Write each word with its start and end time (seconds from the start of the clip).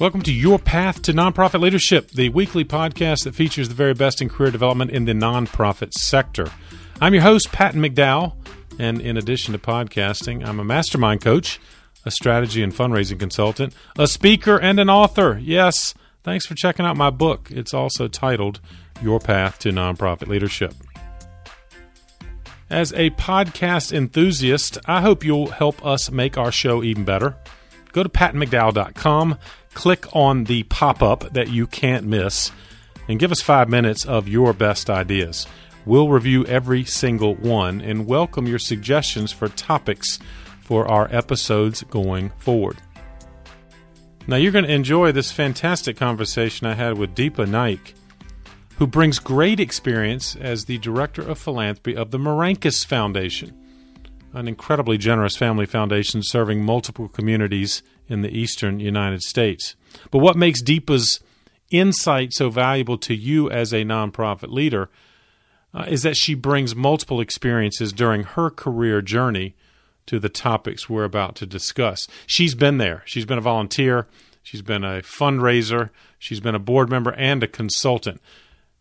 Welcome 0.00 0.22
to 0.22 0.32
Your 0.32 0.60
Path 0.60 1.02
to 1.02 1.12
Nonprofit 1.12 1.60
Leadership, 1.60 2.12
the 2.12 2.28
weekly 2.28 2.64
podcast 2.64 3.24
that 3.24 3.34
features 3.34 3.68
the 3.68 3.74
very 3.74 3.94
best 3.94 4.22
in 4.22 4.28
career 4.28 4.52
development 4.52 4.92
in 4.92 5.06
the 5.06 5.12
nonprofit 5.12 5.92
sector. 5.92 6.52
I'm 7.00 7.14
your 7.14 7.24
host, 7.24 7.50
Patton 7.50 7.82
McDowell, 7.82 8.36
and 8.78 9.00
in 9.00 9.16
addition 9.16 9.54
to 9.54 9.58
podcasting, 9.58 10.46
I'm 10.46 10.60
a 10.60 10.64
mastermind 10.64 11.20
coach, 11.20 11.58
a 12.04 12.12
strategy 12.12 12.62
and 12.62 12.72
fundraising 12.72 13.18
consultant, 13.18 13.74
a 13.98 14.06
speaker, 14.06 14.56
and 14.56 14.78
an 14.78 14.88
author. 14.88 15.36
Yes, 15.42 15.94
thanks 16.22 16.46
for 16.46 16.54
checking 16.54 16.86
out 16.86 16.96
my 16.96 17.10
book. 17.10 17.50
It's 17.50 17.74
also 17.74 18.06
titled 18.06 18.60
Your 19.02 19.18
Path 19.18 19.58
to 19.60 19.70
Nonprofit 19.70 20.28
Leadership. 20.28 20.74
As 22.70 22.92
a 22.92 23.10
podcast 23.10 23.92
enthusiast, 23.92 24.78
I 24.86 25.00
hope 25.00 25.24
you'll 25.24 25.50
help 25.50 25.84
us 25.84 26.08
make 26.08 26.38
our 26.38 26.52
show 26.52 26.84
even 26.84 27.04
better. 27.04 27.34
Go 27.92 28.04
to 28.04 28.08
pattonmcdowell.com 28.08 29.38
click 29.78 30.06
on 30.12 30.42
the 30.42 30.64
pop 30.64 31.04
up 31.04 31.32
that 31.34 31.50
you 31.50 31.64
can't 31.64 32.04
miss 32.04 32.50
and 33.06 33.20
give 33.20 33.30
us 33.30 33.40
five 33.40 33.68
minutes 33.68 34.04
of 34.04 34.26
your 34.26 34.52
best 34.52 34.90
ideas. 34.90 35.46
We'll 35.86 36.08
review 36.08 36.44
every 36.46 36.84
single 36.84 37.36
one 37.36 37.80
and 37.80 38.04
welcome 38.04 38.48
your 38.48 38.58
suggestions 38.58 39.30
for 39.30 39.48
topics 39.48 40.18
for 40.62 40.88
our 40.88 41.06
episodes 41.12 41.84
going 41.84 42.30
forward. 42.38 42.78
Now, 44.26 44.34
you're 44.34 44.50
going 44.50 44.64
to 44.64 44.74
enjoy 44.74 45.12
this 45.12 45.30
fantastic 45.30 45.96
conversation 45.96 46.66
I 46.66 46.74
had 46.74 46.98
with 46.98 47.14
Deepa 47.14 47.48
Naik, 47.48 47.94
who 48.78 48.86
brings 48.88 49.20
great 49.20 49.60
experience 49.60 50.34
as 50.34 50.64
the 50.64 50.78
Director 50.78 51.22
of 51.22 51.38
Philanthropy 51.38 51.94
of 51.94 52.10
the 52.10 52.18
Merancas 52.18 52.84
Foundation, 52.84 53.56
an 54.32 54.48
incredibly 54.48 54.98
generous 54.98 55.36
family 55.36 55.66
foundation 55.66 56.20
serving 56.24 56.64
multiple 56.64 57.06
communities 57.06 57.84
in 58.08 58.22
the 58.22 58.30
eastern 58.30 58.80
United 58.80 59.22
States. 59.22 59.76
But 60.10 60.18
what 60.18 60.36
makes 60.36 60.62
Deepa's 60.62 61.20
insight 61.70 62.32
so 62.32 62.50
valuable 62.50 62.98
to 62.98 63.14
you 63.14 63.50
as 63.50 63.72
a 63.72 63.84
nonprofit 63.84 64.50
leader 64.50 64.88
uh, 65.74 65.84
is 65.88 66.02
that 66.02 66.16
she 66.16 66.34
brings 66.34 66.74
multiple 66.74 67.20
experiences 67.20 67.92
during 67.92 68.22
her 68.22 68.50
career 68.50 69.02
journey 69.02 69.54
to 70.06 70.18
the 70.18 70.30
topics 70.30 70.88
we're 70.88 71.04
about 71.04 71.34
to 71.36 71.46
discuss. 71.46 72.08
She's 72.26 72.54
been 72.54 72.78
there. 72.78 73.02
She's 73.04 73.26
been 73.26 73.38
a 73.38 73.42
volunteer, 73.42 74.06
she's 74.42 74.62
been 74.62 74.82
a 74.82 75.02
fundraiser, 75.02 75.90
she's 76.18 76.40
been 76.40 76.54
a 76.54 76.58
board 76.58 76.88
member 76.88 77.12
and 77.12 77.42
a 77.42 77.48
consultant. 77.48 78.20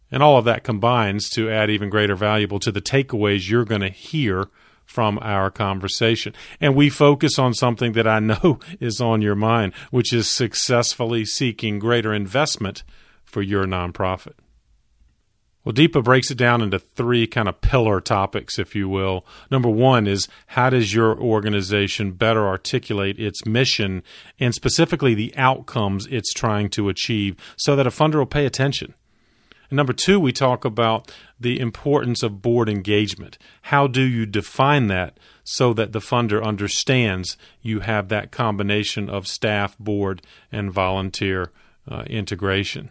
And 0.09 0.23
all 0.23 0.37
of 0.37 0.45
that 0.45 0.63
combines 0.63 1.29
to 1.31 1.51
add 1.51 1.69
even 1.69 1.89
greater 1.89 2.15
value 2.15 2.47
to 2.47 2.71
the 2.71 2.81
takeaways 2.81 3.49
you're 3.49 3.65
going 3.65 3.81
to 3.81 3.89
hear 3.89 4.47
from 4.87 5.19
our 5.21 5.51
conversation. 5.51 6.33
And 6.59 6.75
we 6.75 6.89
focus 6.89 7.37
on 7.37 7.53
something 7.53 7.91
that 7.91 8.07
I 8.07 8.19
know 8.19 8.59
is 8.79 8.99
on 8.99 9.21
your 9.21 9.35
mind, 9.35 9.73
which 9.91 10.11
is 10.11 10.27
successfully 10.27 11.25
seeking 11.25 11.77
greater 11.77 12.13
investment 12.13 12.83
for 13.23 13.43
your 13.43 13.65
nonprofit. 13.65 14.33
Well, 15.67 15.73
Deepa 15.73 16.01
breaks 16.01 16.31
it 16.31 16.37
down 16.37 16.61
into 16.61 16.79
three 16.79 17.27
kind 17.27 17.49
of 17.49 17.59
pillar 17.59 17.99
topics, 17.99 18.57
if 18.57 18.73
you 18.73 18.87
will. 18.87 19.25
Number 19.51 19.67
one 19.67 20.07
is 20.07 20.29
how 20.47 20.69
does 20.69 20.93
your 20.93 21.19
organization 21.19 22.13
better 22.13 22.47
articulate 22.47 23.19
its 23.19 23.45
mission 23.45 24.01
and 24.39 24.53
specifically 24.53 25.13
the 25.13 25.35
outcomes 25.35 26.07
it's 26.07 26.31
trying 26.31 26.69
to 26.69 26.87
achieve 26.87 27.35
so 27.57 27.75
that 27.75 27.85
a 27.85 27.89
funder 27.89 28.15
will 28.15 28.25
pay 28.25 28.45
attention? 28.45 28.93
And 29.69 29.77
number 29.77 29.93
two, 29.93 30.19
we 30.19 30.31
talk 30.31 30.65
about 30.65 31.11
the 31.39 31.59
importance 31.59 32.23
of 32.23 32.41
board 32.41 32.69
engagement. 32.69 33.37
How 33.63 33.87
do 33.87 34.01
you 34.01 34.25
define 34.25 34.87
that 34.87 35.19
so 35.43 35.73
that 35.73 35.91
the 35.91 35.99
funder 35.99 36.43
understands 36.43 37.37
you 37.61 37.81
have 37.81 38.09
that 38.09 38.31
combination 38.31 39.09
of 39.09 39.27
staff, 39.27 39.77
board, 39.77 40.21
and 40.51 40.71
volunteer 40.71 41.51
uh, 41.89 42.03
integration? 42.07 42.89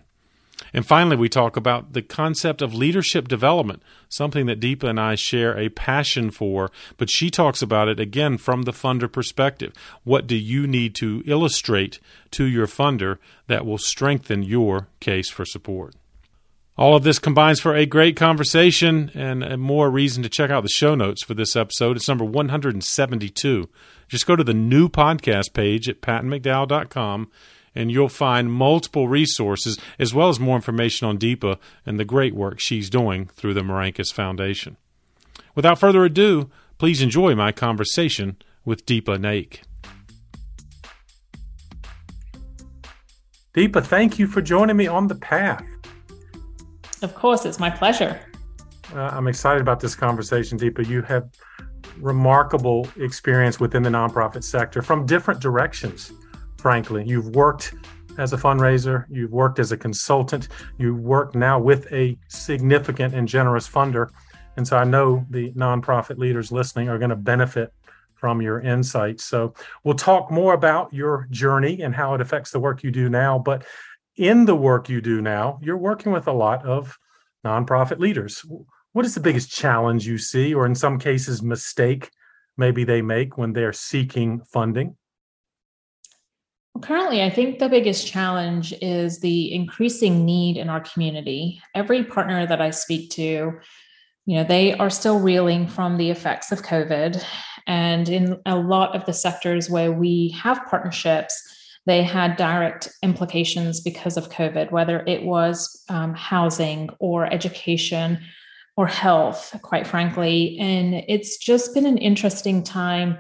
And 0.73 0.87
finally, 0.87 1.17
we 1.17 1.29
talk 1.29 1.57
about 1.57 1.93
the 1.93 2.03
concept 2.03 2.63
of 2.63 2.75
leadership 2.75 3.29
development, 3.29 3.83
something 4.09 4.47
that 4.47 4.61
Deepa 4.61 4.85
and 4.85 5.01
I 5.01 5.15
share 5.15 5.57
a 5.57 5.69
passion 5.69 6.31
for, 6.31 6.70
but 6.97 7.11
she 7.11 7.31
talks 7.31 7.63
about 7.63 7.89
it 7.89 8.01
again 8.01 8.39
from 8.39 8.63
the 8.63 8.73
funder 8.73 9.11
perspective. 9.11 9.73
What 10.05 10.27
do 10.27 10.35
you 10.35 10.67
need 10.67 10.95
to 10.97 11.23
illustrate 11.27 12.01
to 12.33 12.45
your 12.45 12.67
funder 12.67 13.19
that 13.47 13.67
will 13.67 13.79
strengthen 13.79 14.42
your 14.42 14.89
case 15.01 15.31
for 15.31 15.45
support? 15.45 15.95
All 16.79 16.95
of 16.95 17.05
this 17.05 17.19
combines 17.19 17.59
for 17.59 17.75
a 17.75 17.87
great 17.87 18.17
conversation 18.17 19.11
and 19.14 19.61
more 19.61 19.91
reason 19.91 20.23
to 20.23 20.29
check 20.29 20.51
out 20.51 20.63
the 20.63 20.69
show 20.69 20.95
notes 20.95 21.25
for 21.25 21.33
this 21.33 21.57
episode. 21.57 21.97
It's 21.97 22.09
number 22.09 22.25
172. 22.25 23.69
Just 24.09 24.27
go 24.27 24.37
to 24.37 24.45
the 24.45 24.53
new 24.53 24.91
podcast 24.91 25.55
page 25.55 25.89
at 25.89 26.03
pattonmcdowell.com 26.03 27.31
and 27.75 27.91
you'll 27.91 28.11
find 28.11 28.53
multiple 28.53 29.09
resources 29.09 29.79
as 29.98 30.13
well 30.13 30.29
as 30.29 30.39
more 30.39 30.57
information 30.57 31.09
on 31.09 31.19
Deepa 31.19 31.59
and 31.86 31.98
the 31.98 32.05
great 32.05 32.35
work 32.35 32.61
she's 32.61 32.91
doing 32.91 33.27
through 33.29 33.55
the 33.55 33.63
Merancas 33.63 34.13
Foundation. 34.13 34.77
Without 35.55 35.79
further 35.79 36.05
ado, 36.05 36.51
please 36.77 37.01
enjoy 37.01 37.35
my 37.35 37.53
conversation 37.53 38.36
with 38.67 38.85
Deepa 38.85 39.19
Naik. 39.19 39.63
Deepa, 43.55 43.83
thank 43.83 44.19
you 44.19 44.27
for 44.27 44.42
joining 44.42 44.77
me 44.77 44.86
on 44.86 45.09
the 45.09 45.15
path. 45.15 45.65
Of 47.02 47.14
course, 47.14 47.45
it's 47.45 47.58
my 47.58 47.70
pleasure. 47.70 48.20
Uh, 48.95 49.01
I'm 49.12 49.29
excited 49.29 49.61
about 49.61 49.80
this 49.80 49.95
conversation, 49.95 50.58
Deepa. 50.58 50.86
You 50.86 51.02
have 51.02 51.29
remarkable 51.98 52.89
experience 52.96 53.58
within 53.61 53.83
the 53.83 53.90
nonprofit 53.90 54.45
sector 54.45 54.83
from 54.83 55.06
different 55.06 55.40
directions, 55.40 56.12
frankly. 56.58 57.05
You've 57.06 57.35
worked 57.35 57.74
as 58.18 58.33
a 58.33 58.36
fundraiser, 58.36 59.05
you've 59.11 59.33
worked 59.33 59.58
as 59.58 59.73
a 59.73 59.77
consultant, 59.77 60.48
you 60.79 60.95
work 60.95 61.35
now 61.35 61.58
with 61.58 61.90
a 61.92 62.18
significant 62.29 63.14
and 63.14 63.29
generous 63.29 63.68
funder. 63.68 64.08
And 64.56 64.67
so 64.67 64.79
I 64.79 64.85
know 64.85 65.27
the 65.29 65.52
nonprofit 65.52 66.17
leaders 66.17 66.51
listening 66.51 66.89
are 66.89 66.98
going 66.98 67.11
to 67.11 67.17
benefit 67.17 67.74
from 68.14 68.40
your 68.40 68.61
insights. 68.61 69.24
So 69.24 69.52
we'll 69.85 69.95
talk 69.95 70.30
more 70.30 70.55
about 70.55 70.92
your 70.92 71.29
journey 71.30 71.83
and 71.83 71.95
how 71.95 72.14
it 72.14 72.23
affects 72.23 72.51
the 72.51 72.58
work 72.58 72.83
you 72.83 72.90
do 72.90 73.11
now. 73.11 73.39
But 73.39 73.64
in 74.17 74.45
the 74.45 74.57
work 74.57 74.89
you 74.89 75.01
do 75.01 75.21
now, 75.21 75.59
you're 75.63 75.77
working 75.77 76.13
with 76.13 76.27
a 76.27 76.33
lot 76.33 76.65
of 76.65 76.99
nonprofit 77.45 77.99
leaders. 77.99 78.45
What 78.93 79.05
is 79.05 79.15
the 79.15 79.21
biggest 79.21 79.51
challenge 79.51 80.07
you 80.07 80.19
see, 80.19 80.55
or 80.55 80.67
in 80.67 80.75
some 80.75 80.99
cases, 80.99 81.43
mistake 81.43 82.11
maybe 82.57 82.85
they 82.85 83.03
make 83.03 83.37
when 83.37 83.53
they're 83.53 83.73
seeking 83.73 84.41
funding? 84.51 84.97
Currently, 86.81 87.23
I 87.23 87.31
think 87.31 87.59
the 87.59 87.69
biggest 87.69 88.07
challenge 88.07 88.75
is 88.83 89.21
the 89.21 89.53
increasing 89.53 90.25
need 90.25 90.57
in 90.57 90.69
our 90.69 90.81
community. 90.81 91.61
Every 91.75 92.05
partner 92.05 92.47
that 92.47 92.61
I 92.61 92.71
speak 92.71 93.11
to, 93.13 93.23
you 94.27 94.37
know, 94.37 94.45
they 94.45 94.75
are 94.75 94.91
still 94.91 95.19
reeling 95.19 95.69
from 95.69 95.97
the 95.97 96.11
effects 96.11 96.53
of 96.53 96.63
COVID. 96.63 97.23
And 97.67 98.09
in 98.09 98.41
a 98.45 98.57
lot 98.57 98.95
of 98.95 99.07
the 99.07 99.13
sectors 99.13 99.71
where 99.71 99.93
we 99.93 100.31
have 100.31 100.67
partnerships, 100.69 101.55
they 101.86 102.02
had 102.02 102.36
direct 102.36 102.89
implications 103.02 103.80
because 103.80 104.17
of 104.17 104.30
COVID, 104.30 104.73
whether 104.73 105.05
it 105.07 105.23
was 105.23 105.85
um, 105.89 106.14
housing 106.14 106.91
or 106.98 107.33
education 107.33 108.19
or 108.77 108.86
health, 108.86 109.57
quite 109.63 109.86
frankly. 109.86 110.58
And 110.61 110.95
it's 111.08 111.39
just 111.39 111.73
been 111.73 111.86
an 111.86 111.98
interesting 111.98 112.63
time 112.63 113.19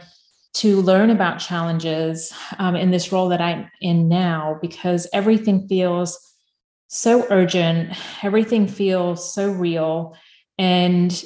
to 0.54 0.80
learn 0.82 1.10
about 1.10 1.38
challenges 1.38 2.32
um, 2.58 2.76
in 2.76 2.90
this 2.90 3.12
role 3.12 3.28
that 3.28 3.40
I'm 3.40 3.70
in 3.80 4.08
now 4.08 4.58
because 4.60 5.06
everything 5.12 5.68
feels 5.68 6.18
so 6.88 7.26
urgent, 7.30 7.96
everything 8.24 8.66
feels 8.66 9.34
so 9.34 9.50
real, 9.50 10.16
and 10.58 11.24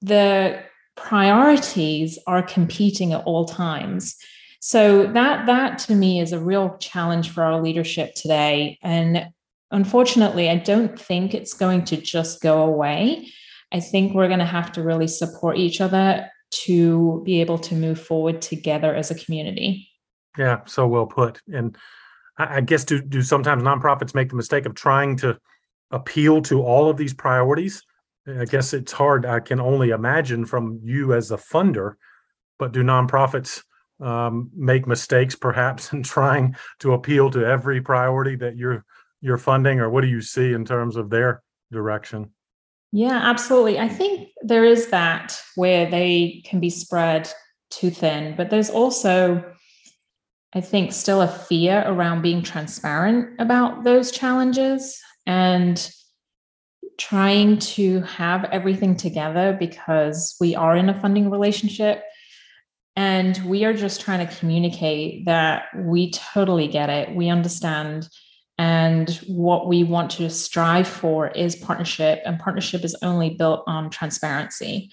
the 0.00 0.62
priorities 0.96 2.18
are 2.26 2.42
competing 2.42 3.12
at 3.12 3.22
all 3.24 3.44
times. 3.44 4.16
So 4.60 5.06
that 5.06 5.46
that 5.46 5.78
to 5.80 5.94
me 5.94 6.20
is 6.20 6.32
a 6.32 6.40
real 6.40 6.76
challenge 6.78 7.30
for 7.30 7.42
our 7.42 7.60
leadership 7.60 8.14
today. 8.14 8.78
And 8.82 9.28
unfortunately, 9.70 10.48
I 10.50 10.56
don't 10.56 10.98
think 10.98 11.34
it's 11.34 11.54
going 11.54 11.84
to 11.86 11.96
just 11.96 12.40
go 12.40 12.62
away. 12.62 13.28
I 13.72 13.80
think 13.80 14.14
we're 14.14 14.28
going 14.28 14.40
to 14.40 14.44
have 14.44 14.72
to 14.72 14.82
really 14.82 15.08
support 15.08 15.56
each 15.56 15.80
other 15.80 16.28
to 16.50 17.22
be 17.24 17.40
able 17.40 17.58
to 17.58 17.74
move 17.74 18.00
forward 18.00 18.40
together 18.40 18.94
as 18.94 19.10
a 19.10 19.14
community. 19.14 19.88
Yeah, 20.38 20.60
so 20.66 20.86
well 20.86 21.06
put. 21.06 21.40
And 21.52 21.76
I 22.38 22.60
guess 22.60 22.84
do 22.84 23.00
do 23.00 23.22
sometimes 23.22 23.62
nonprofits 23.62 24.14
make 24.14 24.28
the 24.28 24.36
mistake 24.36 24.66
of 24.66 24.74
trying 24.74 25.16
to 25.16 25.38
appeal 25.90 26.42
to 26.42 26.62
all 26.62 26.90
of 26.90 26.96
these 26.96 27.14
priorities? 27.14 27.82
I 28.26 28.44
guess 28.44 28.72
it's 28.72 28.92
hard. 28.92 29.24
I 29.24 29.40
can 29.40 29.60
only 29.60 29.90
imagine 29.90 30.44
from 30.44 30.80
you 30.82 31.14
as 31.14 31.30
a 31.30 31.36
funder, 31.36 31.94
but 32.58 32.72
do 32.72 32.82
nonprofits 32.82 33.62
um, 34.00 34.50
make 34.54 34.86
mistakes 34.86 35.34
perhaps 35.34 35.92
in 35.92 36.02
trying 36.02 36.56
to 36.80 36.92
appeal 36.92 37.30
to 37.30 37.44
every 37.44 37.80
priority 37.80 38.36
that 38.36 38.56
you're 38.56 38.84
you're 39.20 39.38
funding 39.38 39.80
or 39.80 39.88
what 39.88 40.02
do 40.02 40.08
you 40.08 40.20
see 40.20 40.52
in 40.52 40.64
terms 40.64 40.96
of 40.96 41.10
their 41.10 41.42
direction 41.72 42.30
yeah 42.92 43.20
absolutely 43.22 43.78
i 43.78 43.88
think 43.88 44.28
there 44.42 44.64
is 44.64 44.88
that 44.88 45.40
where 45.56 45.90
they 45.90 46.42
can 46.44 46.60
be 46.60 46.70
spread 46.70 47.28
too 47.70 47.90
thin 47.90 48.36
but 48.36 48.50
there's 48.50 48.70
also 48.70 49.42
I 50.56 50.62
think, 50.62 50.94
still 50.94 51.20
a 51.20 51.28
fear 51.28 51.84
around 51.86 52.22
being 52.22 52.42
transparent 52.42 53.38
about 53.38 53.84
those 53.84 54.10
challenges 54.10 54.98
and 55.26 55.90
trying 56.96 57.58
to 57.58 58.00
have 58.00 58.44
everything 58.44 58.96
together 58.96 59.54
because 59.60 60.34
we 60.40 60.54
are 60.54 60.74
in 60.74 60.88
a 60.88 60.98
funding 60.98 61.28
relationship. 61.28 62.02
And 62.96 63.36
we 63.44 63.64
are 63.64 63.74
just 63.74 64.00
trying 64.00 64.26
to 64.26 64.36
communicate 64.36 65.26
that 65.26 65.66
we 65.76 66.10
totally 66.12 66.66
get 66.66 66.88
it. 66.88 67.14
We 67.14 67.28
understand. 67.28 68.08
And 68.58 69.10
what 69.26 69.68
we 69.68 69.84
want 69.84 70.10
to 70.12 70.30
strive 70.30 70.88
for 70.88 71.28
is 71.28 71.56
partnership, 71.56 72.22
and 72.24 72.38
partnership 72.38 72.84
is 72.84 72.96
only 73.02 73.30
built 73.30 73.64
on 73.66 73.90
transparency. 73.90 74.90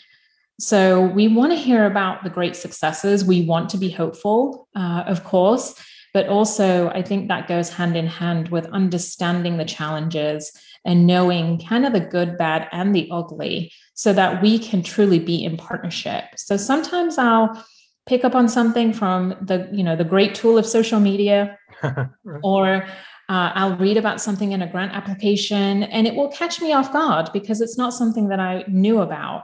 So 0.59 1.01
we 1.01 1.29
want 1.29 1.53
to 1.53 1.57
hear 1.57 1.85
about 1.85 2.23
the 2.23 2.29
great 2.29 2.57
successes. 2.57 3.23
We 3.23 3.45
want 3.45 3.69
to 3.69 3.77
be 3.77 3.89
hopeful, 3.89 4.67
uh, 4.75 5.03
of 5.07 5.23
course, 5.23 5.73
but 6.13 6.27
also 6.27 6.89
I 6.89 7.01
think 7.01 7.29
that 7.29 7.47
goes 7.47 7.69
hand 7.69 7.95
in 7.95 8.05
hand 8.05 8.49
with 8.49 8.65
understanding 8.67 9.57
the 9.57 9.65
challenges 9.65 10.51
and 10.85 11.07
knowing 11.07 11.59
kind 11.59 11.85
of 11.85 11.93
the 11.93 12.01
good, 12.01 12.37
bad, 12.37 12.67
and 12.71 12.93
the 12.93 13.07
ugly 13.11 13.71
so 13.93 14.11
that 14.13 14.41
we 14.41 14.59
can 14.59 14.83
truly 14.83 15.19
be 15.19 15.43
in 15.43 15.55
partnership. 15.57 16.25
So 16.35 16.57
sometimes 16.57 17.17
I'll 17.17 17.65
pick 18.05 18.25
up 18.25 18.35
on 18.35 18.49
something 18.49 18.93
from 18.93 19.35
the, 19.41 19.69
you 19.71 19.83
know, 19.83 19.95
the 19.95 20.03
great 20.03 20.35
tool 20.35 20.57
of 20.57 20.65
social 20.65 20.99
media 20.99 21.57
or 22.43 22.85
uh, 23.29 23.51
I'll 23.55 23.77
read 23.77 23.97
about 23.97 24.21
something 24.21 24.51
in 24.51 24.61
a 24.61 24.67
grant 24.67 24.93
application 24.93 25.83
and 25.83 26.05
it 26.05 26.15
will 26.15 26.29
catch 26.29 26.61
me 26.61 26.73
off 26.73 26.91
guard 26.91 27.29
because 27.31 27.61
it's 27.61 27.77
not 27.77 27.93
something 27.93 28.27
that 28.27 28.39
I 28.39 28.65
knew 28.67 28.99
about. 28.99 29.43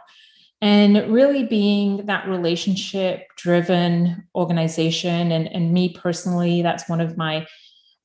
And 0.61 1.09
really 1.09 1.45
being 1.45 2.05
that 2.07 2.27
relationship 2.27 3.27
driven 3.37 4.27
organization 4.35 5.31
and, 5.31 5.47
and 5.47 5.73
me 5.73 5.93
personally 5.93 6.61
that's 6.61 6.89
one 6.89 6.99
of 6.99 7.15
my 7.15 7.47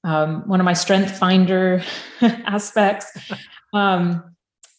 um, 0.05 0.47
one 0.47 0.61
of 0.61 0.65
my 0.65 0.75
strength 0.75 1.17
finder 1.19 1.83
aspects. 2.23 3.11
Um, 3.73 4.33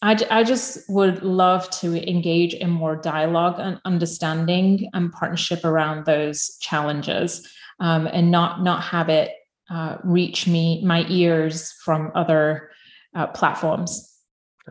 I, 0.06 0.16
I 0.30 0.44
just 0.44 0.88
would 0.88 1.24
love 1.24 1.68
to 1.80 1.96
engage 2.08 2.54
in 2.54 2.70
more 2.70 2.94
dialogue 2.94 3.56
and 3.58 3.80
understanding 3.84 4.88
and 4.94 5.10
partnership 5.10 5.64
around 5.64 6.06
those 6.06 6.56
challenges 6.58 7.46
um, 7.80 8.06
and 8.06 8.30
not 8.30 8.62
not 8.62 8.84
have 8.84 9.08
it 9.08 9.32
uh, 9.68 9.96
reach 10.04 10.46
me 10.46 10.80
my 10.84 11.04
ears 11.08 11.72
from 11.84 12.12
other 12.14 12.70
uh, 13.16 13.26
platforms 13.26 14.16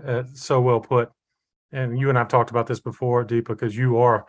uh, 0.07 0.23
so 0.33 0.61
well 0.61 0.79
put 0.79 1.11
and 1.73 1.99
you 1.99 2.09
and 2.09 2.17
I've 2.17 2.29
talked 2.29 2.51
about 2.51 2.67
this 2.67 2.79
before, 2.79 3.25
Deepa, 3.25 3.47
because 3.49 3.75
you 3.75 3.97
are 3.97 4.25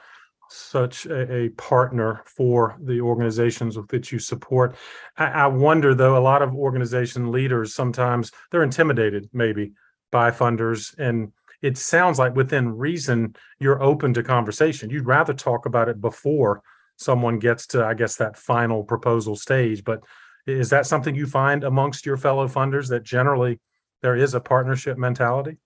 such 0.50 1.06
a, 1.06 1.32
a, 1.32 1.48
partner 1.50 2.22
for 2.24 2.76
the 2.80 3.00
organizations 3.00 3.76
with 3.76 3.90
which 3.90 4.12
you 4.12 4.18
support. 4.18 4.76
I, 5.16 5.26
I, 5.26 5.46
wonder, 5.46 5.94
though, 5.94 6.16
a 6.16 6.20
lot 6.20 6.42
of 6.42 6.54
organization 6.54 7.32
leaders 7.32 7.74
sometimes 7.74 8.30
they're 8.50 8.62
intimidated, 8.62 9.28
maybe 9.32 9.72
by 10.10 10.30
funders, 10.30 10.96
and 10.98 11.32
it 11.62 11.78
sounds 11.78 12.18
like 12.18 12.36
within 12.36 12.76
reason 12.76 13.34
you're 13.58 13.82
open 13.82 14.14
to 14.14 14.22
conversation. 14.22 14.90
You'd 14.90 15.06
rather 15.06 15.34
talk 15.34 15.66
about 15.66 15.88
it 15.88 16.00
before 16.00 16.62
someone 16.96 17.38
gets 17.38 17.66
to, 17.68 17.84
I 17.84 17.94
guess, 17.94 18.16
that 18.16 18.36
final 18.36 18.84
proposal 18.84 19.36
stage. 19.36 19.84
But 19.84 20.02
is 20.46 20.70
that 20.70 20.86
something 20.86 21.14
you 21.14 21.26
find 21.26 21.64
amongst 21.64 22.06
your 22.06 22.16
fellow 22.16 22.48
funders 22.48 22.88
that 22.88 23.02
generally 23.02 23.58
there 24.02 24.16
is 24.16 24.34
a 24.34 24.40
partnership 24.40 24.96
mentality? 24.96 25.56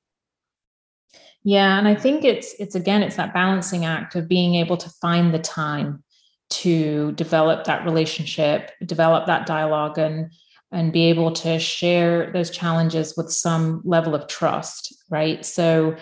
Yeah, 1.42 1.78
and 1.78 1.88
I 1.88 1.94
think 1.94 2.24
it's 2.24 2.54
it's 2.58 2.74
again 2.74 3.02
it's 3.02 3.16
that 3.16 3.32
balancing 3.32 3.84
act 3.84 4.14
of 4.14 4.28
being 4.28 4.56
able 4.56 4.76
to 4.76 4.90
find 5.00 5.32
the 5.32 5.38
time 5.38 6.02
to 6.50 7.12
develop 7.12 7.64
that 7.64 7.84
relationship, 7.84 8.72
develop 8.84 9.26
that 9.26 9.46
dialogue 9.46 9.98
and 9.98 10.32
and 10.72 10.92
be 10.92 11.06
able 11.06 11.32
to 11.32 11.58
share 11.58 12.30
those 12.32 12.50
challenges 12.50 13.16
with 13.16 13.32
some 13.32 13.82
level 13.84 14.14
of 14.14 14.28
trust, 14.28 14.94
right? 15.10 15.44
So 15.44 15.96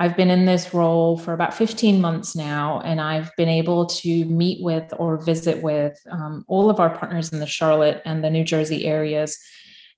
I've 0.00 0.16
been 0.16 0.30
in 0.30 0.44
this 0.44 0.72
role 0.72 1.18
for 1.18 1.32
about 1.32 1.54
15 1.54 2.00
months 2.00 2.36
now, 2.36 2.80
and 2.84 3.00
I've 3.00 3.30
been 3.36 3.48
able 3.48 3.86
to 3.86 4.24
meet 4.26 4.62
with 4.62 4.92
or 4.98 5.18
visit 5.18 5.62
with 5.62 5.98
um, 6.10 6.44
all 6.46 6.70
of 6.70 6.78
our 6.78 6.90
partners 6.90 7.32
in 7.32 7.40
the 7.40 7.46
Charlotte 7.46 8.02
and 8.04 8.22
the 8.22 8.30
New 8.30 8.44
Jersey 8.44 8.86
areas. 8.86 9.38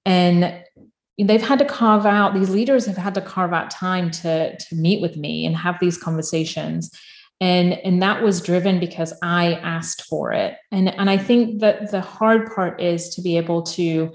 And 0.06 0.64
they've 1.18 1.42
had 1.42 1.58
to 1.58 1.64
carve 1.66 2.06
out 2.06 2.32
these 2.32 2.50
leaders 2.50 2.86
have 2.86 2.96
had 2.96 3.14
to 3.14 3.20
carve 3.20 3.52
out 3.52 3.70
time 3.70 4.10
to 4.10 4.56
to 4.56 4.74
meet 4.74 5.02
with 5.02 5.16
me 5.16 5.44
and 5.44 5.54
have 5.54 5.78
these 5.80 5.98
conversations 5.98 6.90
and 7.40 7.72
and 7.72 8.02
that 8.02 8.22
was 8.22 8.42
driven 8.42 8.78
because 8.78 9.12
i 9.22 9.54
asked 9.54 10.02
for 10.02 10.32
it. 10.32 10.56
And 10.70 10.88
and 10.88 11.08
i 11.10 11.16
think 11.16 11.60
that 11.60 11.90
the 11.90 12.00
hard 12.00 12.52
part 12.54 12.80
is 12.80 13.08
to 13.14 13.22
be 13.22 13.36
able 13.36 13.62
to 13.62 14.12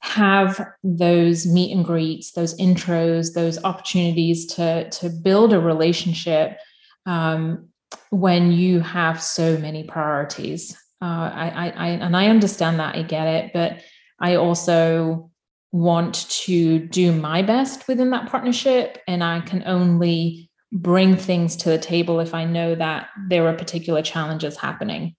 have 0.00 0.64
those 0.84 1.46
meet 1.46 1.74
and 1.74 1.84
greets 1.84 2.32
those 2.32 2.56
intros 2.58 3.34
those 3.34 3.62
opportunities 3.64 4.46
to 4.46 4.88
to 4.90 5.08
build 5.08 5.52
a 5.52 5.60
relationship 5.60 6.58
um, 7.06 7.68
when 8.10 8.52
you 8.52 8.80
have 8.80 9.22
so 9.22 9.56
many 9.58 9.84
priorities. 9.84 10.76
Uh, 11.02 11.30
I, 11.32 11.48
I, 11.48 11.68
I 11.68 11.88
and 11.88 12.16
i 12.16 12.28
understand 12.28 12.80
that 12.80 12.96
i 12.96 13.02
get 13.02 13.26
it 13.26 13.50
but 13.52 13.82
i 14.18 14.36
also 14.36 15.30
want 15.70 16.26
to 16.30 16.78
do 16.78 17.12
my 17.12 17.42
best 17.42 17.86
within 17.86 18.08
that 18.10 18.30
partnership 18.30 18.98
and 19.06 19.22
i 19.22 19.40
can 19.40 19.62
only 19.66 20.45
bring 20.76 21.16
things 21.16 21.56
to 21.56 21.70
the 21.70 21.78
table 21.78 22.20
if 22.20 22.34
i 22.34 22.44
know 22.44 22.74
that 22.74 23.08
there 23.28 23.46
are 23.46 23.54
particular 23.54 24.02
challenges 24.02 24.56
happening 24.56 25.14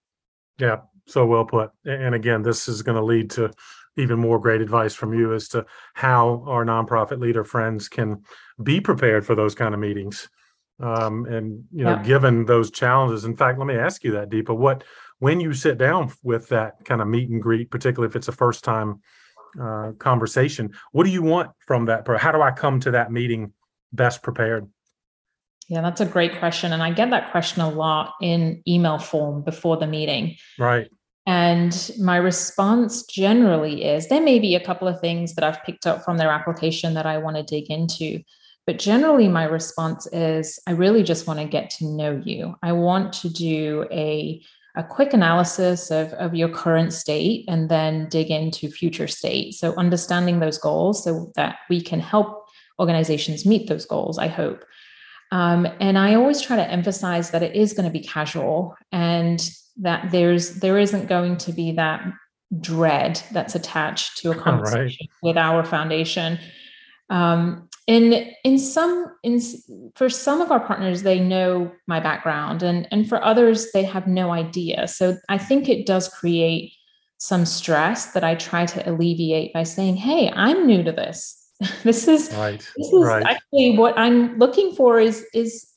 yeah 0.60 0.78
so 1.08 1.26
well 1.26 1.46
put 1.46 1.72
and 1.86 2.14
again 2.16 2.42
this 2.42 2.68
is 2.68 2.82
going 2.82 2.98
to 2.98 3.04
lead 3.04 3.30
to 3.30 3.52
even 3.98 4.20
more 4.20 4.40
great 4.40 4.62
advice 4.62 4.94
from 4.94 5.14
you 5.14 5.34
as 5.34 5.48
to 5.48 5.66
how 5.96 6.44
our 6.48 6.64
nonprofit 6.64 7.20
leader 7.20 7.44
friends 7.44 7.90
can 7.90 8.24
be 8.62 8.80
prepared 8.80 9.26
for 9.26 9.36
those 9.36 9.56
kind 9.56 9.74
of 9.74 9.80
meetings 9.80 10.30
um, 10.80 11.26
and 11.26 11.64
you 11.74 11.84
know 11.84 11.96
yeah. 11.96 12.04
given 12.04 12.46
those 12.46 12.70
challenges 12.70 13.26
in 13.26 13.36
fact 13.36 13.58
let 13.58 13.68
me 13.68 13.76
ask 13.76 14.04
you 14.04 14.12
that 14.12 14.30
deepa 14.30 14.56
what 14.56 14.84
when 15.20 15.40
you 15.40 15.54
sit 15.54 15.78
down 15.78 16.12
with 16.24 16.48
that 16.50 16.74
kind 16.86 17.02
of 17.02 17.08
meet 17.08 17.30
and 17.30 17.42
greet 17.42 17.72
particularly 17.72 18.10
if 18.10 18.16
it's 18.16 18.28
a 18.28 18.34
first 18.34 18.64
time 18.64 19.02
uh, 19.60 19.92
conversation. 19.98 20.72
What 20.92 21.06
do 21.06 21.10
you 21.10 21.22
want 21.22 21.52
from 21.66 21.86
that? 21.86 22.08
How 22.20 22.32
do 22.32 22.42
I 22.42 22.52
come 22.52 22.80
to 22.82 22.92
that 22.92 23.12
meeting 23.12 23.54
best 23.92 24.22
prepared? 24.22 24.70
Yeah, 25.70 25.82
that's 25.82 26.02
a 26.02 26.06
great 26.06 26.40
question. 26.40 26.72
And 26.72 26.82
I 26.82 26.92
get 26.92 27.10
that 27.10 27.32
question 27.32 27.62
a 27.62 27.70
lot 27.70 28.14
in 28.22 28.62
email 28.68 29.00
form 29.00 29.44
before 29.44 29.78
the 29.78 29.88
meeting. 29.88 30.38
Right. 30.58 30.90
And 31.26 31.92
my 32.00 32.16
response 32.16 33.06
generally 33.06 33.84
is 33.84 34.08
there 34.08 34.22
may 34.22 34.40
be 34.40 34.56
a 34.56 34.64
couple 34.64 34.88
of 34.88 35.02
things 35.02 35.36
that 35.36 35.44
I've 35.44 35.62
picked 35.64 35.86
up 35.86 36.06
from 36.06 36.18
their 36.18 36.32
application 36.32 36.94
that 36.94 37.06
I 37.06 37.18
want 37.18 37.36
to 37.36 37.44
dig 37.44 37.70
into. 37.70 38.22
But 38.66 38.80
generally, 38.80 39.28
my 39.28 39.44
response 39.44 40.08
is 40.08 40.58
I 40.68 40.72
really 40.72 41.04
just 41.04 41.28
want 41.28 41.40
to 41.40 41.46
get 41.46 41.70
to 41.72 41.86
know 41.86 42.22
you. 42.24 42.56
I 42.64 42.72
want 42.72 43.12
to 43.14 43.30
do 43.30 43.86
a 43.92 44.42
a 44.78 44.84
quick 44.84 45.12
analysis 45.12 45.90
of, 45.90 46.14
of 46.14 46.36
your 46.36 46.50
current 46.50 46.94
state 46.94 47.44
and 47.48 47.68
then 47.68 48.08
dig 48.10 48.30
into 48.30 48.70
future 48.70 49.08
state. 49.08 49.56
So, 49.56 49.74
understanding 49.76 50.40
those 50.40 50.60
goals 50.60 51.04
so 51.04 51.32
that 51.36 51.58
we 51.68 51.82
can 51.82 52.00
help 52.00 52.48
organizations 52.80 53.46
meet 53.46 53.68
those 53.68 53.86
goals, 53.86 54.20
I 54.20 54.28
hope. 54.28 54.64
Um, 55.32 55.68
and 55.80 55.98
I 55.98 56.16
always 56.16 56.42
try 56.42 56.56
to 56.56 56.70
emphasize 56.70 57.32
that 57.32 57.44
it 57.44 57.56
is 57.56 57.74
going 57.74 57.86
to 57.86 57.92
be 57.92 58.00
casual 58.00 58.76
and 58.92 59.50
that 59.78 60.12
there's 60.12 60.56
there 60.56 60.80
isn't 60.80 61.08
going 61.08 61.38
to 61.38 61.52
be 61.52 61.74
that 61.74 62.06
dread 62.60 63.22
that's 63.32 63.56
attached 63.56 64.18
to 64.20 64.32
a 64.32 64.36
conversation 64.44 65.08
right. 65.10 65.30
with 65.30 65.38
our 65.38 65.64
foundation. 65.64 66.40
Um, 67.10 67.68
in 67.88 68.30
in 68.44 68.60
some 68.60 69.16
in 69.24 69.42
for 69.96 70.10
some 70.10 70.42
of 70.42 70.52
our 70.52 70.60
partners 70.60 71.04
they 71.04 71.20
know 71.20 71.72
my 71.88 72.00
background 72.00 72.62
and 72.62 72.88
and 72.92 73.08
for 73.08 73.24
others 73.24 73.72
they 73.72 73.84
have 73.84 74.08
no 74.08 74.32
idea 74.32 74.88
so 74.88 75.18
i 75.30 75.38
think 75.38 75.70
it 75.70 75.86
does 75.86 76.10
create 76.10 76.74
some 77.18 77.46
stress 77.46 78.12
that 78.12 78.26
i 78.26 78.36
try 78.36 78.66
to 78.66 78.88
alleviate 78.90 79.54
by 79.54 79.64
saying 79.64 79.96
hey 79.96 80.30
i'm 80.32 80.68
new 80.68 80.84
to 80.84 80.92
this 80.92 81.37
this 81.84 82.08
is 82.08 82.32
right. 82.34 82.60
this 82.78 82.88
is 82.94 83.04
right. 83.04 83.24
actually 83.26 83.78
what 83.78 83.98
i'm 83.98 84.38
looking 84.38 84.74
for 84.74 85.00
is 85.00 85.26
is 85.34 85.68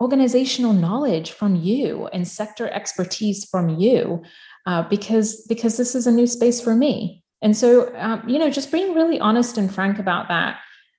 organizational 0.00 0.74
knowledge 0.74 1.32
from 1.32 1.56
you 1.56 2.06
and 2.08 2.28
sector 2.28 2.68
expertise 2.68 3.44
from 3.46 3.68
you 3.70 4.22
uh, 4.66 4.82
because 4.88 5.46
because 5.46 5.76
this 5.78 5.94
is 5.94 6.06
a 6.06 6.12
new 6.12 6.26
space 6.26 6.60
for 6.60 6.74
me 6.74 7.22
and 7.40 7.56
so 7.56 7.94
um, 7.96 8.22
you 8.28 8.38
know 8.38 8.50
just 8.50 8.70
being 8.70 8.94
really 8.94 9.18
honest 9.18 9.56
and 9.56 9.74
frank 9.74 9.98
about 9.98 10.28
that 10.28 10.58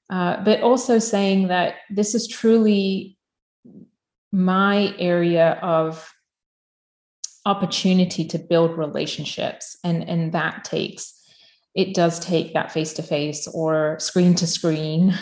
uh, 0.09 0.43
but 0.43 0.61
also 0.61 0.97
saying 0.97 1.49
that 1.49 1.75
this 1.89 2.15
is 2.15 2.27
truly 2.27 3.17
my 4.31 4.95
area 4.97 5.59
of 5.61 6.11
opportunity 7.45 8.25
to 8.25 8.39
build 8.39 8.77
relationships 8.77 9.77
and 9.83 10.03
and 10.09 10.31
that 10.31 10.63
takes 10.63 11.16
it 11.77 11.93
does 11.93 12.19
take 12.19 12.53
that 12.53 12.71
face 12.71 12.91
to 12.93 13.01
face 13.01 13.47
or 13.47 13.97
screen 13.99 14.35
to 14.35 14.45
screen 14.45 15.13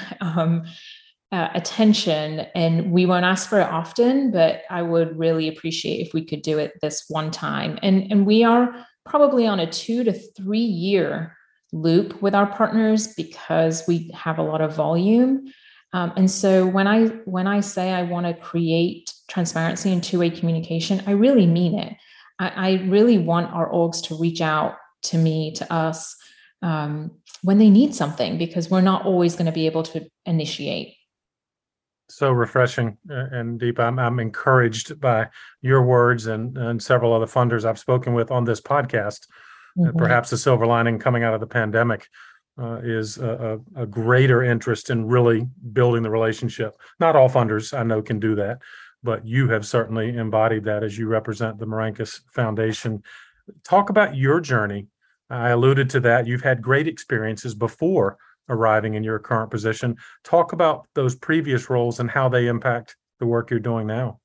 attention 1.32 2.48
and 2.56 2.92
we 2.92 3.06
won't 3.06 3.26
ask 3.26 3.50
for 3.50 3.60
it 3.60 3.68
often 3.68 4.32
but 4.32 4.62
i 4.70 4.82
would 4.82 5.20
really 5.20 5.50
appreciate 5.50 6.06
if 6.06 6.14
we 6.14 6.24
could 6.24 6.42
do 6.42 6.58
it 6.58 6.72
this 6.82 7.04
one 7.10 7.30
time 7.30 7.78
and 7.84 8.10
and 8.10 8.26
we 8.26 8.42
are 8.42 8.74
probably 9.06 9.46
on 9.46 9.60
a 9.60 9.70
two 9.70 10.04
to 10.04 10.14
three 10.14 10.60
year 10.60 11.36
loop 11.72 12.22
with 12.22 12.34
our 12.34 12.48
partners 12.48 13.14
because 13.16 13.84
we 13.88 14.10
have 14.14 14.38
a 14.38 14.44
lot 14.44 14.62
of 14.62 14.76
volume. 14.76 15.52
Um, 15.94 16.14
and 16.16 16.30
so 16.30 16.66
when 16.66 16.88
I 16.88 17.08
when 17.26 17.48
I 17.48 17.60
say 17.60 17.92
I 17.92 18.04
want 18.04 18.26
to 18.26 18.34
create 18.34 19.14
transparency 19.28 19.92
and 19.92 20.04
two 20.04 20.20
way 20.20 20.30
communication, 20.30 21.04
I 21.06 21.12
really 21.12 21.46
mean 21.46 21.78
it. 21.78 21.96
I, 22.40 22.48
I, 22.48 22.72
really 22.88 23.18
want 23.18 23.54
our 23.54 23.70
orgs 23.72 24.04
to 24.08 24.16
reach 24.16 24.42
out 24.42 24.76
to 25.04 25.18
me 25.18 25.54
to 25.54 25.72
us 25.72 26.18
um, 26.66 27.12
when 27.44 27.60
they 27.60 27.70
need 27.70 27.94
something 27.94 28.38
because 28.38 28.70
we're 28.70 28.82
not 28.82 29.06
always 29.06 29.36
going 29.36 29.46
to 29.46 29.52
be 29.52 29.68
able 29.68 29.84
to 29.84 30.10
initiate 30.26 30.96
so 32.10 32.32
refreshing 32.32 32.98
uh, 33.10 33.26
and 33.32 33.60
deep. 33.60 33.80
I'm, 33.80 33.98
I'm 33.98 34.20
encouraged 34.20 35.00
by 35.00 35.28
your 35.62 35.82
words 35.82 36.28
and, 36.28 36.58
and 36.58 36.82
several 36.82 37.14
other 37.14 37.26
funders 37.26 37.66
I've 37.66 37.80
spoken 37.80 38.14
with 38.14 38.32
on 38.32 38.46
this 38.46 38.62
podcast. 38.62 39.28
Mm-hmm. 39.78 39.98
Perhaps 39.98 40.30
the 40.30 40.38
silver 40.38 40.66
lining 40.66 41.00
coming 41.00 41.24
out 41.24 41.34
of 41.34 41.40
the 41.40 41.48
pandemic 41.48 42.08
uh, 42.62 42.80
is 42.84 43.18
a, 43.18 43.60
a, 43.76 43.82
a, 43.82 43.86
greater 43.86 44.44
interest 44.44 44.90
in 44.90 45.06
really 45.06 45.46
building 45.74 46.04
the 46.04 46.10
relationship. 46.10 46.74
Not 47.00 47.16
all 47.16 47.28
funders 47.28 47.78
I 47.78 47.84
know 47.84 48.02
can 48.02 48.20
do 48.20 48.36
that, 48.36 48.60
but 49.04 49.26
you 49.26 49.50
have 49.50 49.66
certainly 49.66 50.16
embodied 50.16 50.64
that 50.66 50.84
as 50.84 50.98
you 50.98 51.08
represent 51.08 51.60
the 51.60 51.66
Merancas 51.66 52.22
Foundation. 52.34 53.04
Talk 53.66 53.90
about 53.90 54.16
your 54.16 54.40
journey. 54.40 54.88
I 55.29 55.50
alluded 55.50 55.89
to 55.91 56.00
that. 56.01 56.27
You've 56.27 56.44
had 56.44 56.62
great 56.62 56.88
experiences 56.88 57.55
before 57.55 58.17
arriving 58.50 58.94
in 58.94 59.03
your 59.03 59.20
current 59.20 59.50
position. 59.50 59.98
Talk 60.24 60.53
about 60.53 60.88
those 60.94 61.15
previous 61.15 61.70
roles 61.70 62.00
and 62.00 62.10
how 62.10 62.29
they 62.29 62.48
impact 62.48 62.96
the 63.20 63.25
work 63.25 63.50
you're 63.50 63.60
doing 63.60 63.88
now. 63.88 64.20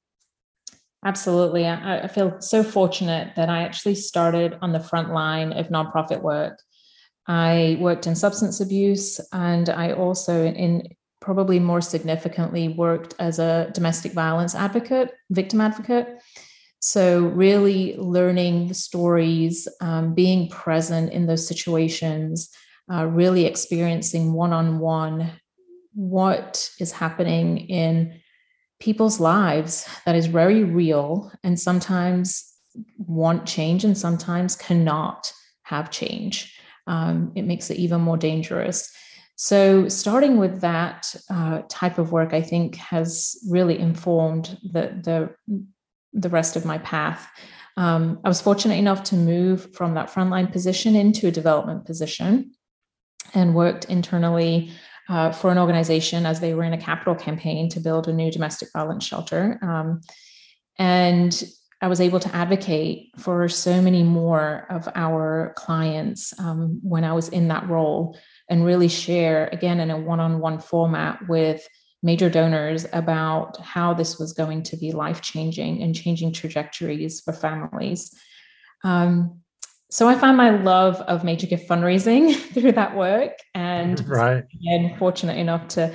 Absolutely. 1.05 1.67
I, 1.67 2.01
I, 2.01 2.09
feel 2.09 2.41
so 2.43 2.63
fortunate 2.63 3.35
that 3.35 3.49
I 3.49 3.63
actually 3.63 3.95
started 3.95 4.59
on 4.61 4.73
the 4.73 4.81
front 4.81 5.13
line 5.13 5.53
of 5.53 5.69
nonprofit 5.69 6.21
work. 6.21 6.59
I 7.27 7.79
worked 7.81 8.07
in 8.07 8.15
substance 8.15 8.61
abuse 8.61 9.19
and 9.33 9.71
I 9.71 9.93
also, 9.93 10.45
in 10.45 10.87
probably 11.21 11.59
more 11.59 11.81
significantly, 11.81 12.69
worked 12.69 13.15
as 13.19 13.39
a 13.39 13.71
domestic 13.73 14.13
violence 14.13 14.55
advocate, 14.55 15.13
victim 15.31 15.63
advocate. 15.63 16.21
So, 16.81 17.27
really 17.27 17.95
learning 17.99 18.73
stories, 18.73 19.69
um, 19.83 20.15
being 20.15 20.49
present 20.49 21.13
in 21.13 21.27
those 21.27 21.47
situations, 21.47 22.51
uh, 22.91 23.05
really 23.07 23.45
experiencing 23.45 24.33
one 24.33 24.53
on 24.53 24.79
one 24.79 25.33
what 25.93 26.71
is 26.79 26.93
happening 26.93 27.59
in 27.59 28.21
people's 28.79 29.21
lives 29.21 29.87
that 30.07 30.15
is 30.15 30.27
very 30.27 30.65
real 30.65 31.31
and 31.45 31.61
sometimes 31.61 32.51
want 32.97 33.45
change 33.47 33.85
and 33.85 33.99
sometimes 33.99 34.57
cannot 34.57 35.33
have 35.65 35.91
change. 35.91 36.57
Um, 36.87 37.33
it 37.35 37.43
makes 37.43 37.71
it 37.71 37.77
even 37.77 38.01
more 38.01 38.17
dangerous. 38.17 38.91
So, 39.37 39.89
starting 39.89 40.39
with 40.39 40.61
that 40.63 41.15
uh, 41.29 41.63
type 41.69 41.99
of 41.99 42.13
work, 42.13 42.33
I 42.33 42.43
think, 42.43 42.77
has 42.77 43.37
really 43.49 43.79
informed 43.79 44.59
the 44.63 44.99
the 45.03 45.65
the 46.13 46.29
rest 46.29 46.57
of 46.57 46.65
my 46.65 46.79
path. 46.79 47.29
Um, 47.77 48.21
I 48.25 48.29
was 48.29 48.41
fortunate 48.41 48.79
enough 48.79 49.05
to 49.05 49.15
move 49.15 49.75
from 49.75 49.95
that 49.95 50.11
frontline 50.11 50.53
position 50.53 50.97
into 50.97 51.29
a 51.29 51.31
development 51.31 51.87
position 51.87 52.53
and 53.35 53.55
worked 53.55 53.85
internally 53.87 54.73
uh, 55.09 55.33
for 55.33 55.51
an 55.51 55.59
organization 55.59 56.27
as 56.27 56.41
they 56.41 56.55
were 56.55 56.65
in 56.65 56.73
a 56.73 56.79
capital 56.79 57.15
campaign 57.15 57.69
to 57.71 57.81
build 57.81 58.09
a 58.09 58.13
new 58.13 58.31
domestic 58.31 58.69
violence 58.73 59.05
shelter. 59.05 59.59
Um, 59.63 60.01
and 60.79 61.43
I 61.83 61.89
was 61.89 62.01
able 62.01 62.21
to 62.21 62.35
advocate 62.35 63.11
for 63.17 63.49
so 63.49 63.81
many 63.81 64.03
more 64.03 64.67
of 64.69 64.89
our 64.95 65.55
clients 65.57 66.39
um, 66.39 66.79
when 66.83 67.05
I 67.05 67.13
was 67.13 67.29
in 67.31 67.49
that 67.49 67.69
role 67.69 68.19
and 68.49 68.65
really 68.65 68.89
share, 68.89 69.49
again, 69.53 69.81
in 69.81 69.91
a 69.91 69.99
one 69.99 70.21
on 70.21 70.41
one 70.41 70.59
format 70.59 71.27
with 71.29 71.67
major 72.03 72.31
donors 72.31 72.87
about 72.93 73.61
how 73.61 73.93
this 73.93 74.19
was 74.19 74.33
going 74.33 74.63
to 74.63 74.77
be 74.77 74.93
life 74.93 75.21
changing 75.21 75.83
and 75.83 75.95
changing 75.95 76.33
trajectories 76.33 77.21
for 77.21 77.33
families. 77.33 78.15
Um, 78.85 79.41
so 79.91 80.09
I 80.09 80.15
found 80.15 80.37
my 80.37 80.51
love 80.51 81.01
of 81.03 81.25
major 81.25 81.47
gift 81.47 81.69
fundraising 81.69 82.35
through 82.55 82.73
that 82.73 82.97
work, 82.97 83.33
and 83.55 84.07
right. 84.09 84.45
again, 84.55 84.97
fortunate 84.99 85.37
enough 85.37 85.69
to 85.69 85.93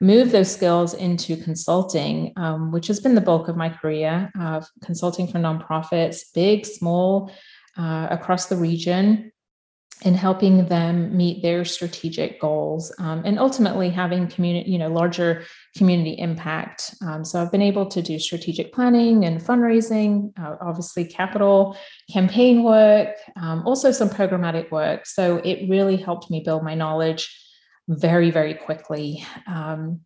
move 0.00 0.30
those 0.30 0.52
skills 0.52 0.94
into 0.94 1.36
consulting, 1.36 2.32
um, 2.36 2.70
which 2.70 2.86
has 2.86 3.00
been 3.00 3.16
the 3.16 3.20
bulk 3.20 3.48
of 3.48 3.56
my 3.56 3.68
career, 3.68 4.30
uh, 4.38 4.60
consulting 4.84 5.26
for 5.26 5.38
nonprofits, 5.38 6.20
big, 6.34 6.64
small, 6.64 7.32
uh, 7.76 8.06
across 8.10 8.46
the 8.46 8.56
region 8.56 9.32
in 10.02 10.14
helping 10.14 10.66
them 10.66 11.16
meet 11.16 11.42
their 11.42 11.64
strategic 11.64 12.40
goals 12.40 12.94
um, 12.98 13.22
and 13.24 13.38
ultimately 13.38 13.90
having 13.90 14.28
community 14.28 14.70
you 14.70 14.78
know 14.78 14.88
larger 14.88 15.44
community 15.76 16.16
impact. 16.18 16.94
Um, 17.04 17.24
so 17.24 17.40
i've 17.40 17.52
been 17.52 17.62
able 17.62 17.86
to 17.86 18.02
do 18.02 18.18
strategic 18.18 18.72
planning 18.72 19.24
and 19.24 19.40
fundraising 19.40 20.32
uh, 20.38 20.56
obviously 20.60 21.04
capital 21.04 21.76
campaign 22.10 22.62
work 22.62 23.16
um, 23.36 23.66
also 23.66 23.90
some 23.90 24.08
programmatic 24.08 24.70
work. 24.70 25.06
So 25.06 25.38
it 25.38 25.68
really 25.68 25.96
helped 25.96 26.30
me 26.30 26.40
build 26.40 26.62
my 26.62 26.74
knowledge 26.74 27.36
very 27.88 28.30
very 28.30 28.54
quickly. 28.54 29.24
Um, 29.46 30.00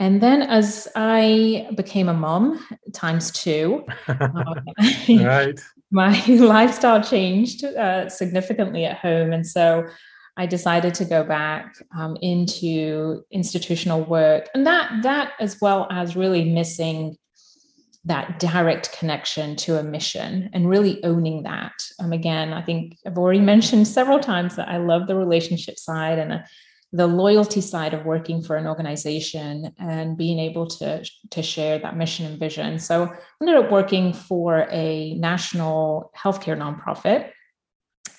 and 0.00 0.20
then 0.20 0.42
as 0.42 0.88
I 0.96 1.68
became 1.76 2.08
a 2.08 2.14
mom 2.14 2.66
times 2.92 3.30
two, 3.30 3.84
uh, 4.08 4.54
right 5.08 5.60
my 5.94 6.24
lifestyle 6.28 7.02
changed 7.02 7.64
uh, 7.64 8.08
significantly 8.08 8.84
at 8.84 8.98
home. 8.98 9.32
And 9.32 9.46
so 9.46 9.86
I 10.36 10.46
decided 10.46 10.92
to 10.94 11.04
go 11.04 11.22
back 11.22 11.76
um, 11.96 12.18
into 12.20 13.22
institutional 13.30 14.02
work. 14.02 14.48
And 14.54 14.66
that, 14.66 14.90
that, 15.04 15.32
as 15.38 15.60
well 15.60 15.86
as 15.90 16.16
really 16.16 16.44
missing 16.50 17.16
that 18.04 18.40
direct 18.40 18.92
connection 18.98 19.56
to 19.56 19.78
a 19.78 19.82
mission 19.84 20.50
and 20.52 20.68
really 20.68 21.02
owning 21.04 21.44
that. 21.44 21.72
Um, 22.00 22.12
again, 22.12 22.52
I 22.52 22.60
think 22.60 22.98
I've 23.06 23.16
already 23.16 23.40
mentioned 23.40 23.86
several 23.86 24.18
times 24.18 24.56
that 24.56 24.68
I 24.68 24.76
love 24.78 25.06
the 25.06 25.16
relationship 25.16 25.78
side 25.78 26.18
and 26.18 26.32
a, 26.32 26.44
the 26.94 27.06
loyalty 27.08 27.60
side 27.60 27.92
of 27.92 28.06
working 28.06 28.40
for 28.40 28.54
an 28.54 28.68
organization 28.68 29.74
and 29.80 30.16
being 30.16 30.38
able 30.38 30.64
to, 30.64 31.04
to 31.28 31.42
share 31.42 31.76
that 31.80 31.96
mission 31.96 32.24
and 32.24 32.38
vision. 32.38 32.78
So 32.78 33.06
I 33.06 33.16
ended 33.42 33.56
up 33.56 33.72
working 33.72 34.12
for 34.12 34.68
a 34.70 35.14
national 35.14 36.12
healthcare 36.16 36.56
nonprofit. 36.56 37.30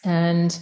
And 0.03 0.59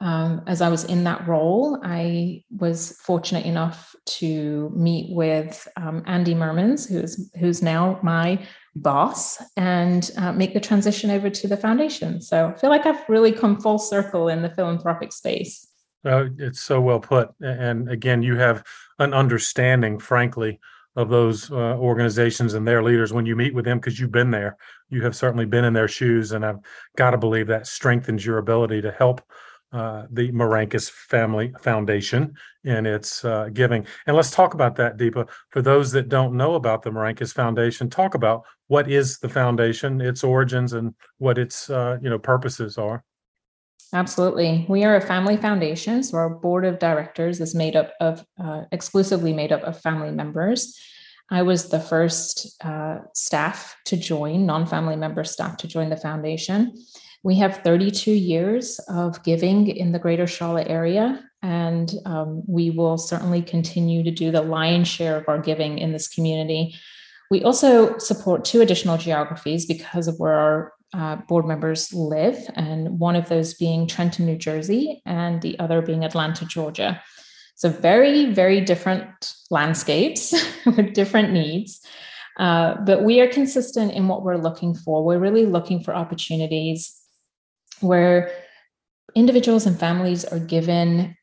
um, 0.00 0.40
as 0.46 0.62
I 0.62 0.70
was 0.70 0.84
in 0.84 1.04
that 1.04 1.28
role, 1.28 1.78
I 1.84 2.44
was 2.48 2.98
fortunate 3.02 3.44
enough 3.44 3.94
to 4.06 4.72
meet 4.74 5.14
with 5.14 5.68
um, 5.76 6.02
Andy 6.06 6.34
Mermans, 6.34 6.90
who's 6.90 7.30
who's 7.38 7.62
now 7.62 8.00
my 8.02 8.42
boss, 8.74 9.36
and 9.58 10.10
uh, 10.16 10.32
make 10.32 10.54
the 10.54 10.60
transition 10.60 11.10
over 11.10 11.28
to 11.28 11.46
the 11.46 11.58
foundation. 11.58 12.22
So 12.22 12.48
I 12.48 12.58
feel 12.58 12.70
like 12.70 12.86
I've 12.86 13.06
really 13.10 13.32
come 13.32 13.60
full 13.60 13.78
circle 13.78 14.28
in 14.28 14.40
the 14.40 14.48
philanthropic 14.48 15.12
space. 15.12 15.69
Uh, 16.04 16.26
it's 16.38 16.60
so 16.60 16.80
well 16.80 17.00
put. 17.00 17.30
And 17.40 17.90
again, 17.90 18.22
you 18.22 18.36
have 18.36 18.64
an 18.98 19.12
understanding, 19.12 19.98
frankly, 19.98 20.60
of 20.96 21.08
those 21.08 21.50
uh, 21.50 21.76
organizations 21.76 22.54
and 22.54 22.66
their 22.66 22.82
leaders 22.82 23.12
when 23.12 23.26
you 23.26 23.36
meet 23.36 23.54
with 23.54 23.64
them 23.64 23.78
because 23.78 24.00
you've 24.00 24.10
been 24.10 24.30
there. 24.30 24.56
You 24.88 25.02
have 25.02 25.14
certainly 25.14 25.46
been 25.46 25.64
in 25.64 25.72
their 25.72 25.88
shoes, 25.88 26.32
and 26.32 26.44
I've 26.44 26.58
got 26.96 27.10
to 27.10 27.18
believe 27.18 27.46
that 27.48 27.66
strengthens 27.66 28.24
your 28.24 28.38
ability 28.38 28.82
to 28.82 28.90
help 28.90 29.22
uh, 29.72 30.06
the 30.10 30.32
Merancas 30.32 30.90
Family 30.90 31.52
Foundation 31.60 32.34
in 32.64 32.86
its 32.86 33.24
uh, 33.24 33.50
giving. 33.52 33.86
And 34.06 34.16
let's 34.16 34.32
talk 34.32 34.54
about 34.54 34.74
that, 34.76 34.96
Deepa. 34.96 35.28
For 35.50 35.62
those 35.62 35.92
that 35.92 36.08
don't 36.08 36.36
know 36.36 36.56
about 36.56 36.82
the 36.82 36.90
Merancas 36.90 37.32
Foundation, 37.32 37.88
talk 37.88 38.14
about 38.14 38.42
what 38.66 38.90
is 38.90 39.18
the 39.18 39.28
foundation, 39.28 40.00
its 40.00 40.24
origins, 40.24 40.72
and 40.72 40.92
what 41.18 41.38
its 41.38 41.70
uh, 41.70 41.98
you 42.02 42.10
know 42.10 42.18
purposes 42.18 42.78
are. 42.78 43.04
Absolutely. 43.92 44.66
We 44.68 44.84
are 44.84 44.96
a 44.96 45.00
family 45.00 45.36
foundation. 45.36 46.02
So 46.02 46.16
our 46.16 46.30
board 46.30 46.64
of 46.64 46.78
directors 46.78 47.40
is 47.40 47.54
made 47.54 47.74
up 47.74 47.92
of 48.00 48.24
uh, 48.42 48.62
exclusively 48.70 49.32
made 49.32 49.52
up 49.52 49.62
of 49.62 49.80
family 49.80 50.12
members. 50.12 50.78
I 51.30 51.42
was 51.42 51.68
the 51.68 51.80
first 51.80 52.56
uh, 52.64 52.98
staff 53.14 53.76
to 53.86 53.96
join, 53.96 54.46
non 54.46 54.66
family 54.66 54.96
member 54.96 55.24
staff 55.24 55.56
to 55.58 55.68
join 55.68 55.90
the 55.90 55.96
foundation. 55.96 56.74
We 57.22 57.36
have 57.36 57.62
32 57.62 58.12
years 58.12 58.78
of 58.88 59.22
giving 59.24 59.68
in 59.68 59.92
the 59.92 59.98
greater 59.98 60.26
Charlotte 60.26 60.68
area, 60.68 61.22
and 61.42 61.92
um, 62.06 62.42
we 62.46 62.70
will 62.70 62.96
certainly 62.96 63.42
continue 63.42 64.02
to 64.02 64.10
do 64.10 64.30
the 64.30 64.42
lion's 64.42 64.88
share 64.88 65.16
of 65.16 65.28
our 65.28 65.38
giving 65.38 65.78
in 65.78 65.92
this 65.92 66.08
community. 66.08 66.74
We 67.30 67.44
also 67.44 67.98
support 67.98 68.44
two 68.44 68.60
additional 68.60 68.96
geographies 68.98 69.66
because 69.66 70.08
of 70.08 70.18
where 70.18 70.34
our 70.34 70.72
uh, 70.92 71.16
board 71.16 71.46
members 71.46 71.92
live, 71.94 72.38
and 72.56 72.98
one 72.98 73.16
of 73.16 73.28
those 73.28 73.54
being 73.54 73.86
Trenton, 73.86 74.26
New 74.26 74.36
Jersey, 74.36 75.02
and 75.06 75.40
the 75.42 75.58
other 75.58 75.82
being 75.82 76.04
Atlanta, 76.04 76.44
Georgia. 76.44 77.02
So, 77.54 77.68
very, 77.68 78.32
very 78.32 78.60
different 78.60 79.34
landscapes 79.50 80.34
with 80.66 80.94
different 80.94 81.32
needs. 81.32 81.80
Uh, 82.38 82.76
but 82.86 83.02
we 83.02 83.20
are 83.20 83.28
consistent 83.28 83.92
in 83.92 84.08
what 84.08 84.22
we're 84.22 84.36
looking 84.36 84.74
for. 84.74 85.04
We're 85.04 85.18
really 85.18 85.46
looking 85.46 85.82
for 85.82 85.94
opportunities 85.94 86.96
where 87.80 88.32
individuals 89.14 89.66
and 89.66 89.78
families 89.78 90.24
are 90.24 90.38
given 90.38 91.16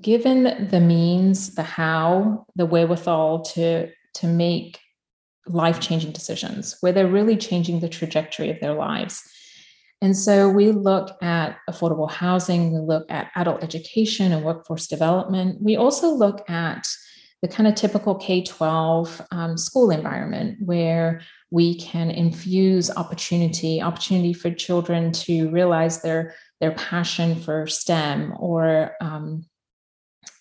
given 0.00 0.68
the 0.70 0.80
means 0.80 1.54
the 1.54 1.62
how 1.62 2.46
the 2.56 2.66
wherewithal 2.66 3.42
to 3.42 3.88
to 4.14 4.26
make 4.26 4.80
life-changing 5.46 6.12
decisions 6.12 6.76
where 6.80 6.92
they're 6.92 7.06
really 7.06 7.36
changing 7.36 7.80
the 7.80 7.88
trajectory 7.88 8.50
of 8.50 8.60
their 8.60 8.74
lives. 8.74 9.22
And 10.00 10.16
so 10.16 10.48
we 10.50 10.70
look 10.70 11.16
at 11.22 11.56
affordable 11.68 12.10
housing 12.10 12.72
we 12.72 12.80
look 12.80 13.06
at 13.10 13.30
adult 13.36 13.62
education 13.62 14.32
and 14.32 14.44
workforce 14.44 14.86
development. 14.86 15.62
We 15.62 15.76
also 15.76 16.10
look 16.10 16.48
at 16.48 16.86
the 17.44 17.48
kind 17.48 17.66
of 17.66 17.74
typical 17.74 18.14
K 18.14 18.42
12 18.42 19.20
um, 19.30 19.58
school 19.58 19.90
environment 19.90 20.58
where 20.64 21.20
we 21.50 21.78
can 21.78 22.10
infuse 22.10 22.90
opportunity, 22.90 23.82
opportunity 23.82 24.32
for 24.32 24.50
children 24.50 25.12
to 25.12 25.50
realize 25.50 26.00
their, 26.00 26.34
their 26.60 26.72
passion 26.72 27.36
for 27.36 27.66
STEM 27.66 28.34
or 28.38 28.92
um, 29.00 29.44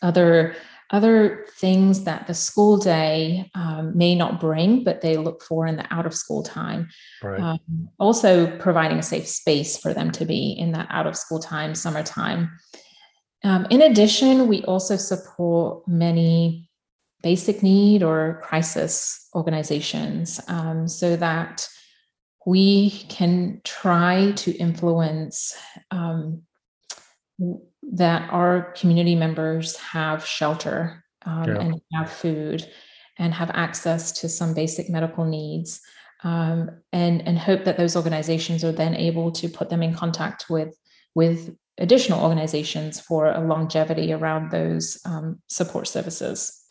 other, 0.02 0.56
other 0.92 1.46
things 1.58 2.04
that 2.04 2.28
the 2.28 2.34
school 2.34 2.78
day 2.78 3.50
um, 3.56 3.98
may 3.98 4.16
not 4.16 4.40
bring, 4.40 4.84
but 4.84 5.02
they 5.02 5.18
look 5.18 5.42
for 5.42 5.66
in 5.66 5.78
the 5.78 5.94
out 5.94 6.06
of 6.06 6.14
school 6.14 6.44
time. 6.44 6.90
Right. 7.22 7.40
Um, 7.40 7.90
also, 8.00 8.58
providing 8.58 9.00
a 9.00 9.04
safe 9.04 9.28
space 9.28 9.78
for 9.78 9.94
them 9.94 10.12
to 10.12 10.26
be 10.26 10.52
in 10.52 10.72
that 10.74 10.88
out 10.90 11.08
of 11.08 11.16
school 11.16 11.40
time, 11.40 11.76
summertime. 11.76 12.52
Um, 13.44 13.68
in 13.70 13.82
addition, 13.82 14.48
we 14.48 14.64
also 14.64 14.96
support 14.96 15.88
many 15.88 16.70
basic 17.22 17.64
need 17.64 18.04
or 18.04 18.42
crisis 18.44 19.30
organizations 19.34 20.40
um, 20.48 20.88
so 20.88 21.16
that 21.16 21.68
we 22.46 22.90
can 23.10 23.62
try 23.64 24.32
to 24.36 24.52
influence 24.58 25.58
um, 25.92 26.44
that 27.92 28.30
our 28.32 28.74
community 28.74 29.16
members 29.16 29.76
have 29.78 30.26
shelter 30.26 31.04
um, 31.26 31.48
yeah. 31.48 31.60
and 31.60 31.82
have 31.94 32.12
food 32.12 32.68
and 33.18 33.34
have 33.34 33.52
access 33.54 34.12
to 34.12 34.30
some 34.30 34.54
basic 34.54 34.90
medical 34.90 35.26
needs 35.26 35.82
um, 36.24 36.70
and 36.92 37.28
and 37.28 37.38
hope 37.38 37.66
that 37.66 37.78
those 37.78 37.96
organizations 37.96 38.64
are 38.64 38.72
then 38.72 38.96
able 38.96 39.32
to 39.32 39.50
put 39.50 39.70
them 39.70 39.84
in 39.84 39.94
contact 39.94 40.50
with 40.50 40.76
with 41.16 41.56
additional 41.78 42.22
organizations 42.22 43.00
for 43.00 43.28
a 43.28 43.40
longevity 43.40 44.14
around 44.14 44.52
those 44.52 45.00
um, 45.06 45.40
support 45.48 45.88
services 45.88 46.64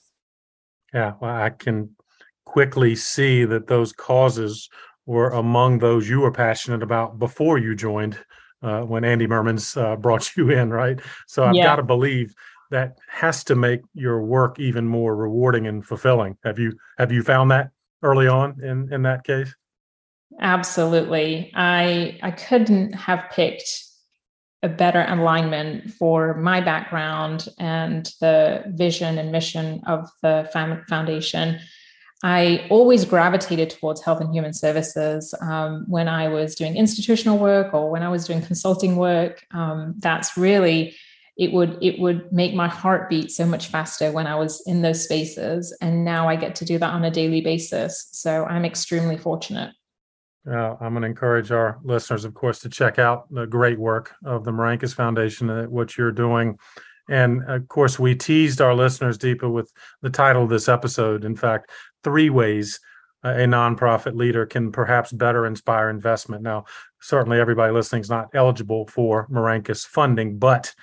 yeah, 0.92 1.14
well, 1.20 1.34
I 1.34 1.50
can 1.50 1.96
quickly 2.44 2.94
see 2.94 3.44
that 3.44 3.66
those 3.66 3.92
causes 3.92 4.68
were 5.06 5.30
among 5.30 5.78
those 5.78 6.08
you 6.08 6.20
were 6.20 6.32
passionate 6.32 6.82
about 6.82 7.18
before 7.18 7.58
you 7.58 7.74
joined 7.74 8.18
uh, 8.62 8.82
when 8.82 9.04
Andy 9.04 9.26
Mermans 9.26 9.80
uh, 9.80 9.96
brought 9.96 10.36
you 10.36 10.50
in, 10.50 10.70
right? 10.70 11.00
So 11.26 11.44
I've 11.44 11.54
yeah. 11.54 11.64
got 11.64 11.76
to 11.76 11.82
believe 11.82 12.34
that 12.70 12.98
has 13.08 13.44
to 13.44 13.54
make 13.54 13.82
your 13.94 14.22
work 14.22 14.58
even 14.58 14.86
more 14.86 15.14
rewarding 15.14 15.66
and 15.66 15.84
fulfilling. 15.84 16.38
Have 16.44 16.58
you 16.58 16.72
have 16.98 17.12
you 17.12 17.22
found 17.22 17.50
that 17.50 17.70
early 18.02 18.26
on 18.26 18.60
in 18.62 18.92
in 18.92 19.02
that 19.02 19.24
case? 19.24 19.54
Absolutely. 20.40 21.52
I 21.54 22.18
I 22.22 22.30
couldn't 22.30 22.94
have 22.94 23.24
picked 23.30 23.84
a 24.62 24.68
better 24.68 25.04
alignment 25.08 25.90
for 25.90 26.34
my 26.34 26.60
background 26.60 27.48
and 27.58 28.06
the 28.20 28.62
vision 28.68 29.18
and 29.18 29.32
mission 29.32 29.82
of 29.86 30.08
the 30.22 30.48
foundation. 30.88 31.58
I 32.22 32.66
always 32.70 33.04
gravitated 33.04 33.70
towards 33.70 34.00
health 34.00 34.20
and 34.20 34.32
human 34.32 34.52
services 34.52 35.34
um, 35.40 35.84
when 35.88 36.06
I 36.06 36.28
was 36.28 36.54
doing 36.54 36.76
institutional 36.76 37.38
work 37.38 37.74
or 37.74 37.90
when 37.90 38.02
I 38.02 38.08
was 38.08 38.26
doing 38.26 38.42
consulting 38.42 38.96
work. 38.96 39.44
Um, 39.50 39.94
that's 39.98 40.36
really 40.36 40.94
it 41.36 41.52
would 41.52 41.78
it 41.82 41.98
would 41.98 42.30
make 42.32 42.54
my 42.54 42.68
heart 42.68 43.08
beat 43.08 43.30
so 43.30 43.46
much 43.46 43.68
faster 43.68 44.12
when 44.12 44.26
I 44.26 44.36
was 44.36 44.62
in 44.66 44.82
those 44.82 45.02
spaces, 45.02 45.76
and 45.80 46.04
now 46.04 46.28
I 46.28 46.36
get 46.36 46.54
to 46.56 46.64
do 46.64 46.78
that 46.78 46.92
on 46.92 47.04
a 47.04 47.10
daily 47.10 47.40
basis. 47.40 48.08
So 48.12 48.44
I'm 48.44 48.64
extremely 48.64 49.16
fortunate. 49.16 49.74
Uh, 50.46 50.76
I'm 50.80 50.92
going 50.92 51.02
to 51.02 51.08
encourage 51.08 51.52
our 51.52 51.78
listeners, 51.84 52.24
of 52.24 52.34
course, 52.34 52.58
to 52.60 52.68
check 52.68 52.98
out 52.98 53.32
the 53.32 53.46
great 53.46 53.78
work 53.78 54.14
of 54.24 54.44
the 54.44 54.50
Merancas 54.50 54.92
Foundation 54.92 55.48
and 55.50 55.68
what 55.68 55.96
you're 55.96 56.12
doing. 56.12 56.58
And 57.08 57.42
of 57.48 57.68
course, 57.68 57.98
we 57.98 58.14
teased 58.14 58.60
our 58.60 58.74
listeners, 58.74 59.18
Deepa, 59.18 59.50
with 59.50 59.72
the 60.02 60.10
title 60.10 60.44
of 60.44 60.48
this 60.48 60.68
episode. 60.68 61.24
In 61.24 61.36
fact, 61.36 61.70
three 62.04 62.30
ways 62.30 62.80
a 63.24 63.46
nonprofit 63.46 64.16
leader 64.16 64.44
can 64.46 64.72
perhaps 64.72 65.12
better 65.12 65.46
inspire 65.46 65.88
investment. 65.88 66.42
Now, 66.42 66.64
certainly 67.00 67.38
everybody 67.38 67.72
listening 67.72 68.00
is 68.00 68.10
not 68.10 68.30
eligible 68.34 68.88
for 68.88 69.28
Merancas 69.28 69.86
funding, 69.86 70.38
but 70.38 70.74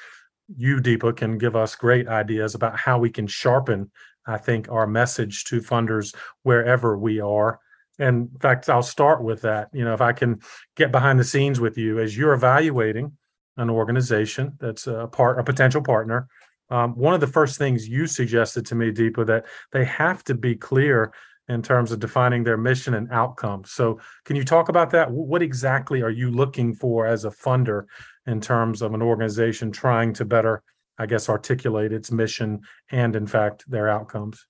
you, 0.56 0.78
Deepa, 0.78 1.18
can 1.18 1.38
give 1.38 1.56
us 1.56 1.76
great 1.76 2.08
ideas 2.08 2.56
about 2.56 2.80
how 2.80 2.98
we 2.98 3.10
can 3.10 3.28
sharpen, 3.28 3.92
I 4.26 4.38
think, 4.38 4.70
our 4.72 4.88
message 4.88 5.44
to 5.46 5.60
funders 5.60 6.16
wherever 6.44 6.98
we 6.98 7.20
are 7.20 7.60
and 8.00 8.30
in 8.34 8.40
fact, 8.40 8.70
I'll 8.70 8.82
start 8.82 9.22
with 9.22 9.42
that. 9.42 9.70
You 9.74 9.84
know, 9.84 9.94
if 9.94 10.02
I 10.02 10.14
can 10.14 10.42
get 10.76 10.92
behind 10.92 11.20
the 11.20 11.24
scenes 11.24 11.60
with 11.60 11.78
you 11.78 12.00
as 12.00 12.18
you're 12.18 12.34
evaluating 12.34 13.12
an 13.58 13.70
organization 13.70 14.54
that's 14.60 14.88
a 14.88 15.08
part, 15.08 15.38
a 15.38 15.44
potential 15.44 15.82
partner, 15.82 16.28
um, 16.70 16.96
one 16.96 17.14
of 17.14 17.20
the 17.20 17.28
first 17.28 17.58
things 17.58 17.88
you 17.88 18.08
suggested 18.08 18.66
to 18.68 18.76
me, 18.76 18.92
Deepa, 18.92 19.26
that 19.28 19.46
they 19.72 19.86
have 19.86 20.24
to 20.26 20.36
be 20.36 20.56
clear 20.56 21.14
in 21.48 21.64
terms 21.64 21.92
of 21.92 22.00
defining 22.00 22.44
their 22.44 22.58
mission 22.58 22.94
and 22.94 23.12
outcomes. 23.12 23.72
So, 23.72 24.00
can 24.24 24.36
you 24.36 24.44
talk 24.44 24.70
about 24.70 24.92
that? 24.92 25.12
What 25.12 25.42
exactly 25.42 26.04
are 26.04 26.12
you 26.12 26.30
looking 26.30 26.74
for 26.74 27.08
as 27.08 27.26
a 27.26 27.32
funder 27.32 27.86
in 28.28 28.40
terms 28.40 28.82
of 28.82 28.94
an 28.94 29.02
organization 29.02 29.72
trying 29.72 30.14
to 30.14 30.26
better, 30.26 30.62
I 31.00 31.08
guess, 31.08 31.28
articulate 31.28 31.92
its 31.92 32.12
mission 32.12 32.62
and, 32.92 33.16
in 33.16 33.26
fact, 33.26 33.70
their 33.70 33.90
outcomes? 33.90 34.46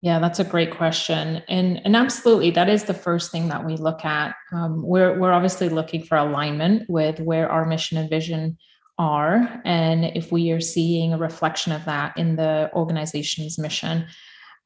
Yeah, 0.00 0.20
that's 0.20 0.38
a 0.38 0.44
great 0.44 0.70
question, 0.70 1.42
and 1.48 1.80
and 1.84 1.96
absolutely, 1.96 2.52
that 2.52 2.68
is 2.68 2.84
the 2.84 2.94
first 2.94 3.32
thing 3.32 3.48
that 3.48 3.66
we 3.66 3.76
look 3.76 4.04
at. 4.04 4.36
Um, 4.52 4.80
we're 4.86 5.18
we're 5.18 5.32
obviously 5.32 5.68
looking 5.70 6.04
for 6.04 6.16
alignment 6.16 6.88
with 6.88 7.18
where 7.18 7.50
our 7.50 7.64
mission 7.64 7.98
and 7.98 8.08
vision 8.08 8.58
are, 8.98 9.60
and 9.64 10.04
if 10.04 10.32
we 10.32 10.50
are 10.50 10.60
seeing 10.60 11.12
a 11.12 11.18
reflection 11.18 11.72
of 11.72 11.84
that 11.84 12.16
in 12.16 12.36
the 12.36 12.70
organization's 12.74 13.58
mission. 13.58 14.06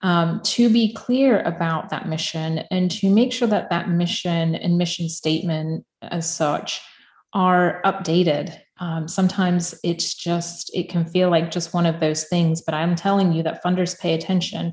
Um, 0.04 0.40
to 0.42 0.68
be 0.68 0.92
clear 0.94 1.42
about 1.42 1.90
that 1.90 2.08
mission 2.08 2.64
and 2.72 2.90
to 2.90 3.08
make 3.08 3.32
sure 3.32 3.46
that 3.46 3.70
that 3.70 3.88
mission 3.88 4.56
and 4.56 4.76
mission 4.76 5.08
statement 5.08 5.86
as 6.02 6.28
such 6.28 6.80
are 7.34 7.80
updated 7.84 8.58
um, 8.80 9.06
sometimes 9.06 9.78
it's 9.84 10.12
just 10.14 10.74
it 10.74 10.88
can 10.88 11.04
feel 11.04 11.30
like 11.30 11.52
just 11.52 11.72
one 11.72 11.86
of 11.86 12.00
those 12.00 12.24
things 12.24 12.60
but 12.60 12.74
i'm 12.74 12.96
telling 12.96 13.32
you 13.32 13.44
that 13.44 13.62
funders 13.62 13.98
pay 13.98 14.12
attention 14.12 14.72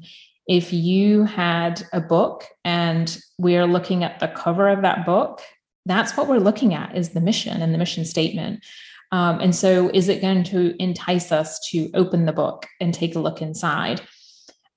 if 0.50 0.74
you 0.74 1.26
had 1.26 1.84
a 1.94 2.02
book 2.02 2.44
and 2.66 3.20
we're 3.38 3.68
looking 3.68 4.04
at 4.04 4.20
the 4.20 4.30
cover 4.30 4.68
of 4.68 4.82
that 4.82 5.06
book, 5.06 5.42
that's 5.86 6.18
what 6.18 6.28
we're 6.28 6.40
looking 6.40 6.74
at 6.74 6.98
is 6.98 7.10
the 7.10 7.22
mission 7.22 7.62
and 7.62 7.72
the 7.72 7.78
mission 7.78 8.04
statement. 8.04 8.66
Um, 9.12 9.40
and 9.40 9.56
so, 9.56 9.90
is 9.94 10.08
it 10.08 10.22
going 10.22 10.44
to 10.46 10.76
entice 10.82 11.32
us 11.32 11.60
to 11.72 11.90
open 11.94 12.26
the 12.26 12.34
book 12.34 12.68
and 12.80 12.94
take 12.94 13.16
a 13.16 13.20
look 13.20 13.42
inside? 13.42 14.02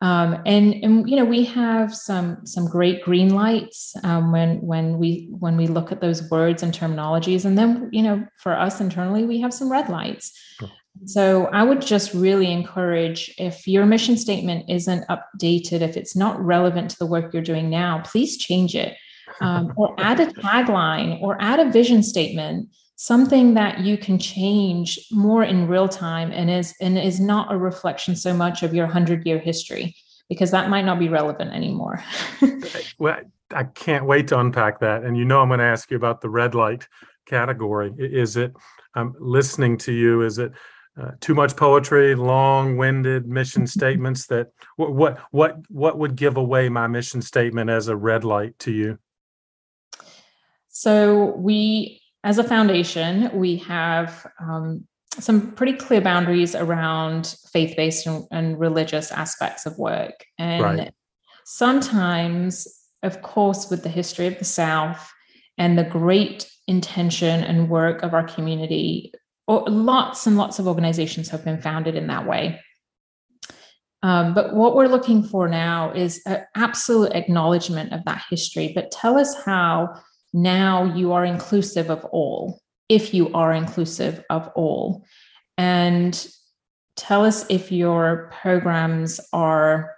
Um, 0.03 0.43
and, 0.47 0.75
and 0.83 1.09
you 1.09 1.15
know 1.15 1.25
we 1.25 1.45
have 1.45 1.95
some 1.95 2.45
some 2.45 2.67
great 2.67 3.05
green 3.05 3.35
lights 3.35 3.95
um, 4.03 4.33
when 4.33 4.61
when 4.61 4.99
we 4.99 5.29
when 5.39 5.57
we 5.57 5.69
look 5.69 5.93
at 5.93 6.01
those 6.01 6.29
words 6.29 6.63
and 6.65 6.73
terminologies, 6.75 7.45
and 7.45 7.57
then 7.57 7.89
you 7.93 8.03
know 8.03 8.27
for 8.37 8.59
us 8.59 8.81
internally 8.81 9.25
we 9.25 9.41
have 9.41 9.55
some 9.55 9.71
red 9.71 9.89
lights. 9.89 10.33
So 11.05 11.47
I 11.47 11.63
would 11.63 11.81
just 11.81 12.13
really 12.15 12.51
encourage 12.51 13.33
if 13.39 13.67
your 13.67 13.87
mission 13.87 14.17
statement 14.17 14.69
isn't 14.69 15.07
updated, 15.09 15.81
if 15.81 15.97
it's 15.97 16.15
not 16.15 16.39
relevant 16.45 16.91
to 16.91 16.99
the 16.99 17.07
work 17.07 17.33
you're 17.33 17.43
doing 17.43 17.71
now, 17.71 18.03
please 18.05 18.37
change 18.37 18.75
it. 18.75 18.97
Um, 19.41 19.73
or 19.77 19.95
add 19.99 20.21
a 20.21 20.27
tagline 20.27 21.21
or 21.23 21.41
add 21.41 21.59
a 21.59 21.71
vision 21.71 22.03
statement, 22.03 22.69
something 23.03 23.55
that 23.55 23.81
you 23.81 23.99
can 23.99 24.17
change 24.17 24.97
more 25.11 25.43
in 25.43 25.67
real 25.67 25.89
time 25.89 26.31
and 26.31 26.49
is 26.49 26.73
and 26.81 26.97
is 26.97 27.19
not 27.19 27.53
a 27.53 27.57
reflection 27.59 28.15
so 28.15 28.33
much 28.33 28.63
of 28.63 28.73
your 28.73 28.87
100 28.87 29.27
year 29.27 29.41
history 29.41 29.93
because 30.29 30.53
that 30.53 30.71
might 30.71 30.85
not 30.85 31.01
be 31.01 31.09
relevant 31.09 31.53
anymore. 31.53 32.01
well, 33.01 33.19
I 33.51 33.65
can't 33.65 34.07
wait 34.07 34.29
to 34.29 34.39
unpack 34.39 34.79
that. 34.81 35.03
And 35.03 35.17
you 35.17 35.25
know, 35.25 35.41
I'm 35.41 35.49
going 35.49 35.59
to 35.59 35.65
ask 35.65 35.91
you 35.91 35.97
about 35.97 36.21
the 36.21 36.31
red 36.31 36.55
light 36.55 36.87
category. 37.27 37.93
Is 37.99 38.37
it, 38.37 38.53
I'm 38.95 39.17
listening 39.19 39.79
to 39.79 39.93
you, 39.93 40.23
is 40.23 40.39
it 40.39 40.53
uh, 40.97 41.11
too 41.21 41.35
much 41.35 41.57
poetry, 41.57 42.15
long-winded 42.15 43.27
mission 43.27 43.67
statements. 43.79 44.29
That 44.29 44.53
what 44.77 44.93
what 44.93 45.19
what 45.33 45.57
what 45.69 45.99
would 45.99 46.15
give 46.15 46.37
away 46.37 46.69
my 46.69 46.87
mission 46.87 47.21
statement 47.21 47.69
as 47.69 47.89
a 47.89 47.97
red 47.97 48.23
light 48.23 48.57
to 48.61 48.71
you? 48.71 48.99
So 50.69 51.35
we, 51.37 52.02
as 52.25 52.39
a 52.39 52.45
foundation, 52.45 53.31
we 53.33 53.57
have 53.57 54.27
um, 54.41 54.87
some 55.19 55.53
pretty 55.53 55.75
clear 55.75 56.01
boundaries 56.01 56.55
around 56.55 57.35
faith-based 57.53 58.07
and, 58.07 58.25
and 58.31 58.59
religious 58.59 59.11
aspects 59.11 59.67
of 59.67 59.77
work, 59.79 60.25
and 60.39 60.63
right. 60.63 60.95
sometimes, 61.45 62.67
of 63.03 63.23
course, 63.23 63.71
with 63.71 63.83
the 63.83 63.89
history 63.89 64.27
of 64.27 64.39
the 64.39 64.45
South 64.45 65.11
and 65.59 65.79
the 65.79 65.85
great 65.85 66.51
intention 66.67 67.43
and 67.45 67.69
work 67.69 68.03
of 68.03 68.15
our 68.15 68.27
community. 68.27 69.13
Lots 69.49 70.27
and 70.27 70.37
lots 70.37 70.59
of 70.59 70.69
organizations 70.69 71.29
have 71.29 71.45
been 71.45 71.61
founded 71.61 71.95
in 71.97 72.07
that 72.07 72.27
way. 72.27 72.61
Um, 74.05 74.35
but 74.35 74.55
what 74.55 74.75
we're 74.75 74.89
looking 74.89 75.23
for 75.23 75.49
now 75.49 75.93
is 75.93 76.23
an 76.27 76.45
absolute 76.57 77.13
acknowledgement 77.13 77.93
of 77.93 78.05
that 78.05 78.23
history. 78.31 78.73
But 78.75 78.91
tell 78.91 79.19
us 79.19 79.35
how 79.45 80.01
now 80.33 80.85
you 80.95 81.13
are 81.13 81.25
inclusive 81.25 81.91
of 81.91 82.05
all, 82.07 82.61
if 82.89 83.13
you 83.15 83.33
are 83.33 83.53
inclusive 83.53 84.25
of 84.31 84.49
all. 84.55 85.05
And 85.59 86.27
tell 86.97 87.25
us 87.25 87.45
if 87.49 87.73
your 87.73 88.31
programs 88.41 89.21
are 89.33 89.95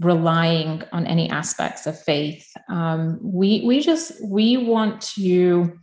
relying 0.00 0.82
on 0.92 1.06
any 1.06 1.30
aspects 1.30 1.86
of 1.86 2.00
faith. 2.00 2.46
Um, 2.68 3.18
we 3.22 3.62
we 3.64 3.80
just 3.80 4.12
we 4.24 4.56
want 4.56 5.00
to 5.16 5.78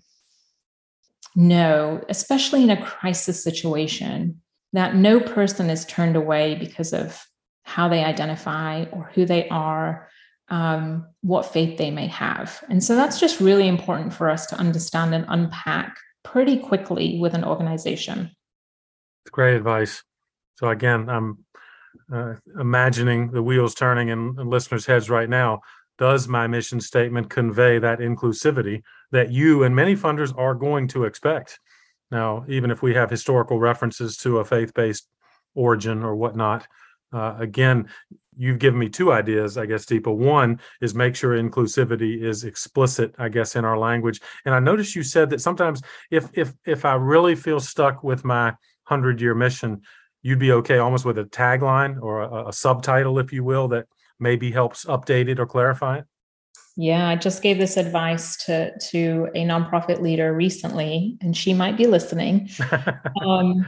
know, 1.36 2.04
especially 2.10 2.63
in 2.63 2.69
a 2.69 2.82
crisis 2.82 3.43
situation, 3.43 4.41
that 4.74 4.96
no 4.96 5.19
person 5.19 5.69
is 5.69 5.86
turned 5.86 6.15
away 6.15 6.56
because 6.56 6.93
of 6.93 7.26
how 7.63 7.88
they 7.88 8.04
identify 8.04 8.86
or 8.91 9.10
who 9.13 9.26
they 9.26 9.48
are, 9.50 10.10
um, 10.53 11.07
what 11.21 11.47
faith 11.47 11.79
they 11.79 11.89
may 11.89 12.05
have. 12.05 12.63
And 12.69 12.83
so 12.83 12.95
that's 12.95 13.19
just 13.19 13.39
really 13.39 13.67
important 13.67 14.13
for 14.13 14.29
us 14.29 14.45
to 14.47 14.55
understand 14.55 15.15
and 15.15 15.25
unpack 15.27 15.97
pretty 16.23 16.59
quickly 16.59 17.17
with 17.19 17.33
an 17.33 17.43
organization. 17.43 18.29
Great 19.31 19.55
advice. 19.55 20.03
So, 20.59 20.69
again, 20.69 21.09
I'm 21.09 21.43
uh, 22.13 22.35
imagining 22.59 23.31
the 23.31 23.41
wheels 23.41 23.73
turning 23.73 24.09
in, 24.09 24.35
in 24.39 24.47
listeners' 24.47 24.85
heads 24.85 25.09
right 25.09 25.27
now. 25.27 25.61
Does 25.97 26.27
my 26.27 26.45
mission 26.45 26.79
statement 26.79 27.31
convey 27.31 27.79
that 27.79 27.97
inclusivity 27.97 28.83
that 29.11 29.31
you 29.31 29.63
and 29.63 29.75
many 29.75 29.95
funders 29.95 30.37
are 30.37 30.53
going 30.53 30.87
to 30.89 31.05
expect? 31.05 31.59
Now, 32.11 32.45
even 32.47 32.69
if 32.69 32.83
we 32.83 32.93
have 32.93 33.09
historical 33.09 33.59
references 33.59 34.17
to 34.17 34.37
a 34.37 34.45
faith 34.45 34.71
based 34.75 35.07
origin 35.55 36.03
or 36.03 36.15
whatnot, 36.15 36.67
uh, 37.11 37.35
again, 37.39 37.89
you've 38.38 38.60
given 38.60 38.80
me 38.80 38.89
two 38.89 39.12
ideas, 39.12 39.58
I 39.58 39.65
guess, 39.65 39.86
Deepa. 39.86 40.13
One 40.13 40.60
is 40.82 40.96
make 40.96 41.15
sure 41.15 41.38
inclusivity 41.38 42.22
is 42.24 42.43
explicit, 42.43 43.13
I 43.17 43.30
guess, 43.30 43.56
in 43.56 43.65
our 43.65 43.78
language. 43.78 44.22
And 44.46 44.54
I 44.54 44.60
noticed 44.60 44.96
you 44.96 45.04
said 45.04 45.30
that 45.32 45.41
sometimes 45.41 45.82
if 46.12 46.30
if 46.34 46.54
if 46.65 46.86
I 46.86 46.96
really 46.96 47.36
feel 47.36 47.60
stuck 47.60 48.04
with 48.04 48.24
my 48.26 48.54
hundred 48.84 49.22
year 49.22 49.36
mission, 49.36 49.82
you'd 50.22 50.39
be 50.39 50.52
okay 50.52 50.78
almost 50.78 51.06
with 51.06 51.17
a 51.17 51.26
tagline 51.26 52.02
or 52.02 52.22
a, 52.22 52.50
a 52.50 52.54
subtitle, 52.54 53.19
if 53.19 53.32
you 53.32 53.43
will, 53.43 53.67
that 53.69 53.86
maybe 54.19 54.52
helps 54.52 54.86
update 54.86 55.30
it 55.30 55.39
or 55.39 55.46
clarify 55.46 56.00
it. 56.00 56.06
Yeah, 56.76 57.08
I 57.08 57.15
just 57.15 57.43
gave 57.43 57.60
this 57.60 57.78
advice 57.78 58.36
to 58.46 58.78
to 58.89 59.30
a 59.36 59.46
nonprofit 59.46 60.02
leader 60.02 60.34
recently, 60.34 61.17
and 61.22 61.38
she 61.38 61.54
might 61.54 61.78
be 61.78 61.86
listening. 61.86 62.50
um, 63.26 63.65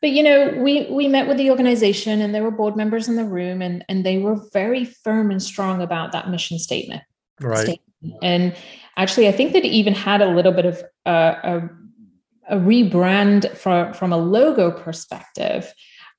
but 0.00 0.10
you 0.10 0.22
know 0.22 0.54
we 0.58 0.86
we 0.90 1.08
met 1.08 1.28
with 1.28 1.36
the 1.36 1.50
organization 1.50 2.20
and 2.20 2.34
there 2.34 2.42
were 2.42 2.50
board 2.50 2.76
members 2.76 3.08
in 3.08 3.16
the 3.16 3.24
room 3.24 3.62
and 3.62 3.84
and 3.88 4.04
they 4.04 4.18
were 4.18 4.36
very 4.52 4.84
firm 4.84 5.30
and 5.30 5.42
strong 5.42 5.82
about 5.82 6.12
that 6.12 6.30
mission 6.30 6.58
statement. 6.58 7.02
Right. 7.40 7.64
Statement. 7.64 8.18
and 8.22 8.56
actually 8.96 9.28
i 9.28 9.32
think 9.32 9.54
that 9.54 9.64
it 9.64 9.68
even 9.68 9.94
had 9.94 10.20
a 10.20 10.28
little 10.28 10.52
bit 10.52 10.66
of 10.66 10.82
uh, 11.06 11.34
a, 11.42 11.70
a 12.50 12.56
rebrand 12.56 13.56
from 13.56 13.92
from 13.94 14.12
a 14.12 14.18
logo 14.18 14.70
perspective. 14.70 15.72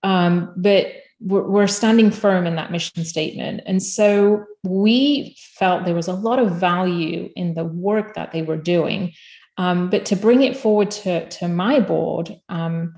Um, 0.04 0.54
but 0.58 0.88
we're, 1.20 1.48
we're 1.48 1.67
standing 1.67 2.10
firm 2.12 2.48
in 2.48 2.56
that 2.56 2.72
mission 2.72 3.06
statement. 3.06 3.62
And 3.65 3.82
so 3.82 4.46
we 4.63 5.38
felt 5.38 5.86
there 5.86 5.94
was 5.94 6.08
a 6.08 6.13
lot 6.13 6.39
of 6.39 6.56
value 6.56 7.30
in 7.36 7.54
the 7.54 7.63
work 7.63 8.15
that 8.15 8.32
they 8.32 8.41
were 8.41 8.58
doing. 8.58 9.13
Um, 9.58 9.89
but 9.89 10.06
to 10.06 10.15
bring 10.15 10.41
it 10.41 10.58
forward 10.58 10.89
to 10.91 11.30
to 11.30 11.48
my 11.48 11.80
board 11.80 12.36
um, 12.50 12.96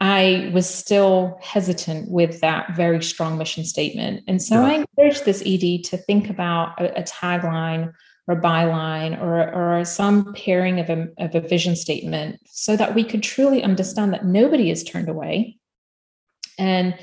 I 0.00 0.50
was 0.52 0.68
still 0.68 1.38
hesitant 1.42 2.10
with 2.10 2.40
that 2.40 2.76
very 2.76 3.02
strong 3.02 3.38
mission 3.38 3.64
statement. 3.64 4.24
And 4.26 4.42
so 4.42 4.56
yeah. 4.56 4.66
I 4.66 4.72
encouraged 4.74 5.24
this 5.24 5.42
ED 5.46 5.84
to 5.84 5.96
think 5.96 6.28
about 6.28 6.80
a, 6.80 7.00
a 7.00 7.02
tagline 7.02 7.92
or 8.28 8.36
a 8.36 8.40
byline 8.40 9.20
or, 9.20 9.78
or 9.78 9.84
some 9.84 10.34
pairing 10.34 10.80
of 10.80 10.90
a, 10.90 11.08
of 11.18 11.34
a 11.34 11.40
vision 11.40 11.76
statement 11.76 12.40
so 12.46 12.76
that 12.76 12.94
we 12.94 13.04
could 13.04 13.22
truly 13.22 13.62
understand 13.62 14.12
that 14.12 14.26
nobody 14.26 14.70
is 14.70 14.84
turned 14.84 15.08
away. 15.08 15.56
And 16.58 16.98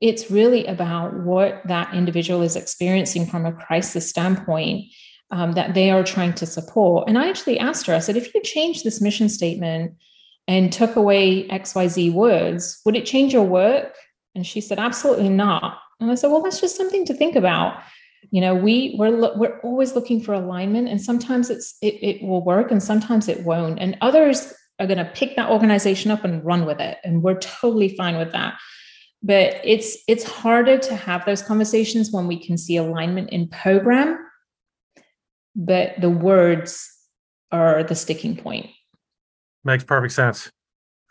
it's 0.00 0.30
really 0.30 0.66
about 0.66 1.14
what 1.14 1.62
that 1.66 1.94
individual 1.94 2.42
is 2.42 2.56
experiencing 2.56 3.26
from 3.26 3.46
a 3.46 3.52
crisis 3.52 4.08
standpoint 4.08 4.86
um, 5.30 5.52
that 5.52 5.74
they 5.74 5.90
are 5.90 6.04
trying 6.04 6.34
to 6.34 6.46
support. 6.46 7.08
And 7.08 7.16
I 7.16 7.28
actually 7.28 7.58
asked 7.58 7.86
her, 7.86 7.94
I 7.94 8.00
said, 8.00 8.16
if 8.16 8.32
you 8.34 8.42
change 8.42 8.82
this 8.82 9.00
mission 9.00 9.28
statement, 9.28 9.94
and 10.48 10.72
took 10.72 10.96
away 10.96 11.46
XYZ 11.48 12.12
words, 12.12 12.80
would 12.84 12.96
it 12.96 13.06
change 13.06 13.32
your 13.32 13.44
work? 13.44 13.94
And 14.34 14.46
she 14.46 14.60
said, 14.60 14.78
absolutely 14.78 15.28
not. 15.28 15.78
And 16.00 16.10
I 16.10 16.14
said, 16.14 16.30
well, 16.30 16.42
that's 16.42 16.60
just 16.60 16.76
something 16.76 17.04
to 17.06 17.14
think 17.14 17.36
about. 17.36 17.82
You 18.30 18.40
know, 18.40 18.54
we 18.54 18.94
we're 18.98 19.36
we're 19.36 19.58
always 19.60 19.94
looking 19.94 20.20
for 20.20 20.32
alignment, 20.32 20.88
and 20.88 21.00
sometimes 21.00 21.50
it's 21.50 21.76
it, 21.82 21.94
it 22.02 22.22
will 22.22 22.44
work, 22.44 22.70
and 22.70 22.80
sometimes 22.80 23.28
it 23.28 23.44
won't. 23.44 23.80
And 23.80 23.96
others 24.00 24.54
are 24.78 24.86
going 24.86 24.98
to 24.98 25.10
pick 25.12 25.36
that 25.36 25.50
organization 25.50 26.10
up 26.10 26.24
and 26.24 26.44
run 26.44 26.64
with 26.64 26.80
it, 26.80 26.98
and 27.02 27.22
we're 27.22 27.38
totally 27.38 27.96
fine 27.96 28.16
with 28.16 28.30
that. 28.32 28.54
But 29.24 29.60
it's 29.64 29.96
it's 30.06 30.24
harder 30.24 30.78
to 30.78 30.94
have 30.96 31.24
those 31.24 31.42
conversations 31.42 32.12
when 32.12 32.28
we 32.28 32.44
can 32.44 32.56
see 32.56 32.76
alignment 32.76 33.30
in 33.30 33.48
program, 33.48 34.18
but 35.56 36.00
the 36.00 36.10
words 36.10 36.88
are 37.50 37.82
the 37.82 37.96
sticking 37.96 38.36
point. 38.36 38.70
Makes 39.64 39.84
perfect 39.84 40.12
sense. 40.12 40.50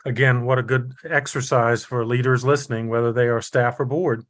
Again, 0.06 0.46
what 0.46 0.60
a 0.60 0.64
good 0.64 0.94
exercise 1.04 1.86
for 1.86 2.06
leaders 2.06 2.44
listening, 2.44 2.90
whether 2.90 3.14
they 3.14 3.28
are 3.28 3.42
staff 3.42 3.80
or 3.80 3.86
board, 3.86 4.26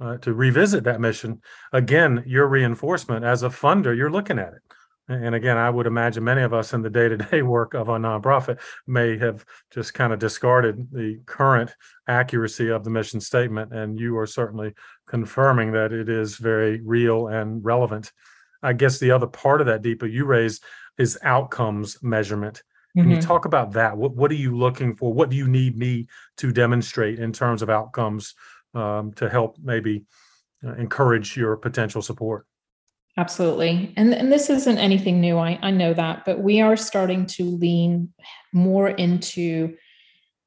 uh, 0.00 0.16
to 0.18 0.32
revisit 0.32 0.84
that 0.84 1.00
mission. 1.00 1.42
Again, 1.72 2.24
your 2.26 2.48
reinforcement 2.48 3.24
as 3.24 3.42
a 3.42 3.48
funder, 3.48 3.96
you're 3.96 4.10
looking 4.10 4.38
at 4.38 4.54
it. 4.54 4.62
And 5.08 5.34
again, 5.34 5.58
I 5.58 5.68
would 5.68 5.86
imagine 5.86 6.24
many 6.24 6.42
of 6.42 6.54
us 6.54 6.72
in 6.72 6.82
the 6.82 6.90
day 6.90 7.08
to 7.08 7.16
day 7.16 7.42
work 7.42 7.74
of 7.74 7.88
a 7.88 7.98
nonprofit 7.98 8.60
may 8.86 9.18
have 9.18 9.44
just 9.70 9.94
kind 9.94 10.12
of 10.12 10.18
discarded 10.18 10.88
the 10.92 11.20
current 11.26 11.74
accuracy 12.08 12.68
of 12.68 12.84
the 12.84 12.90
mission 12.90 13.20
statement. 13.20 13.72
And 13.72 13.98
you 13.98 14.16
are 14.18 14.26
certainly 14.26 14.74
confirming 15.06 15.72
that 15.72 15.92
it 15.92 16.08
is 16.08 16.36
very 16.36 16.80
real 16.80 17.28
and 17.28 17.64
relevant. 17.64 18.12
I 18.62 18.72
guess 18.72 18.98
the 18.98 19.10
other 19.10 19.26
part 19.26 19.60
of 19.60 19.66
that, 19.66 19.82
Deepa, 19.82 20.10
you 20.10 20.24
raised 20.24 20.62
is 20.96 21.18
outcomes 21.22 21.98
measurement. 22.02 22.62
Can 22.94 23.04
mm-hmm. 23.04 23.12
you 23.12 23.22
talk 23.22 23.46
about 23.46 23.72
that? 23.72 23.96
What 23.96 24.14
what 24.14 24.30
are 24.30 24.34
you 24.34 24.56
looking 24.56 24.94
for? 24.96 25.12
What 25.12 25.30
do 25.30 25.36
you 25.36 25.48
need 25.48 25.78
me 25.78 26.06
to 26.38 26.52
demonstrate 26.52 27.18
in 27.18 27.32
terms 27.32 27.62
of 27.62 27.70
outcomes 27.70 28.34
um, 28.74 29.12
to 29.14 29.28
help 29.28 29.56
maybe 29.62 30.04
uh, 30.64 30.74
encourage 30.74 31.36
your 31.36 31.56
potential 31.56 32.02
support? 32.02 32.46
Absolutely. 33.16 33.92
And, 33.96 34.14
and 34.14 34.32
this 34.32 34.48
isn't 34.48 34.78
anything 34.78 35.20
new. 35.20 35.36
I, 35.36 35.58
I 35.60 35.70
know 35.70 35.92
that, 35.92 36.24
but 36.24 36.40
we 36.40 36.62
are 36.62 36.76
starting 36.76 37.26
to 37.26 37.44
lean 37.44 38.12
more 38.54 38.88
into 38.88 39.76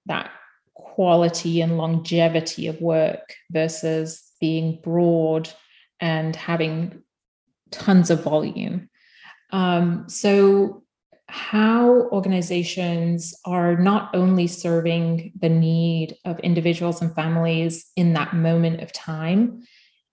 that 0.08 0.32
quality 0.74 1.62
and 1.62 1.78
longevity 1.78 2.68
of 2.68 2.82
work 2.82 3.36
versus 3.52 4.24
being 4.42 4.80
broad 4.84 5.50
and 6.00 6.36
having 6.36 7.04
tons 7.70 8.10
of 8.10 8.24
volume. 8.24 8.90
Um, 9.52 10.06
so 10.08 10.84
how 11.28 12.08
organizations 12.12 13.34
are 13.46 13.76
not 13.76 14.16
only 14.16 14.48
serving 14.48 15.32
the 15.40 15.50
need 15.50 16.16
of 16.24 16.40
individuals 16.40 17.02
and 17.02 17.14
families 17.16 17.86
in 17.96 18.14
that 18.14 18.34
moment 18.34 18.82
of 18.82 18.92
time, 18.92 19.64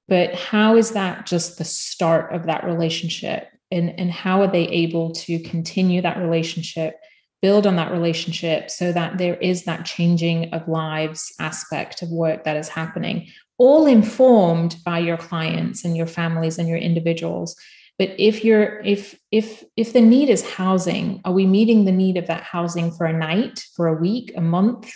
but 0.08 0.34
how 0.34 0.76
is 0.76 0.92
that 0.92 1.26
just 1.26 1.58
the 1.58 1.64
start 1.64 2.34
of 2.34 2.46
that 2.46 2.64
relationship? 2.64 3.48
And, 3.70 3.98
and 3.98 4.10
how 4.10 4.42
are 4.42 4.50
they 4.50 4.68
able 4.68 5.12
to 5.12 5.38
continue 5.40 6.02
that 6.02 6.18
relationship, 6.18 6.96
build 7.40 7.66
on 7.66 7.76
that 7.76 7.92
relationship 7.92 8.70
so 8.70 8.92
that 8.92 9.18
there 9.18 9.36
is 9.36 9.64
that 9.64 9.84
changing 9.84 10.52
of 10.52 10.68
lives 10.68 11.32
aspect 11.40 12.02
of 12.02 12.10
work 12.10 12.44
that 12.44 12.56
is 12.56 12.68
happening, 12.68 13.28
all 13.58 13.86
informed 13.86 14.76
by 14.84 14.98
your 14.98 15.16
clients 15.16 15.84
and 15.84 15.96
your 15.96 16.06
families 16.06 16.58
and 16.58 16.68
your 16.68 16.78
individuals 16.78 17.56
but 18.02 18.18
if 18.18 18.44
you're 18.44 18.80
if 18.80 19.16
if 19.30 19.62
if 19.76 19.92
the 19.92 20.00
need 20.00 20.28
is 20.28 20.44
housing 20.44 21.20
are 21.24 21.32
we 21.32 21.46
meeting 21.46 21.84
the 21.84 21.92
need 21.92 22.16
of 22.16 22.26
that 22.26 22.42
housing 22.42 22.90
for 22.90 23.06
a 23.06 23.12
night 23.12 23.64
for 23.76 23.86
a 23.86 23.94
week 23.94 24.32
a 24.36 24.40
month 24.40 24.92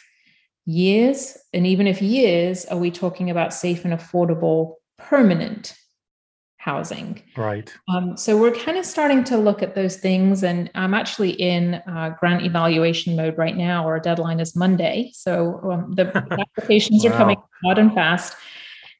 years? 0.64 1.38
And 1.52 1.68
even 1.68 1.86
if 1.86 2.02
years 2.02 2.64
are 2.64 2.78
we 2.78 2.90
talking 2.90 3.30
about 3.30 3.54
safe 3.54 3.84
and 3.84 3.94
affordable 3.94 4.74
permanent 4.98 5.72
housing? 6.56 7.22
Right. 7.36 7.72
Um, 7.88 8.16
so 8.16 8.36
we're 8.36 8.50
kind 8.50 8.76
of 8.76 8.84
starting 8.84 9.22
to 9.24 9.36
look 9.36 9.62
at 9.62 9.76
those 9.76 9.98
things 9.98 10.42
and 10.42 10.68
i'm 10.74 10.94
actually 10.94 11.30
in 11.30 11.74
uh, 11.74 12.12
grant 12.18 12.44
evaluation 12.44 13.14
mode 13.14 13.38
right 13.38 13.56
now 13.56 13.86
our 13.86 14.00
deadline 14.00 14.40
is 14.40 14.56
monday. 14.56 15.12
So 15.14 15.60
um, 15.70 15.94
the 15.94 16.06
applications 16.40 17.04
wow. 17.04 17.12
are 17.12 17.16
coming 17.16 17.36
hot 17.62 17.78
and 17.78 17.94
fast. 17.94 18.34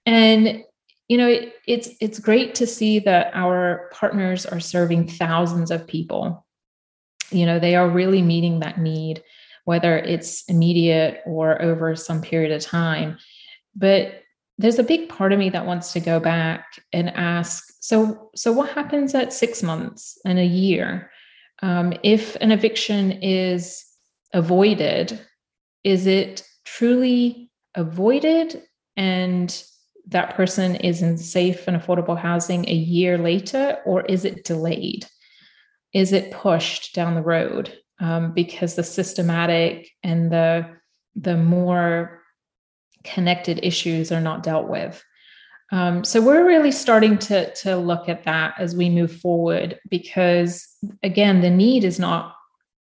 And 0.05 0.63
you 1.09 1.19
know, 1.19 1.29
it, 1.29 1.55
it's 1.67 1.89
it's 2.01 2.19
great 2.19 2.55
to 2.57 2.67
see 2.67 2.99
that 3.01 3.31
our 3.35 3.91
partners 3.93 4.45
are 4.45 4.61
serving 4.61 5.09
thousands 5.09 5.71
of 5.71 5.87
people. 5.87 6.45
You 7.31 7.47
know, 7.47 7.59
they 7.59 7.77
are 7.77 7.89
really 7.89 8.23
meeting 8.23 8.61
that 8.61 8.81
need, 8.81 9.23
whether 9.65 9.97
it's 9.99 10.45
immediate 10.49 11.23
or 11.27 11.61
over 11.63 11.95
some 11.95 12.23
period 12.23 12.53
of 12.53 12.63
time. 12.63 13.19
But 13.75 14.23
there's 14.59 14.79
a 14.79 14.85
big 14.85 15.09
part 15.09 15.33
of 15.33 15.39
me 15.39 15.51
that 15.51 15.67
wants 15.67 15.93
to 15.93 16.01
go 16.01 16.19
back 16.19 16.65
and 16.93 17.11
ask 17.11 17.73
so 17.81 18.31
so 18.35 18.53
what 18.53 18.71
happens 18.71 19.15
at 19.15 19.33
six 19.33 19.63
months 19.63 20.19
and 20.25 20.39
a 20.39 20.45
year 20.45 21.11
um, 21.63 21.93
if 22.03 22.37
an 22.37 22.53
eviction 22.53 23.13
is 23.23 23.85
avoided 24.33 25.21
is 25.85 26.07
it 26.07 26.43
truly 26.65 27.51
avoided 27.75 28.63
and 28.97 29.63
that 30.09 30.35
person 30.35 30.77
is 30.77 31.03
in 31.03 31.19
safe 31.19 31.67
and 31.67 31.77
affordable 31.77 32.19
housing 32.19 32.69
a 32.69 32.75
year 32.75 33.19
later, 33.19 33.79
or 33.85 34.05
is 34.07 34.25
it 34.25 34.45
delayed? 34.45 35.07
Is 35.93 36.13
it 36.13 36.31
pushed 36.31 36.95
down 36.95 37.15
the 37.15 37.23
road 37.23 37.73
um, 37.99 38.33
because 38.33 38.75
the 38.75 38.85
systematic 38.85 39.91
and 40.03 40.31
the 40.31 40.77
the 41.17 41.37
more 41.37 42.23
connected 43.03 43.61
issues 43.63 44.13
are 44.13 44.21
not 44.21 44.43
dealt 44.43 44.69
with? 44.69 45.03
Um, 45.73 46.05
so 46.05 46.23
we're 46.23 46.47
really 46.47 46.71
starting 46.71 47.19
to 47.19 47.53
to 47.55 47.77
look 47.77 48.09
at 48.09 48.25
that 48.25 48.55
as 48.59 48.77
we 48.77 48.89
move 48.89 49.17
forward 49.21 49.81
because 49.91 50.69
again, 51.03 51.41
the 51.41 51.51
need 51.51 51.83
is 51.83 51.99
not 51.99 52.35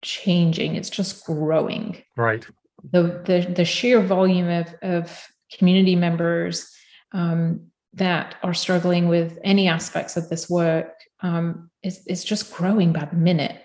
changing; 0.03 0.75
it's 0.75 0.91
just 0.91 1.25
growing. 1.25 2.03
Right. 2.17 2.45
The 2.91 3.23
the, 3.25 3.53
the 3.55 3.65
sheer 3.65 4.01
volume 4.01 4.49
of 4.49 4.75
of 4.83 5.29
community 5.57 5.95
members 5.95 6.74
um, 7.15 7.69
that 7.95 8.35
are 8.43 8.53
struggling 8.53 9.09
with 9.09 9.39
any 9.45 9.69
aspects 9.69 10.17
of 10.17 10.29
this 10.29 10.51
work 10.51 10.93
um, 11.21 11.71
is, 11.83 12.05
is 12.07 12.25
just 12.25 12.53
growing 12.53 12.93
by 12.93 13.05
the 13.07 13.17
minute. 13.17 13.63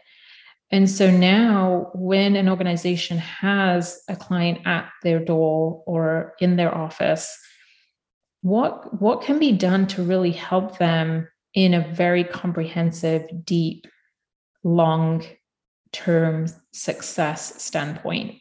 And 0.72 0.88
so 0.88 1.10
now, 1.10 1.90
when 1.96 2.36
an 2.36 2.48
organization 2.48 3.18
has 3.18 4.02
a 4.08 4.16
client 4.16 4.60
at 4.68 4.90
their 5.02 5.20
door 5.20 5.84
or 5.88 6.36
in 6.40 6.58
their 6.58 6.74
office, 6.74 7.36
what, 8.42 9.02
what 9.02 9.22
can 9.22 9.40
be 9.40 9.52
done 9.52 9.88
to 9.88 10.04
really 10.04 10.32
help 10.32 10.78
them 10.78 11.28
in 11.56 11.74
a 11.74 11.88
very 11.88 12.24
comprehensive, 12.24 13.28
deep, 13.44 13.88
long 14.64 15.26
term 15.92 16.46
success 16.72 17.62
standpoint? 17.62 18.36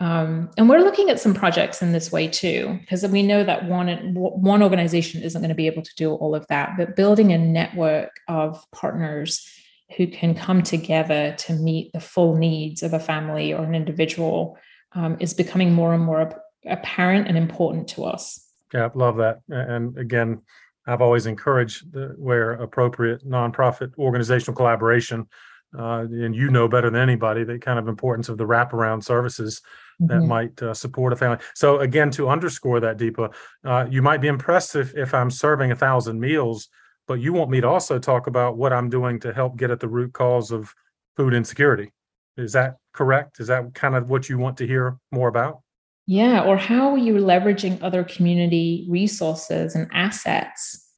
Um, 0.00 0.50
and 0.58 0.68
we're 0.68 0.80
looking 0.80 1.08
at 1.10 1.20
some 1.20 1.32
projects 1.32 1.80
in 1.80 1.92
this 1.92 2.12
way 2.12 2.28
too, 2.28 2.78
because 2.80 3.06
we 3.06 3.22
know 3.22 3.44
that 3.44 3.66
one 3.66 3.88
one 4.14 4.62
organization 4.62 5.22
isn't 5.22 5.40
going 5.40 5.48
to 5.48 5.54
be 5.54 5.66
able 5.66 5.82
to 5.82 5.94
do 5.96 6.12
all 6.12 6.34
of 6.34 6.46
that. 6.48 6.74
But 6.76 6.96
building 6.96 7.32
a 7.32 7.38
network 7.38 8.10
of 8.28 8.64
partners 8.72 9.48
who 9.96 10.06
can 10.06 10.34
come 10.34 10.62
together 10.62 11.34
to 11.38 11.52
meet 11.54 11.92
the 11.92 12.00
full 12.00 12.36
needs 12.36 12.82
of 12.82 12.92
a 12.92 12.98
family 12.98 13.52
or 13.52 13.64
an 13.64 13.74
individual 13.74 14.58
um, 14.92 15.16
is 15.20 15.32
becoming 15.32 15.72
more 15.72 15.94
and 15.94 16.02
more 16.02 16.42
apparent 16.66 17.28
and 17.28 17.38
important 17.38 17.88
to 17.88 18.04
us. 18.04 18.44
Yeah, 18.74 18.88
love 18.94 19.16
that. 19.18 19.40
And 19.48 19.96
again, 19.96 20.42
I've 20.86 21.02
always 21.02 21.26
encouraged 21.26 21.92
the, 21.92 22.14
where 22.18 22.52
appropriate 22.52 23.26
nonprofit 23.26 23.96
organizational 23.96 24.56
collaboration. 24.56 25.28
Uh, 25.76 26.06
and 26.10 26.34
you 26.34 26.48
know 26.48 26.68
better 26.68 26.88
than 26.88 27.00
anybody 27.00 27.44
the 27.44 27.58
kind 27.58 27.78
of 27.78 27.88
importance 27.88 28.28
of 28.28 28.38
the 28.38 28.46
wraparound 28.46 29.02
services 29.02 29.60
that 30.00 30.18
mm-hmm. 30.18 30.28
might 30.28 30.62
uh, 30.62 30.74
support 30.74 31.12
a 31.12 31.16
family. 31.16 31.38
So 31.54 31.80
again, 31.80 32.10
to 32.12 32.28
underscore 32.28 32.80
that, 32.80 32.98
Deepa, 32.98 33.32
uh, 33.64 33.86
you 33.90 34.02
might 34.02 34.20
be 34.20 34.28
impressed 34.28 34.76
if, 34.76 34.94
if 34.94 35.14
I'm 35.14 35.30
serving 35.30 35.72
a 35.72 35.76
thousand 35.76 36.20
meals, 36.20 36.68
but 37.08 37.14
you 37.14 37.32
want 37.32 37.50
me 37.50 37.60
to 37.60 37.68
also 37.68 37.98
talk 37.98 38.26
about 38.26 38.56
what 38.56 38.72
I'm 38.72 38.90
doing 38.90 39.20
to 39.20 39.32
help 39.32 39.56
get 39.56 39.70
at 39.70 39.80
the 39.80 39.88
root 39.88 40.12
cause 40.12 40.50
of 40.50 40.74
food 41.16 41.32
insecurity. 41.32 41.92
Is 42.36 42.52
that 42.52 42.76
correct? 42.92 43.40
Is 43.40 43.46
that 43.46 43.74
kind 43.74 43.94
of 43.94 44.10
what 44.10 44.28
you 44.28 44.38
want 44.38 44.58
to 44.58 44.66
hear 44.66 44.98
more 45.10 45.28
about? 45.28 45.60
Yeah, 46.06 46.44
or 46.44 46.56
how 46.56 46.90
are 46.90 46.98
you 46.98 47.14
leveraging 47.14 47.82
other 47.82 48.04
community 48.04 48.86
resources 48.88 49.74
and 49.74 49.88
assets 49.92 50.88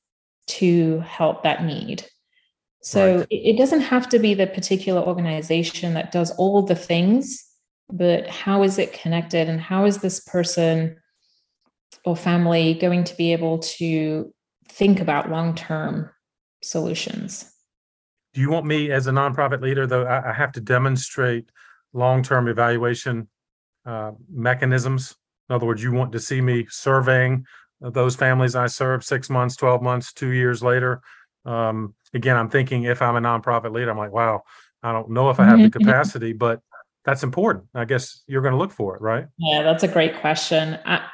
to 0.49 1.01
help 1.01 1.45
that 1.45 1.65
need? 1.65 2.05
So 2.83 3.19
right. 3.19 3.27
it, 3.31 3.55
it 3.55 3.59
doesn't 3.59 3.81
have 3.83 4.09
to 4.11 4.19
be 4.19 4.35
the 4.35 4.47
particular 4.47 5.01
organization 5.01 5.95
that 5.95 6.13
does 6.13 6.31
all 6.33 6.63
the 6.63 6.75
things 6.75 7.48
but 7.91 8.29
how 8.29 8.63
is 8.63 8.79
it 8.79 8.93
connected 8.93 9.49
and 9.49 9.61
how 9.61 9.85
is 9.85 9.99
this 9.99 10.21
person 10.21 10.97
or 12.05 12.17
family 12.17 12.75
going 12.75 13.05
to 13.05 13.17
be 13.17 13.33
able 13.33 13.59
to 13.59 14.33
think 14.69 15.01
about 15.01 15.31
long-term 15.31 16.11
solutions? 16.63 17.51
Do 18.35 18.41
you 18.41 18.51
want 18.51 18.67
me 18.67 18.91
as 18.91 19.07
a 19.07 19.11
nonprofit 19.11 19.63
leader 19.63 19.87
though 19.87 20.07
i, 20.07 20.33
have 20.33 20.53
to 20.53 20.61
demonstrate 20.61 21.51
long-term 21.93 22.49
evaluation 22.49 23.29
uh, 23.87 24.13
mechanisms? 24.31 25.17
In 25.49 25.55
other 25.55 25.67
words 25.67 25.83
you 25.83 25.93
want 25.93 26.13
to 26.13 26.21
see 26.21 26.41
me 26.41 26.67
surveying 26.69 27.45
those 27.81 28.17
families 28.17 28.55
i 28.55 28.67
serve 28.67 29.03
six 29.03 29.31
months 29.31 29.57
12 29.57 29.83
months 29.83 30.13
two 30.13 30.31
years 30.31 30.63
later? 30.63 31.01
Um, 31.47 31.95
again 32.13 32.37
i'm 32.37 32.51
thinking 32.51 32.85
if 32.85 33.01
i'm 33.01 33.17
a 33.17 33.21
nonprofit 33.21 33.73
leader 33.73 33.91
i'm 33.91 33.97
like 33.97 34.13
wow 34.13 34.43
i 34.83 34.93
don't 34.93 35.11
know 35.11 35.31
if 35.31 35.41
i 35.41 35.45
have 35.45 35.61
the 35.61 35.71
capacity 35.79 36.33
but 36.33 36.61
that's 37.09 37.23
important. 37.23 37.65
I 37.75 37.87
guess 37.87 38.23
you're 38.27 38.43
going 38.43 38.53
to 38.53 38.59
look 38.59 38.71
for 38.71 38.95
it, 38.95 39.01
right? 39.01 39.25
Yeah, 39.39 39.63
that's 39.63 39.83
a 39.83 39.89
great 39.89 40.21
question. 40.21 40.79
I, 40.85 41.07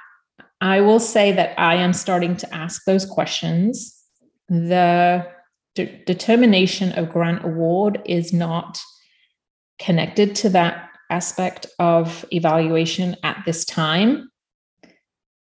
I 0.61 0.81
will 0.81 0.99
say 0.99 1.31
that 1.31 1.57
I 1.57 1.77
am 1.77 1.93
starting 1.93 2.37
to 2.39 2.53
ask 2.53 2.83
those 2.85 3.07
questions. 3.07 3.97
The 4.49 5.25
de- 5.77 6.03
determination 6.05 6.91
of 6.99 7.13
grant 7.13 7.45
award 7.45 8.03
is 8.07 8.33
not 8.33 8.81
connected 9.79 10.35
to 10.35 10.49
that 10.49 10.89
aspect 11.11 11.67
of 11.79 12.25
evaluation 12.33 13.15
at 13.23 13.45
this 13.47 13.65
time, 13.65 14.29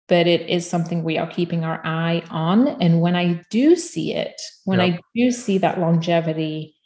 but 0.09 0.27
it 0.27 0.49
is 0.49 0.67
something 0.67 1.05
we 1.05 1.19
are 1.19 1.29
keeping 1.29 1.65
our 1.65 1.83
eye 1.85 2.23
on. 2.31 2.67
And 2.81 3.03
when 3.03 3.15
I 3.15 3.43
do 3.51 3.77
see 3.77 4.15
it, 4.15 4.41
when 4.65 4.81
yep. 4.81 4.95
I 4.95 5.01
do 5.15 5.33
see 5.33 5.59
that 5.59 5.79
longevity, 5.79 6.77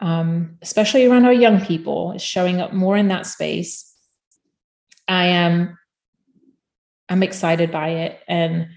um, 0.00 0.58
especially 0.62 1.06
around 1.06 1.24
our 1.24 1.32
young 1.32 1.60
people, 1.60 2.12
is 2.12 2.22
showing 2.22 2.60
up 2.60 2.72
more 2.72 2.96
in 2.96 3.08
that 3.08 3.26
space. 3.26 3.92
I 5.06 5.26
am 5.26 5.78
I'm 7.08 7.22
excited 7.22 7.72
by 7.72 7.88
it 7.88 8.20
and 8.28 8.68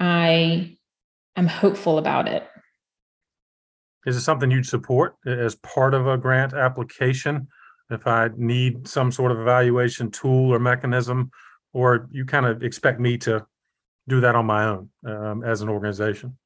I 0.00 0.76
am 1.36 1.46
hopeful 1.46 1.98
about 1.98 2.26
it. 2.28 2.46
Is 4.06 4.16
it 4.16 4.22
something 4.22 4.50
you'd 4.50 4.66
support 4.66 5.16
as 5.26 5.54
part 5.56 5.94
of 5.94 6.06
a 6.06 6.18
grant 6.18 6.52
application? 6.52 7.48
If 7.90 8.06
I 8.06 8.30
need 8.36 8.88
some 8.88 9.12
sort 9.12 9.32
of 9.32 9.40
evaluation 9.40 10.10
tool 10.10 10.52
or 10.52 10.58
mechanism, 10.58 11.30
or 11.72 12.08
you 12.10 12.24
kind 12.24 12.46
of 12.46 12.62
expect 12.62 13.00
me 13.00 13.18
to 13.18 13.46
do 14.08 14.20
that 14.20 14.34
on 14.34 14.46
my 14.46 14.64
own 14.64 14.90
um, 15.06 15.44
as 15.44 15.60
an 15.60 15.68
organization? 15.68 16.36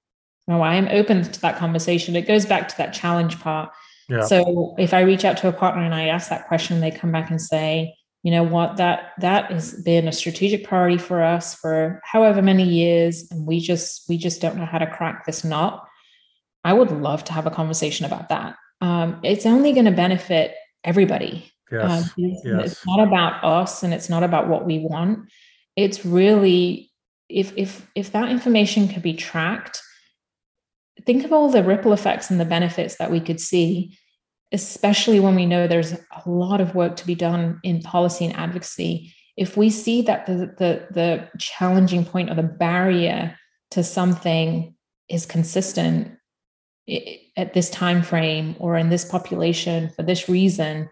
Oh, 0.48 0.60
I 0.60 0.74
am 0.74 0.88
open 0.88 1.22
to 1.22 1.40
that 1.42 1.56
conversation. 1.56 2.16
It 2.16 2.26
goes 2.26 2.46
back 2.46 2.68
to 2.68 2.76
that 2.78 2.92
challenge 2.92 3.38
part. 3.40 3.70
Yeah. 4.10 4.22
So 4.22 4.74
if 4.76 4.92
I 4.92 5.00
reach 5.00 5.24
out 5.24 5.36
to 5.38 5.48
a 5.48 5.52
partner 5.52 5.82
and 5.82 5.94
I 5.94 6.08
ask 6.08 6.28
that 6.30 6.48
question, 6.48 6.80
they 6.80 6.90
come 6.90 7.12
back 7.12 7.30
and 7.30 7.40
say, 7.40 7.94
you 8.22 8.30
know 8.30 8.42
what, 8.42 8.76
that 8.76 9.12
that 9.20 9.50
has 9.50 9.72
been 9.82 10.08
a 10.08 10.12
strategic 10.12 10.64
priority 10.64 10.98
for 10.98 11.22
us 11.22 11.54
for 11.54 12.00
however 12.04 12.42
many 12.42 12.64
years, 12.64 13.30
and 13.30 13.46
we 13.46 13.60
just 13.60 14.04
we 14.08 14.18
just 14.18 14.42
don't 14.42 14.56
know 14.56 14.66
how 14.66 14.78
to 14.78 14.86
crack 14.86 15.24
this 15.24 15.42
nut. 15.42 15.82
I 16.62 16.74
would 16.74 16.90
love 16.90 17.24
to 17.24 17.32
have 17.32 17.46
a 17.46 17.50
conversation 17.50 18.04
about 18.04 18.28
that. 18.28 18.56
Um, 18.82 19.20
it's 19.22 19.46
only 19.46 19.72
going 19.72 19.86
to 19.86 19.90
benefit 19.90 20.54
everybody. 20.84 21.50
Yes. 21.72 21.90
Um, 21.90 22.10
it's, 22.18 22.44
yes. 22.44 22.72
it's 22.72 22.86
not 22.86 23.00
about 23.00 23.42
us, 23.42 23.82
and 23.82 23.94
it's 23.94 24.10
not 24.10 24.22
about 24.22 24.48
what 24.48 24.66
we 24.66 24.80
want. 24.80 25.30
It's 25.76 26.04
really 26.04 26.90
if 27.30 27.56
if 27.56 27.88
if 27.94 28.12
that 28.12 28.28
information 28.28 28.88
could 28.88 29.02
be 29.02 29.14
tracked 29.14 29.80
think 31.06 31.24
of 31.24 31.32
all 31.32 31.50
the 31.50 31.62
ripple 31.62 31.92
effects 31.92 32.30
and 32.30 32.40
the 32.40 32.44
benefits 32.44 32.96
that 32.96 33.10
we 33.10 33.20
could 33.20 33.40
see 33.40 33.96
especially 34.52 35.20
when 35.20 35.34
we 35.34 35.46
know 35.46 35.66
there's 35.66 35.92
a 35.92 36.22
lot 36.26 36.60
of 36.60 36.74
work 36.74 36.96
to 36.96 37.06
be 37.06 37.14
done 37.14 37.60
in 37.62 37.80
policy 37.80 38.24
and 38.24 38.36
advocacy 38.36 39.14
if 39.36 39.56
we 39.56 39.70
see 39.70 40.02
that 40.02 40.26
the 40.26 40.54
the, 40.58 40.86
the 40.90 41.28
challenging 41.38 42.04
point 42.04 42.30
or 42.30 42.34
the 42.34 42.42
barrier 42.42 43.36
to 43.70 43.82
something 43.82 44.74
is 45.08 45.26
consistent 45.26 46.12
at 47.36 47.54
this 47.54 47.70
time 47.70 48.02
frame 48.02 48.56
or 48.58 48.76
in 48.76 48.90
this 48.90 49.04
population 49.04 49.90
for 49.90 50.02
this 50.02 50.28
reason 50.28 50.88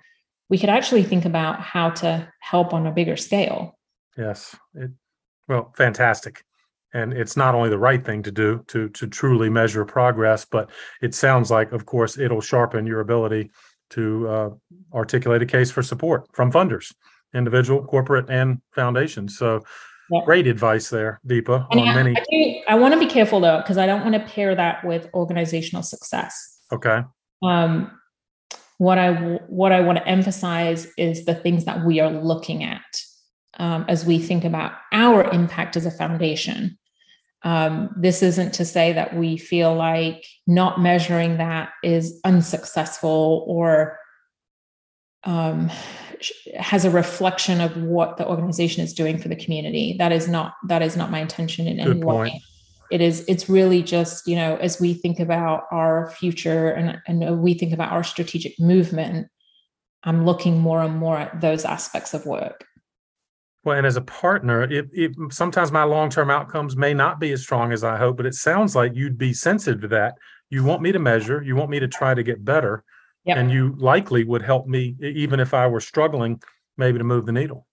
we 0.48 0.58
could 0.58 0.70
actually 0.70 1.02
think 1.02 1.24
about 1.24 1.60
how 1.60 1.90
to 1.90 2.26
help 2.40 2.72
on 2.72 2.86
a 2.86 2.92
bigger 2.92 3.16
scale. 3.16 3.76
Yes 4.16 4.56
it, 4.74 4.90
well 5.48 5.72
fantastic 5.76 6.44
and 6.94 7.12
it's 7.12 7.36
not 7.36 7.54
only 7.54 7.68
the 7.68 7.78
right 7.78 8.04
thing 8.04 8.22
to 8.22 8.30
do 8.30 8.64
to 8.66 8.88
to 8.90 9.06
truly 9.06 9.50
measure 9.50 9.84
progress 9.84 10.44
but 10.44 10.70
it 11.02 11.14
sounds 11.14 11.50
like 11.50 11.72
of 11.72 11.86
course 11.86 12.18
it'll 12.18 12.40
sharpen 12.40 12.86
your 12.86 13.00
ability 13.00 13.50
to 13.90 14.28
uh, 14.28 14.50
articulate 14.92 15.42
a 15.42 15.46
case 15.46 15.70
for 15.70 15.82
support 15.82 16.26
from 16.32 16.52
funders 16.52 16.94
individual 17.34 17.84
corporate 17.84 18.28
and 18.30 18.60
foundations 18.72 19.36
so 19.36 19.62
Yep. 20.10 20.24
Great 20.24 20.46
advice 20.46 20.88
there, 20.88 21.20
Deepa. 21.26 21.66
on 21.70 21.78
I, 21.80 21.94
many. 21.94 22.16
I, 22.16 22.24
do, 22.30 22.60
I 22.66 22.74
want 22.76 22.94
to 22.94 22.98
be 22.98 23.06
careful 23.06 23.40
though, 23.40 23.58
because 23.58 23.76
I 23.76 23.86
don't 23.86 24.00
want 24.00 24.14
to 24.14 24.20
pair 24.20 24.54
that 24.54 24.82
with 24.82 25.06
organizational 25.12 25.82
success. 25.82 26.60
Okay. 26.72 27.02
Um, 27.42 27.98
what 28.78 28.96
I 28.96 29.12
what 29.48 29.72
I 29.72 29.80
want 29.80 29.98
to 29.98 30.08
emphasize 30.08 30.86
is 30.96 31.24
the 31.24 31.34
things 31.34 31.64
that 31.66 31.84
we 31.84 32.00
are 32.00 32.10
looking 32.10 32.64
at 32.64 32.80
um, 33.58 33.84
as 33.88 34.04
we 34.04 34.18
think 34.18 34.44
about 34.44 34.72
our 34.92 35.24
impact 35.30 35.76
as 35.76 35.86
a 35.86 35.90
foundation. 35.90 36.78
Um, 37.42 37.94
this 37.96 38.22
isn't 38.22 38.54
to 38.54 38.64
say 38.64 38.92
that 38.92 39.16
we 39.16 39.36
feel 39.36 39.74
like 39.74 40.24
not 40.46 40.80
measuring 40.80 41.36
that 41.38 41.70
is 41.84 42.20
unsuccessful 42.24 43.44
or 43.46 43.98
um, 45.24 45.70
has 46.56 46.84
a 46.84 46.90
reflection 46.90 47.60
of 47.60 47.76
what 47.76 48.16
the 48.16 48.26
organization 48.26 48.82
is 48.82 48.92
doing 48.92 49.18
for 49.18 49.28
the 49.28 49.36
community. 49.36 49.96
That 49.98 50.12
is 50.12 50.28
not 50.28 50.54
that 50.66 50.82
is 50.82 50.96
not 50.96 51.10
my 51.10 51.20
intention 51.20 51.66
in 51.66 51.76
Good 51.76 51.90
any 51.90 52.00
point. 52.00 52.32
way. 52.32 52.42
It 52.90 53.00
is 53.00 53.24
it's 53.28 53.48
really 53.48 53.82
just 53.82 54.26
you 54.26 54.34
know 54.34 54.56
as 54.56 54.80
we 54.80 54.94
think 54.94 55.20
about 55.20 55.64
our 55.70 56.10
future 56.10 56.70
and 56.70 56.98
and 57.06 57.40
we 57.40 57.54
think 57.54 57.72
about 57.72 57.92
our 57.92 58.02
strategic 58.02 58.58
movement, 58.58 59.28
I'm 60.02 60.24
looking 60.24 60.58
more 60.58 60.82
and 60.82 60.96
more 60.96 61.18
at 61.18 61.40
those 61.40 61.64
aspects 61.64 62.14
of 62.14 62.26
work. 62.26 62.64
Well, 63.68 63.76
and 63.76 63.86
as 63.86 63.96
a 63.96 64.00
partner, 64.00 64.62
it, 64.62 64.88
it 64.94 65.12
sometimes 65.30 65.70
my 65.70 65.82
long 65.82 66.08
term 66.08 66.30
outcomes 66.30 66.74
may 66.74 66.94
not 66.94 67.20
be 67.20 67.32
as 67.32 67.42
strong 67.42 67.70
as 67.70 67.84
I 67.84 67.98
hope, 67.98 68.16
but 68.16 68.24
it 68.24 68.32
sounds 68.32 68.74
like 68.74 68.94
you'd 68.94 69.18
be 69.18 69.34
sensitive 69.34 69.82
to 69.82 69.88
that. 69.88 70.14
You 70.48 70.64
want 70.64 70.80
me 70.80 70.90
to 70.90 70.98
measure, 70.98 71.42
you 71.42 71.54
want 71.54 71.68
me 71.68 71.78
to 71.78 71.86
try 71.86 72.14
to 72.14 72.22
get 72.22 72.42
better, 72.42 72.82
yep. 73.26 73.36
and 73.36 73.52
you 73.52 73.74
likely 73.76 74.24
would 74.24 74.40
help 74.40 74.66
me 74.66 74.96
even 75.02 75.38
if 75.38 75.52
I 75.52 75.66
were 75.66 75.82
struggling, 75.82 76.40
maybe 76.78 76.96
to 76.96 77.04
move 77.04 77.26
the 77.26 77.32
needle. 77.32 77.66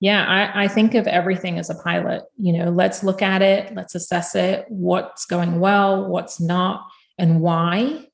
Yeah, 0.00 0.26
I, 0.26 0.64
I 0.64 0.66
think 0.66 0.96
of 0.96 1.06
everything 1.06 1.60
as 1.60 1.70
a 1.70 1.76
pilot. 1.76 2.24
You 2.36 2.54
know, 2.54 2.70
let's 2.70 3.04
look 3.04 3.22
at 3.22 3.42
it, 3.42 3.72
let's 3.76 3.94
assess 3.94 4.34
it, 4.34 4.64
what's 4.70 5.24
going 5.24 5.60
well, 5.60 6.08
what's 6.08 6.40
not, 6.40 6.84
and 7.16 7.40
why. 7.40 8.08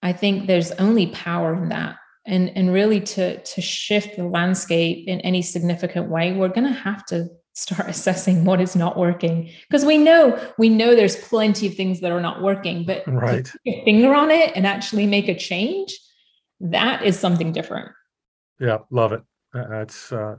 I 0.00 0.12
think 0.12 0.46
there's 0.46 0.70
only 0.72 1.08
power 1.08 1.54
in 1.54 1.70
that 1.70 1.96
and 2.26 2.50
and 2.56 2.72
really 2.72 3.00
to 3.00 3.42
to 3.42 3.60
shift 3.60 4.16
the 4.16 4.24
landscape 4.24 5.08
in 5.08 5.20
any 5.22 5.42
significant 5.42 6.08
way 6.08 6.32
we're 6.32 6.48
going 6.48 6.66
to 6.66 6.72
have 6.72 7.04
to 7.06 7.28
start 7.54 7.88
assessing 7.88 8.44
what 8.44 8.60
is 8.60 8.74
not 8.74 8.96
working. 8.96 9.50
Because 9.68 9.84
we 9.84 9.98
know 9.98 10.38
we 10.58 10.68
know 10.68 10.94
there's 10.94 11.16
plenty 11.16 11.66
of 11.66 11.74
things 11.74 12.00
that 12.00 12.12
are 12.12 12.20
not 12.20 12.42
working 12.42 12.84
but 12.84 13.02
right. 13.06 13.50
put 13.64 13.84
finger 13.84 14.14
on 14.14 14.30
it 14.30 14.52
and 14.54 14.66
actually 14.66 15.06
make 15.06 15.28
a 15.28 15.36
change 15.36 15.98
that 16.60 17.04
is 17.04 17.18
something 17.18 17.52
different. 17.52 17.90
Yeah 18.58 18.78
love 18.90 19.12
it. 19.12 19.22
That's 19.52 20.12
uh, 20.12 20.36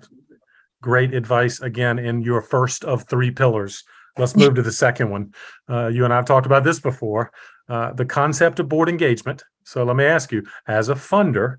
great 0.82 1.14
advice 1.14 1.62
again 1.62 2.00
in 2.00 2.22
your 2.22 2.42
first 2.42 2.84
of 2.84 3.04
three 3.04 3.32
pillars. 3.32 3.84
Let's 4.18 4.36
move 4.36 4.56
to 4.56 4.62
the 4.62 4.72
second 4.72 5.10
one. 5.10 5.34
Uh, 5.68 5.88
you 5.88 6.06
and 6.06 6.14
i've 6.14 6.26
talked 6.26 6.46
about 6.46 6.64
this 6.64 6.80
before. 6.80 7.32
Uh, 7.70 7.94
the 7.94 8.06
concept 8.06 8.60
of 8.60 8.68
board 8.68 8.90
engagement. 8.90 9.44
So 9.66 9.84
let 9.84 9.96
me 9.96 10.04
ask 10.04 10.32
you 10.32 10.44
as 10.68 10.90
a 10.90 10.96
funder 10.96 11.58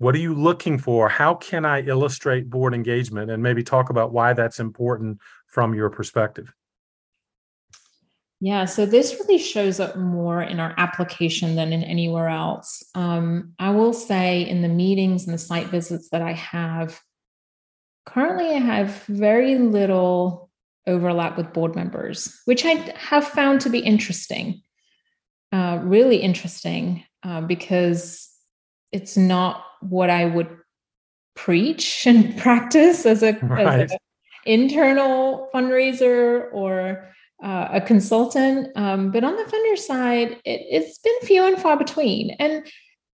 what 0.00 0.14
are 0.14 0.18
you 0.18 0.32
looking 0.32 0.78
for? 0.78 1.10
How 1.10 1.34
can 1.34 1.66
I 1.66 1.82
illustrate 1.82 2.48
board 2.48 2.72
engagement 2.72 3.30
and 3.30 3.42
maybe 3.42 3.62
talk 3.62 3.90
about 3.90 4.12
why 4.12 4.32
that's 4.32 4.58
important 4.58 5.18
from 5.46 5.74
your 5.74 5.90
perspective? 5.90 6.50
Yeah, 8.40 8.64
so 8.64 8.86
this 8.86 9.20
really 9.20 9.36
shows 9.36 9.78
up 9.78 9.96
more 9.96 10.42
in 10.42 10.58
our 10.58 10.72
application 10.78 11.54
than 11.54 11.74
in 11.74 11.82
anywhere 11.82 12.28
else. 12.28 12.82
Um, 12.94 13.52
I 13.58 13.72
will 13.72 13.92
say 13.92 14.48
in 14.48 14.62
the 14.62 14.68
meetings 14.68 15.26
and 15.26 15.34
the 15.34 15.38
site 15.38 15.66
visits 15.66 16.08
that 16.12 16.22
I 16.22 16.32
have, 16.32 16.98
currently 18.06 18.54
I 18.54 18.58
have 18.58 19.04
very 19.04 19.58
little 19.58 20.48
overlap 20.86 21.36
with 21.36 21.52
board 21.52 21.76
members, 21.76 22.40
which 22.46 22.64
I 22.64 22.70
have 22.96 23.28
found 23.28 23.60
to 23.60 23.68
be 23.68 23.80
interesting, 23.80 24.62
uh, 25.52 25.78
really 25.82 26.16
interesting, 26.16 27.04
uh, 27.22 27.42
because 27.42 28.30
it's 28.92 29.18
not 29.18 29.66
what 29.80 30.10
I 30.10 30.26
would 30.26 30.48
preach 31.34 32.06
and 32.06 32.36
practice 32.38 33.06
as 33.06 33.22
a, 33.22 33.32
right. 33.42 33.80
as 33.80 33.92
a 33.92 33.98
internal 34.46 35.48
fundraiser 35.54 36.52
or 36.52 37.08
uh, 37.42 37.68
a 37.72 37.80
consultant. 37.80 38.68
Um, 38.76 39.10
but 39.10 39.24
on 39.24 39.36
the 39.36 39.44
funder 39.44 39.78
side, 39.78 40.38
it, 40.44 40.82
has 40.82 40.98
been 40.98 41.20
few 41.22 41.44
and 41.44 41.58
far 41.58 41.76
between. 41.76 42.30
And 42.38 42.66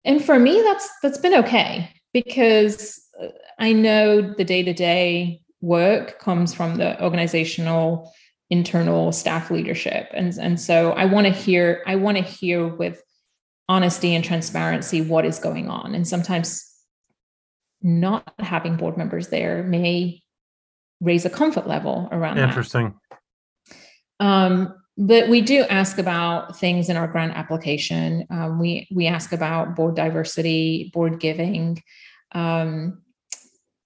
and 0.04 0.24
for 0.24 0.38
me, 0.38 0.60
that's 0.62 0.88
that's 1.02 1.18
been 1.18 1.34
okay 1.34 1.90
because 2.12 3.00
uh, 3.20 3.28
I 3.58 3.72
know 3.72 4.22
the 4.22 4.44
day 4.44 4.62
to 4.62 4.72
day 4.72 5.40
work 5.60 6.18
comes 6.20 6.54
from 6.54 6.76
the 6.76 7.02
organizational 7.02 8.12
internal 8.50 9.10
staff 9.10 9.50
leadership 9.50 10.08
and 10.14 10.38
and 10.38 10.60
so 10.60 10.92
i 10.92 11.04
want 11.04 11.26
to 11.26 11.32
hear 11.32 11.82
i 11.86 11.96
want 11.96 12.16
to 12.16 12.22
hear 12.22 12.68
with 12.68 13.02
honesty 13.68 14.14
and 14.14 14.24
transparency 14.24 15.00
what 15.00 15.24
is 15.24 15.38
going 15.38 15.68
on. 15.68 15.94
And 15.94 16.06
sometimes 16.06 16.64
not 17.82 18.32
having 18.38 18.76
board 18.76 18.96
members 18.96 19.28
there 19.28 19.62
may 19.62 20.22
raise 21.00 21.24
a 21.24 21.30
comfort 21.30 21.66
level 21.66 22.08
around 22.10 22.36
that. 22.36 22.48
Interesting. 22.48 22.94
Um, 24.20 24.74
but 24.98 25.28
we 25.28 25.42
do 25.42 25.62
ask 25.64 25.98
about 25.98 26.58
things 26.58 26.88
in 26.88 26.96
our 26.96 27.06
grant 27.06 27.36
application. 27.36 28.26
Um, 28.30 28.58
we 28.58 28.88
we 28.90 29.06
ask 29.06 29.32
about 29.32 29.76
board 29.76 29.94
diversity, 29.94 30.90
board 30.94 31.20
giving. 31.20 31.82
Um, 32.32 33.02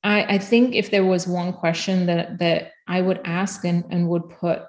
I, 0.04 0.34
I 0.34 0.38
think 0.38 0.74
if 0.74 0.90
there 0.90 1.04
was 1.04 1.26
one 1.26 1.52
question 1.52 2.06
that 2.06 2.38
that 2.38 2.72
I 2.86 3.02
would 3.02 3.20
ask 3.24 3.64
and, 3.64 3.84
and 3.90 4.08
would 4.08 4.28
put 4.28 4.62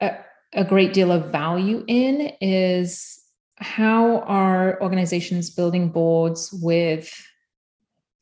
a, 0.00 0.16
a 0.54 0.64
great 0.64 0.94
deal 0.94 1.12
of 1.12 1.30
value 1.30 1.84
in 1.86 2.32
is 2.40 3.20
how 3.58 4.20
are 4.20 4.80
organizations 4.82 5.50
building 5.50 5.88
boards 5.88 6.52
with 6.52 7.10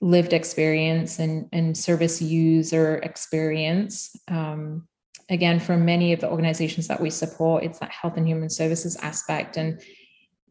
lived 0.01 0.33
experience 0.33 1.19
and, 1.19 1.49
and 1.53 1.77
service 1.77 2.23
user 2.23 2.97
experience? 2.99 4.15
Um, 4.29 4.87
again, 5.29 5.59
for 5.59 5.77
many 5.77 6.13
of 6.13 6.21
the 6.21 6.31
organizations 6.31 6.89
that 6.89 7.01
we 7.01 7.11
support, 7.11 7.65
it's 7.65 7.81
that 7.81 7.91
health 7.91 8.17
and 8.17 8.27
human 8.27 8.51
services 8.51 8.97
aspect. 8.97 9.57
And 9.57 9.81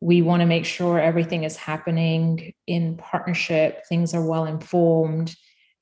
we 0.01 0.21
want 0.21 0.41
to 0.41 0.45
make 0.45 0.65
sure 0.65 0.99
everything 0.99 1.43
is 1.43 1.55
happening 1.55 2.53
in 2.67 2.97
partnership, 2.97 3.85
things 3.87 4.13
are 4.13 4.25
well 4.25 4.45
informed, 4.45 5.35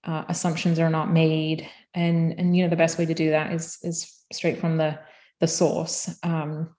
uh, 0.03 0.25
assumptions 0.27 0.79
are 0.79 0.89
not 0.89 1.11
made. 1.11 1.67
And, 1.95 2.37
and 2.37 2.55
you 2.55 2.63
know 2.63 2.69
the 2.69 2.75
best 2.75 2.97
way 2.97 3.05
to 3.05 3.13
do 3.13 3.31
that 3.31 3.51
is 3.51 3.77
is 3.83 4.23
straight 4.31 4.59
from 4.59 4.77
the 4.77 4.99
the 5.39 5.47
source. 5.47 6.09
Um, 6.23 6.75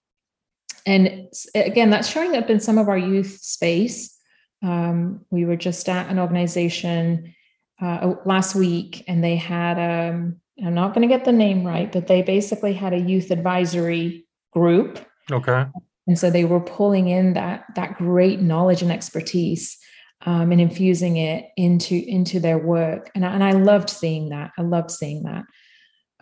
and 0.87 1.29
again, 1.55 1.91
that's 1.91 2.09
showing 2.09 2.37
up 2.37 2.51
in 2.51 2.61
some 2.61 2.79
of 2.79 2.89
our 2.89 2.99
youth 2.99 3.39
space. 3.41 4.19
Um, 4.63 5.25
we 5.31 5.45
were 5.45 5.57
just 5.57 5.89
at 5.89 6.09
an 6.09 6.19
organization 6.19 7.35
uh, 7.81 8.15
last 8.25 8.55
week, 8.55 9.05
and 9.09 9.23
they 9.23 9.37
had, 9.37 9.79
um, 9.79 10.41
I'm 10.65 10.75
not 10.75 10.95
going 10.95 11.09
to 11.09 11.15
get 11.15 11.25
the 11.25 11.33
name 11.33 11.65
right, 11.65 11.91
but 11.91 12.07
they 12.07 12.23
basically 12.23 12.73
had 12.73 12.93
a 12.93 13.01
youth 13.01 13.31
advisory 13.31 14.27
group. 14.53 15.05
Okay. 15.31 15.67
And 16.07 16.19
so 16.19 16.31
they 16.31 16.45
were 16.45 16.61
pulling 16.61 17.09
in 17.09 17.35
that 17.35 17.65
that 17.77 17.97
great 17.97 18.41
knowledge 18.41 18.83
and 18.83 18.93
expertise 18.93 19.79
um, 20.27 20.53
and 20.53 20.61
infusing 20.61 21.17
it 21.17 21.47
into 21.57 21.95
into 21.95 22.41
their 22.41 22.59
work. 22.59 23.11
And 23.15 23.25
I, 23.25 23.35
and 23.35 23.45
I 23.45 23.53
loved 23.53 23.89
seeing 23.91 24.31
that. 24.31 24.51
I 24.59 24.63
loved 24.63 24.91
seeing 24.91 25.25
that. 25.25 25.45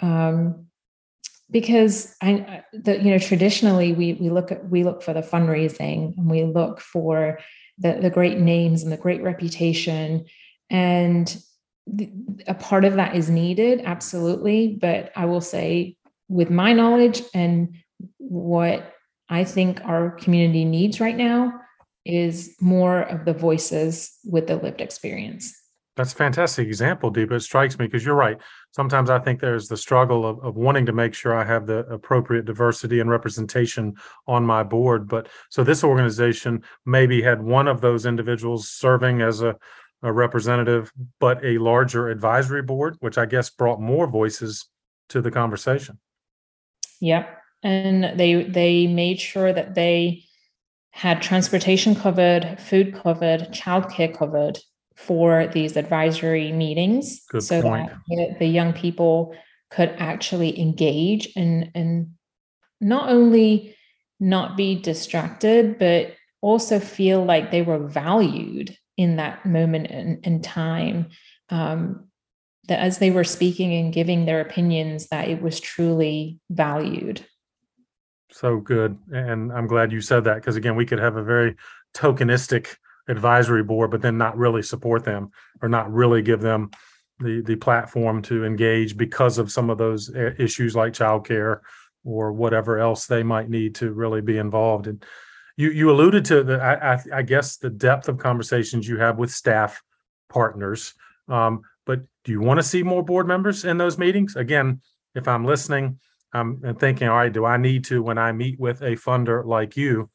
Um, 0.03 0.67
because 1.51 2.15
I, 2.23 2.63
you 2.73 3.11
know, 3.11 3.19
traditionally 3.19 3.93
we 3.93 4.15
we 4.15 4.31
look 4.31 4.53
at 4.53 4.69
we 4.69 4.85
look 4.85 5.03
for 5.03 5.13
the 5.13 5.23
fundraising 5.23 6.17
and 6.17 6.31
we 6.31 6.45
look 6.45 6.81
for 6.81 7.39
the 7.79 7.99
the 8.01 8.11
great 8.11 8.39
names 8.39 8.83
and 8.83 8.93
the 8.93 8.97
great 8.97 9.23
reputation, 9.23 10.27
and 10.71 11.37
the, 11.87 12.11
a 12.47 12.55
part 12.55 12.85
of 12.85 12.95
that 12.95 13.17
is 13.17 13.31
needed, 13.31 13.83
absolutely. 13.85 14.79
But 14.81 15.13
I 15.17 15.25
will 15.25 15.41
say, 15.41 15.97
with 16.29 16.51
my 16.51 16.73
knowledge 16.73 17.23
and 17.35 17.77
what 18.19 18.95
I 19.29 19.45
think 19.45 19.81
our 19.85 20.11
community 20.11 20.65
needs 20.65 21.01
right 21.01 21.17
now 21.17 21.53
is 22.05 22.57
more 22.61 23.03
of 23.03 23.25
the 23.25 23.35
voices 23.35 24.17
with 24.25 24.47
the 24.47 24.57
lived 24.57 24.81
experience. 24.81 25.55
That's 25.97 26.13
a 26.13 26.17
fantastic 26.17 26.67
example, 26.67 27.13
Deepa. 27.13 27.33
It 27.33 27.41
strikes 27.41 27.79
me 27.79 27.87
because 27.87 28.05
you're 28.05 28.15
right. 28.15 28.39
Sometimes 28.73 29.11
I 29.11 29.19
think 29.19 29.41
there's 29.41 29.69
the 29.69 29.77
struggle 29.77 30.25
of, 30.25 30.39
of 30.45 30.57
wanting 30.57 30.87
to 30.87 30.93
make 30.93 31.13
sure 31.13 31.35
I 31.35 31.45
have 31.45 31.67
the 31.67 31.79
appropriate 31.87 32.45
diversity 32.45 33.01
and 33.01 33.11
representation 33.11 33.95
on 34.29 34.47
my 34.47 34.63
board. 34.63 35.09
But 35.09 35.29
so 35.49 35.65
this 35.65 35.83
organization 35.83 36.63
maybe 36.87 37.21
had 37.21 37.43
one 37.43 37.67
of 37.67 37.81
those 37.81 38.07
individuals 38.07 38.69
serving 38.69 39.23
as 39.23 39.43
a, 39.43 39.57
a 40.03 40.13
representative, 40.13 40.93
but 41.19 41.45
a 41.45 41.59
larger 41.59 42.09
advisory 42.09 42.63
board, 42.63 42.97
which 43.01 43.19
I 43.19 43.27
guess 43.27 43.51
brought 43.51 43.81
more 43.81 44.07
voices 44.07 44.69
to 45.09 45.21
the 45.21 45.31
conversation. 45.31 45.99
Yep. 47.01 47.39
And 47.63 48.19
they 48.19 48.45
they 48.45 48.87
made 48.87 49.21
sure 49.21 49.53
that 49.53 49.75
they 49.75 50.25
had 50.93 51.23
transportation 51.23 51.95
covered, 51.95 52.59
food 52.61 52.95
covered, 52.95 53.53
childcare 53.53 54.17
covered, 54.17 54.59
for 55.01 55.47
these 55.47 55.77
advisory 55.77 56.53
meetings 56.53 57.25
Good 57.31 57.43
so 57.43 57.63
point. 57.63 57.91
that 58.11 58.37
the 58.39 58.47
young 58.47 58.75
people 58.75 59.35
could 59.71 59.95
actually 59.99 60.61
engage 60.61 61.29
and 61.37 61.71
and 61.75 62.11
not 62.81 63.09
only 63.09 63.77
not 64.19 64.59
be 64.59 64.75
distracted 64.75 65.79
but 65.79 66.15
also 66.43 66.79
feel 66.79 67.25
like 67.25 67.51
they 67.51 67.63
were 67.63 67.79
valued 67.79 68.77
in 68.99 69.17
that 69.17 69.47
moment 69.47 69.87
in, 69.87 70.21
in 70.23 70.43
time 70.43 71.07
um, 71.49 72.07
that 72.69 72.81
as 72.81 72.99
they 72.99 73.11
were 73.11 73.25
speaking 73.25 73.73
and 73.75 73.95
giving 73.95 74.27
their 74.27 74.41
opinions 74.41 75.09
that 75.09 75.29
it 75.29 75.41
was 75.41 75.61
truly 75.61 76.39
valued 76.51 77.25
so 78.31 78.59
good 78.59 78.99
and 79.13 79.51
i'm 79.53 79.67
glad 79.67 79.93
you 79.93 80.03
said 80.03 80.25
that 80.25 80.37
because 80.37 80.57
again 80.57 80.77
we 80.77 80.85
could 80.85 81.01
have 81.01 81.17
a 81.17 81.25
very 81.25 81.57
tokenistic 81.95 82.77
advisory 83.11 83.63
board 83.63 83.91
but 83.91 84.01
then 84.01 84.17
not 84.17 84.37
really 84.37 84.63
support 84.63 85.05
them 85.05 85.31
or 85.61 85.69
not 85.69 85.93
really 85.93 86.23
give 86.23 86.41
them 86.41 86.71
the 87.19 87.43
the 87.43 87.57
platform 87.57 88.23
to 88.23 88.45
engage 88.45 88.97
because 88.97 89.39
of 89.39 89.53
some 89.53 89.71
of 89.71 89.79
those 89.79 90.15
uh, 90.15 90.31
issues 90.39 90.75
like 90.75 90.93
childcare 90.93 91.61
or 92.05 92.33
whatever 92.33 92.79
else 92.79 93.07
they 93.07 93.23
might 93.23 93.51
need 93.51 93.75
to 93.75 93.93
really 93.93 94.21
be 94.21 94.39
involved 94.39 94.87
in. 94.87 95.01
You 95.57 95.71
you 95.71 95.91
alluded 95.91 96.25
to 96.27 96.43
the 96.43 96.61
I, 96.61 96.95
I, 96.95 96.99
I 97.17 97.23
guess 97.23 97.57
the 97.59 97.71
depth 97.71 98.09
of 98.09 98.19
conversations 98.19 98.89
you 98.89 98.99
have 98.99 99.19
with 99.19 99.31
staff 99.31 99.83
partners. 100.29 100.95
Um, 101.29 101.63
but 101.85 102.01
do 102.25 102.33
you 102.33 102.41
want 102.41 102.59
to 102.59 102.65
see 102.65 102.83
more 102.83 103.05
board 103.05 103.29
members 103.29 103.65
in 103.65 103.77
those 103.77 103.99
meetings? 103.99 104.37
Again, 104.37 104.81
if 105.15 105.29
I'm 105.29 105.45
listening, 105.45 105.99
I'm 106.33 106.77
thinking, 106.77 107.09
all 107.09 107.17
right, 107.17 107.33
do 107.33 107.45
I 107.45 107.57
need 107.57 107.85
to 107.87 108.03
when 108.03 108.19
I 108.19 108.33
meet 108.33 108.59
with 108.59 108.81
a 108.83 108.93
funder 108.93 109.45
like 109.45 109.77
you? 109.77 110.09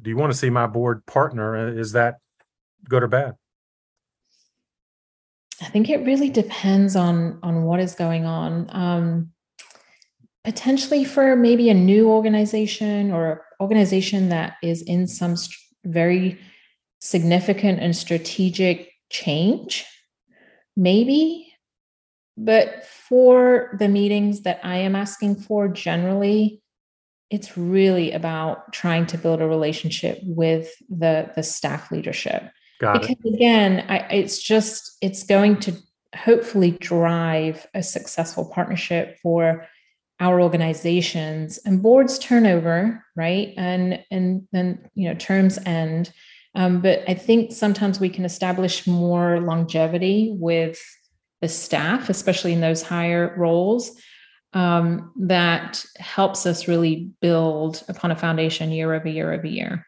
Do 0.00 0.10
you 0.10 0.16
want 0.16 0.32
to 0.32 0.38
see 0.38 0.50
my 0.50 0.66
board 0.66 1.06
partner? 1.06 1.78
Is 1.78 1.92
that 1.92 2.16
good 2.88 3.02
or 3.02 3.08
bad? 3.08 3.34
I 5.62 5.66
think 5.66 5.88
it 5.88 6.04
really 6.04 6.30
depends 6.30 6.96
on 6.96 7.38
on 7.42 7.64
what 7.64 7.80
is 7.80 7.94
going 7.94 8.26
on. 8.26 8.68
Um, 8.70 9.30
potentially 10.44 11.04
for 11.04 11.36
maybe 11.36 11.70
a 11.70 11.74
new 11.74 12.10
organization 12.10 13.10
or 13.10 13.46
organization 13.60 14.28
that 14.28 14.56
is 14.62 14.82
in 14.82 15.06
some 15.06 15.36
st- 15.36 15.56
very 15.84 16.38
significant 17.00 17.80
and 17.80 17.96
strategic 17.96 18.90
change, 19.10 19.86
maybe. 20.76 21.52
But 22.36 22.84
for 22.84 23.76
the 23.78 23.88
meetings 23.88 24.42
that 24.42 24.60
I 24.62 24.78
am 24.78 24.96
asking 24.96 25.36
for, 25.36 25.68
generally, 25.68 26.62
it's 27.30 27.56
really 27.56 28.12
about 28.12 28.72
trying 28.72 29.06
to 29.06 29.18
build 29.18 29.40
a 29.40 29.46
relationship 29.46 30.18
with 30.22 30.70
the 30.88 31.30
the 31.36 31.42
staff 31.42 31.90
leadership 31.90 32.50
Got 32.80 33.00
because 33.00 33.16
it. 33.24 33.34
again, 33.34 33.84
I, 33.88 33.98
it's 34.10 34.42
just 34.42 34.96
it's 35.00 35.24
going 35.24 35.60
to 35.60 35.74
hopefully 36.14 36.72
drive 36.72 37.66
a 37.74 37.82
successful 37.82 38.44
partnership 38.44 39.18
for 39.22 39.66
our 40.20 40.40
organizations 40.40 41.58
and 41.64 41.82
boards 41.82 42.18
turnover 42.18 43.04
right? 43.16 43.54
And 43.56 44.02
and 44.10 44.46
then 44.52 44.88
you 44.94 45.08
know 45.08 45.14
terms 45.14 45.58
end. 45.66 46.12
Um, 46.56 46.80
but 46.80 47.02
i 47.08 47.14
think 47.14 47.50
sometimes 47.50 47.98
we 47.98 48.08
can 48.08 48.24
establish 48.24 48.86
more 48.86 49.40
longevity 49.40 50.36
with 50.38 50.78
the 51.40 51.48
staff 51.48 52.08
especially 52.08 52.52
in 52.52 52.60
those 52.60 52.80
higher 52.80 53.34
roles 53.36 53.90
um, 54.52 55.12
that 55.18 55.84
helps 55.96 56.46
us 56.46 56.68
really 56.68 57.10
build 57.20 57.82
upon 57.88 58.12
a 58.12 58.16
foundation 58.16 58.70
year 58.70 58.94
over 58.94 59.08
year 59.08 59.32
over 59.32 59.48
year 59.48 59.84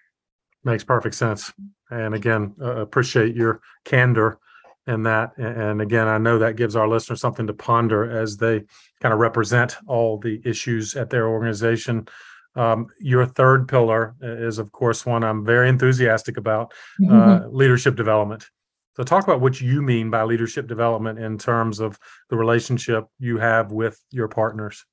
makes 0.66 0.84
perfect 0.84 1.14
sense 1.14 1.52
and 1.90 2.14
again, 2.14 2.54
uh, 2.60 2.76
appreciate 2.76 3.34
your 3.34 3.60
candor 3.84 4.38
and 4.86 5.06
that. 5.06 5.36
And 5.36 5.80
again, 5.80 6.08
I 6.08 6.18
know 6.18 6.38
that 6.38 6.56
gives 6.56 6.76
our 6.76 6.88
listeners 6.88 7.20
something 7.20 7.46
to 7.46 7.54
ponder 7.54 8.10
as 8.10 8.36
they 8.36 8.64
kind 9.00 9.12
of 9.12 9.18
represent 9.18 9.76
all 9.86 10.18
the 10.18 10.40
issues 10.44 10.94
at 10.94 11.10
their 11.10 11.28
organization. 11.28 12.08
Um, 12.54 12.88
your 12.98 13.26
third 13.26 13.68
pillar 13.68 14.14
is, 14.20 14.58
of 14.58 14.72
course, 14.72 15.04
one 15.04 15.24
I'm 15.24 15.44
very 15.44 15.68
enthusiastic 15.68 16.36
about 16.36 16.72
uh, 17.02 17.10
mm-hmm. 17.10 17.56
leadership 17.56 17.96
development. 17.96 18.48
So, 18.96 19.02
talk 19.02 19.24
about 19.24 19.42
what 19.42 19.60
you 19.60 19.82
mean 19.82 20.08
by 20.08 20.22
leadership 20.22 20.66
development 20.66 21.18
in 21.18 21.36
terms 21.36 21.80
of 21.80 21.98
the 22.30 22.36
relationship 22.36 23.04
you 23.18 23.36
have 23.36 23.72
with 23.72 24.00
your 24.10 24.26
partners. 24.26 24.86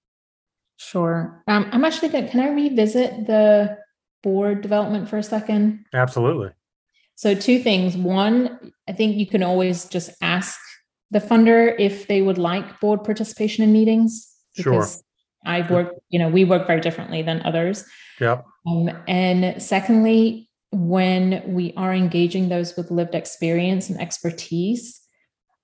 Sure. 0.75 1.41
Um, 1.47 1.69
I'm 1.71 1.85
actually 1.85 2.09
going 2.09 2.27
Can 2.27 2.41
I 2.41 2.49
revisit 2.49 3.27
the 3.27 3.77
board 4.23 4.61
development 4.61 5.09
for 5.09 5.17
a 5.17 5.23
second? 5.23 5.85
Absolutely. 5.93 6.51
So, 7.15 7.35
two 7.35 7.59
things. 7.59 7.95
One, 7.95 8.73
I 8.87 8.93
think 8.93 9.17
you 9.17 9.27
can 9.27 9.43
always 9.43 9.85
just 9.85 10.09
ask 10.21 10.59
the 11.11 11.19
funder 11.19 11.75
if 11.77 12.07
they 12.07 12.21
would 12.21 12.39
like 12.39 12.79
board 12.79 13.03
participation 13.03 13.63
in 13.63 13.71
meetings. 13.71 14.29
Because 14.55 14.95
sure. 14.95 15.03
I 15.45 15.61
work, 15.71 15.95
you 16.09 16.19
know, 16.19 16.29
we 16.29 16.43
work 16.45 16.67
very 16.67 16.81
differently 16.81 17.21
than 17.21 17.41
others. 17.43 17.85
Yep. 18.19 18.45
Um, 18.65 18.89
and 19.07 19.61
secondly, 19.61 20.49
when 20.71 21.43
we 21.45 21.73
are 21.77 21.93
engaging 21.93 22.49
those 22.49 22.75
with 22.75 22.91
lived 22.91 23.13
experience 23.13 23.89
and 23.89 23.99
expertise, 24.01 25.01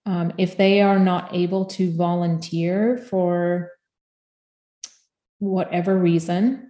um, 0.06 0.34
if 0.38 0.58
they 0.58 0.82
are 0.82 1.00
not 1.00 1.34
able 1.34 1.66
to 1.66 1.96
volunteer 1.96 2.98
for 2.98 3.72
whatever 5.40 5.98
reason, 5.98 6.69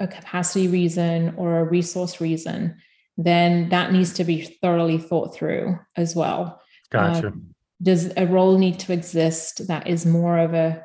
a 0.00 0.06
capacity 0.06 0.68
reason 0.68 1.34
or 1.36 1.58
a 1.58 1.64
resource 1.64 2.20
reason, 2.20 2.76
then 3.16 3.68
that 3.70 3.92
needs 3.92 4.14
to 4.14 4.24
be 4.24 4.42
thoroughly 4.42 4.98
thought 4.98 5.34
through 5.34 5.78
as 5.96 6.14
well. 6.14 6.60
Gotcha. 6.90 7.28
Um, 7.28 7.54
does 7.82 8.12
a 8.16 8.26
role 8.26 8.58
need 8.58 8.78
to 8.80 8.92
exist 8.92 9.66
that 9.68 9.86
is 9.86 10.04
more 10.06 10.38
of 10.38 10.54
a 10.54 10.84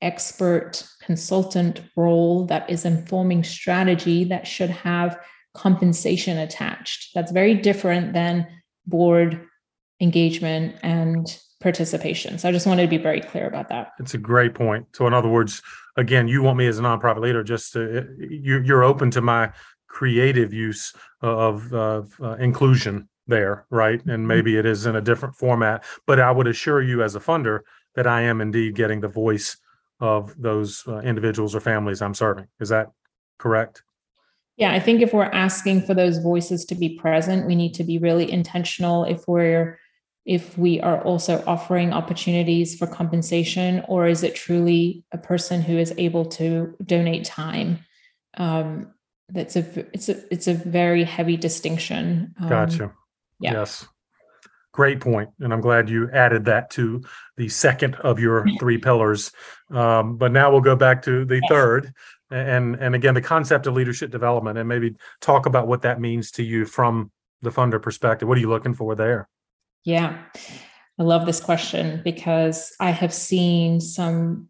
expert 0.00 0.84
consultant 1.02 1.82
role 1.96 2.46
that 2.46 2.68
is 2.70 2.84
informing 2.84 3.44
strategy 3.44 4.24
that 4.24 4.46
should 4.46 4.70
have 4.70 5.18
compensation 5.54 6.38
attached? 6.38 7.10
That's 7.14 7.32
very 7.32 7.54
different 7.54 8.12
than 8.12 8.46
board 8.86 9.46
engagement 10.00 10.76
and 10.82 11.26
participation. 11.60 12.38
So 12.38 12.48
I 12.48 12.52
just 12.52 12.66
wanted 12.66 12.82
to 12.82 12.88
be 12.88 12.98
very 12.98 13.20
clear 13.20 13.46
about 13.46 13.68
that. 13.68 13.92
It's 13.98 14.14
a 14.14 14.18
great 14.18 14.54
point. 14.54 14.86
So 14.92 15.06
in 15.06 15.14
other 15.14 15.28
words, 15.28 15.62
again, 15.96 16.28
you 16.28 16.42
want 16.42 16.58
me 16.58 16.66
as 16.66 16.78
a 16.78 16.82
nonprofit 16.82 17.20
leader 17.20 17.42
just 17.42 17.72
to 17.72 18.06
you, 18.18 18.62
you're 18.62 18.84
open 18.84 19.10
to 19.12 19.20
my 19.20 19.52
creative 19.88 20.52
use 20.52 20.94
of, 21.20 21.72
of 21.72 22.14
uh, 22.20 22.36
inclusion 22.36 23.08
there, 23.26 23.66
right? 23.70 24.00
And 24.00 24.10
mm-hmm. 24.10 24.26
maybe 24.26 24.56
it 24.56 24.66
is 24.66 24.86
in 24.86 24.96
a 24.96 25.00
different 25.00 25.34
format, 25.34 25.84
but 26.06 26.20
I 26.20 26.30
would 26.30 26.46
assure 26.46 26.80
you 26.80 27.02
as 27.02 27.16
a 27.16 27.20
funder 27.20 27.60
that 27.94 28.06
I 28.06 28.22
am 28.22 28.40
indeed 28.40 28.74
getting 28.74 29.00
the 29.00 29.08
voice 29.08 29.56
of 30.00 30.40
those 30.40 30.84
uh, 30.86 30.98
individuals 30.98 31.54
or 31.54 31.60
families 31.60 32.00
I'm 32.00 32.14
serving. 32.14 32.46
Is 32.60 32.68
that 32.68 32.92
correct? 33.38 33.82
Yeah, 34.56 34.72
I 34.72 34.80
think 34.80 35.02
if 35.02 35.12
we're 35.12 35.24
asking 35.24 35.82
for 35.82 35.94
those 35.94 36.18
voices 36.18 36.64
to 36.66 36.74
be 36.74 36.96
present, 36.96 37.46
we 37.46 37.54
need 37.54 37.74
to 37.74 37.84
be 37.84 37.98
really 37.98 38.30
intentional 38.30 39.04
if 39.04 39.26
we're 39.26 39.78
if 40.28 40.58
we 40.58 40.80
are 40.82 41.00
also 41.02 41.42
offering 41.46 41.92
opportunities 41.92 42.76
for 42.76 42.86
compensation 42.86 43.82
or 43.88 44.06
is 44.06 44.22
it 44.22 44.34
truly 44.34 45.02
a 45.12 45.18
person 45.18 45.62
who 45.62 45.78
is 45.78 45.92
able 45.96 46.24
to 46.24 46.76
donate 46.84 47.24
time 47.24 47.78
um, 48.36 48.92
that's 49.28 49.56
a 49.56 49.86
it's 49.92 50.08
a 50.08 50.32
it's 50.32 50.46
a 50.46 50.54
very 50.54 51.04
heavy 51.04 51.36
distinction. 51.36 52.34
Um, 52.40 52.48
gotcha. 52.48 52.92
Yeah. 53.40 53.52
Yes. 53.52 53.86
Great 54.72 55.00
point, 55.00 55.30
and 55.40 55.52
I'm 55.52 55.60
glad 55.60 55.90
you 55.90 56.08
added 56.12 56.44
that 56.44 56.70
to 56.70 57.02
the 57.36 57.48
second 57.48 57.96
of 57.96 58.20
your 58.20 58.46
three 58.60 58.78
pillars. 58.78 59.32
Um, 59.70 60.16
but 60.16 60.32
now 60.32 60.50
we'll 60.50 60.60
go 60.60 60.76
back 60.76 61.02
to 61.02 61.24
the 61.24 61.36
yes. 61.36 61.44
third, 61.48 61.92
and 62.30 62.76
and 62.76 62.94
again 62.94 63.14
the 63.14 63.20
concept 63.20 63.66
of 63.66 63.74
leadership 63.74 64.10
development, 64.10 64.56
and 64.56 64.68
maybe 64.68 64.94
talk 65.20 65.46
about 65.46 65.66
what 65.66 65.82
that 65.82 66.00
means 66.00 66.30
to 66.32 66.42
you 66.42 66.64
from 66.64 67.10
the 67.42 67.50
funder 67.50 67.82
perspective. 67.82 68.28
What 68.28 68.38
are 68.38 68.40
you 68.40 68.48
looking 68.48 68.74
for 68.74 68.94
there? 68.94 69.28
Yeah, 69.84 70.22
I 70.98 71.02
love 71.02 71.26
this 71.26 71.40
question 71.40 72.00
because 72.04 72.74
I 72.80 72.90
have 72.90 73.14
seen 73.14 73.80
some 73.80 74.48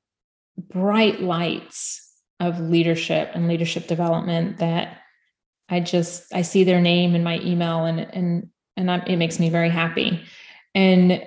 bright 0.56 1.20
lights 1.20 2.04
of 2.40 2.60
leadership 2.60 3.30
and 3.34 3.48
leadership 3.48 3.86
development 3.86 4.58
that 4.58 4.98
I 5.68 5.80
just 5.80 6.24
I 6.32 6.42
see 6.42 6.64
their 6.64 6.80
name 6.80 7.14
in 7.14 7.22
my 7.22 7.38
email 7.40 7.84
and 7.84 8.00
and 8.00 8.50
and 8.76 8.90
I'm, 8.90 9.02
it 9.02 9.16
makes 9.16 9.38
me 9.38 9.50
very 9.50 9.70
happy. 9.70 10.22
And 10.74 11.22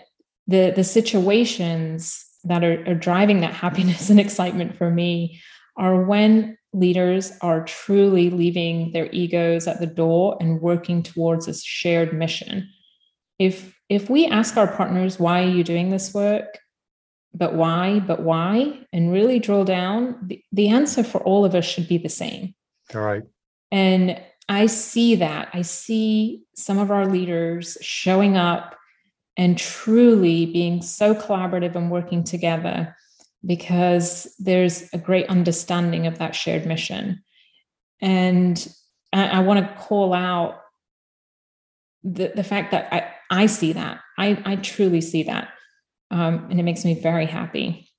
the 0.47 0.74
the 0.76 0.84
situations 0.84 2.26
that 2.43 2.64
are, 2.64 2.84
are 2.88 2.95
driving 2.95 3.41
that 3.41 3.54
happiness 3.66 4.10
and 4.10 4.20
excitement 4.20 4.78
for 4.78 4.89
me 4.89 5.41
are 5.78 6.04
when 6.04 6.58
leaders 6.74 7.34
are 7.41 7.66
truly 7.66 8.30
leaving 8.30 8.91
their 8.93 9.12
egos 9.12 9.68
at 9.68 9.80
the 9.80 9.88
door 9.88 10.38
and 10.39 10.62
working 10.62 11.04
towards 11.04 11.47
a 11.47 11.54
shared 11.54 12.14
mission. 12.14 12.70
If 13.39 13.78
if 13.92 14.10
we 14.10 14.26
ask 14.26 14.58
our 14.58 14.68
partners 14.68 15.20
why 15.20 15.44
are 15.44 15.50
you 15.50 15.64
doing 15.64 15.89
this 15.89 16.14
work 16.14 16.62
but 17.34 17.54
why, 17.54 18.00
but 18.00 18.22
why, 18.22 18.86
and 18.92 19.12
really 19.12 19.39
drill 19.39 19.64
down, 19.64 20.18
the, 20.22 20.44
the 20.52 20.70
answer 20.70 21.04
for 21.04 21.22
all 21.22 21.46
of 21.46 21.56
us 21.56 21.66
should 21.66 21.88
be 21.88 21.98
the 21.98 22.10
same. 22.10 22.54
All 22.94 23.02
right. 23.02 23.24
And 23.72 24.22
I 24.50 24.66
see 24.66 25.16
that. 25.16 25.50
I 25.54 25.62
see 25.62 26.44
some 26.56 26.78
of 26.78 26.92
our 26.92 27.06
leaders 27.06 27.78
showing 27.82 28.36
up 28.36 28.76
and 29.38 29.58
truly 29.58 30.46
being 30.46 30.82
so 30.82 31.16
collaborative 31.16 31.76
and 31.76 31.89
working 31.89 32.24
together 32.24 32.98
because 33.46 34.36
there's 34.38 34.89
a 34.92 34.98
great 34.98 35.28
understanding 35.28 36.06
of 36.06 36.18
that 36.18 36.36
shared 36.36 36.66
mission. 36.66 37.24
And 38.02 38.68
I, 39.14 39.28
I 39.28 39.39
want 39.39 39.66
to 39.66 39.76
call 39.82 40.14
out 40.14 40.60
the, 42.04 42.34
the 42.36 42.44
fact 42.44 42.72
that 42.72 42.94
I, 42.94 43.11
I 43.32 43.47
see 43.47 43.73
that. 43.73 44.01
I, 44.17 44.41
I 44.45 44.55
truly 44.57 45.01
see 45.01 45.23
that. 45.23 45.49
Um, 46.11 46.47
and 46.51 46.59
it 46.59 46.63
makes 46.63 46.86
me 46.86 47.01
very 47.01 47.25
happy. 47.25 47.89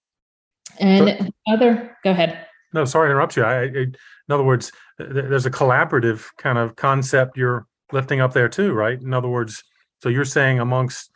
And 0.78 1.32
other, 1.50 1.96
go 2.04 2.10
ahead. 2.10 2.46
No, 2.72 2.84
sorry 2.84 3.08
to 3.08 3.12
interrupt 3.12 3.36
you. 3.36 3.42
I, 3.42 3.62
I, 3.62 3.64
in 3.64 3.96
other 4.30 4.44
words, 4.44 4.70
there's 4.98 5.46
a 5.46 5.50
collaborative 5.50 6.28
kind 6.38 6.58
of 6.58 6.76
concept 6.76 7.36
you're 7.36 7.66
lifting 7.90 8.20
up 8.20 8.32
there 8.32 8.48
too, 8.48 8.72
right? 8.72 9.00
In 9.00 9.12
other 9.12 9.28
words, 9.28 9.64
so 10.02 10.08
you're 10.08 10.24
saying 10.24 10.60
amongst 10.60 11.10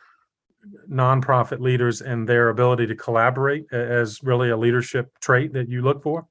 nonprofit 0.89 1.59
leaders 1.59 2.01
and 2.01 2.27
their 2.27 2.49
ability 2.49 2.87
to 2.87 2.95
collaborate 2.95 3.71
as 3.71 4.21
really 4.23 4.49
a 4.49 4.57
leadership 4.57 5.11
trait 5.19 5.53
that 5.53 5.69
you 5.69 5.81
look 5.81 6.01
for? 6.03 6.27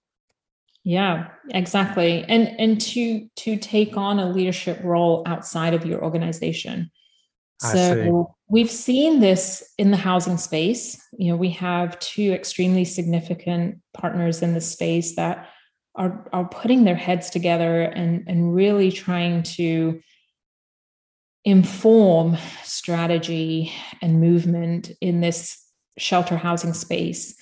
Yeah, 0.84 1.28
exactly. 1.50 2.24
And 2.28 2.48
and 2.60 2.80
to 2.80 3.28
to 3.36 3.56
take 3.56 3.96
on 3.96 4.20
a 4.20 4.28
leadership 4.28 4.80
role 4.84 5.24
outside 5.26 5.74
of 5.74 5.84
your 5.84 6.02
organization. 6.02 6.90
So 7.58 8.34
we've 8.48 8.70
seen 8.70 9.20
this 9.20 9.72
in 9.78 9.90
the 9.90 9.96
housing 9.96 10.36
space. 10.36 11.00
You 11.18 11.30
know, 11.30 11.36
we 11.36 11.50
have 11.50 11.98
two 11.98 12.32
extremely 12.32 12.84
significant 12.84 13.80
partners 13.94 14.42
in 14.42 14.54
the 14.54 14.60
space 14.60 15.16
that 15.16 15.48
are 15.94 16.28
are 16.32 16.46
putting 16.48 16.84
their 16.84 16.96
heads 16.96 17.30
together 17.30 17.82
and 17.82 18.24
and 18.26 18.54
really 18.54 18.92
trying 18.92 19.42
to 19.42 20.00
inform 21.44 22.36
strategy 22.64 23.72
and 24.02 24.20
movement 24.20 24.90
in 25.00 25.20
this 25.20 25.62
shelter 25.96 26.36
housing 26.36 26.74
space. 26.74 27.34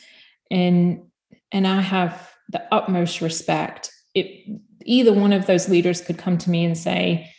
And 0.50 1.02
and 1.50 1.66
i 1.66 1.80
have 1.80 2.30
the 2.50 2.62
utmost 2.72 3.20
respect. 3.20 3.90
It 4.14 4.46
either 4.84 5.12
one 5.12 5.32
of 5.32 5.46
those 5.46 5.68
leaders 5.68 6.00
could 6.00 6.18
come 6.18 6.38
to 6.38 6.50
me 6.50 6.64
and 6.64 6.76
say 6.76 7.33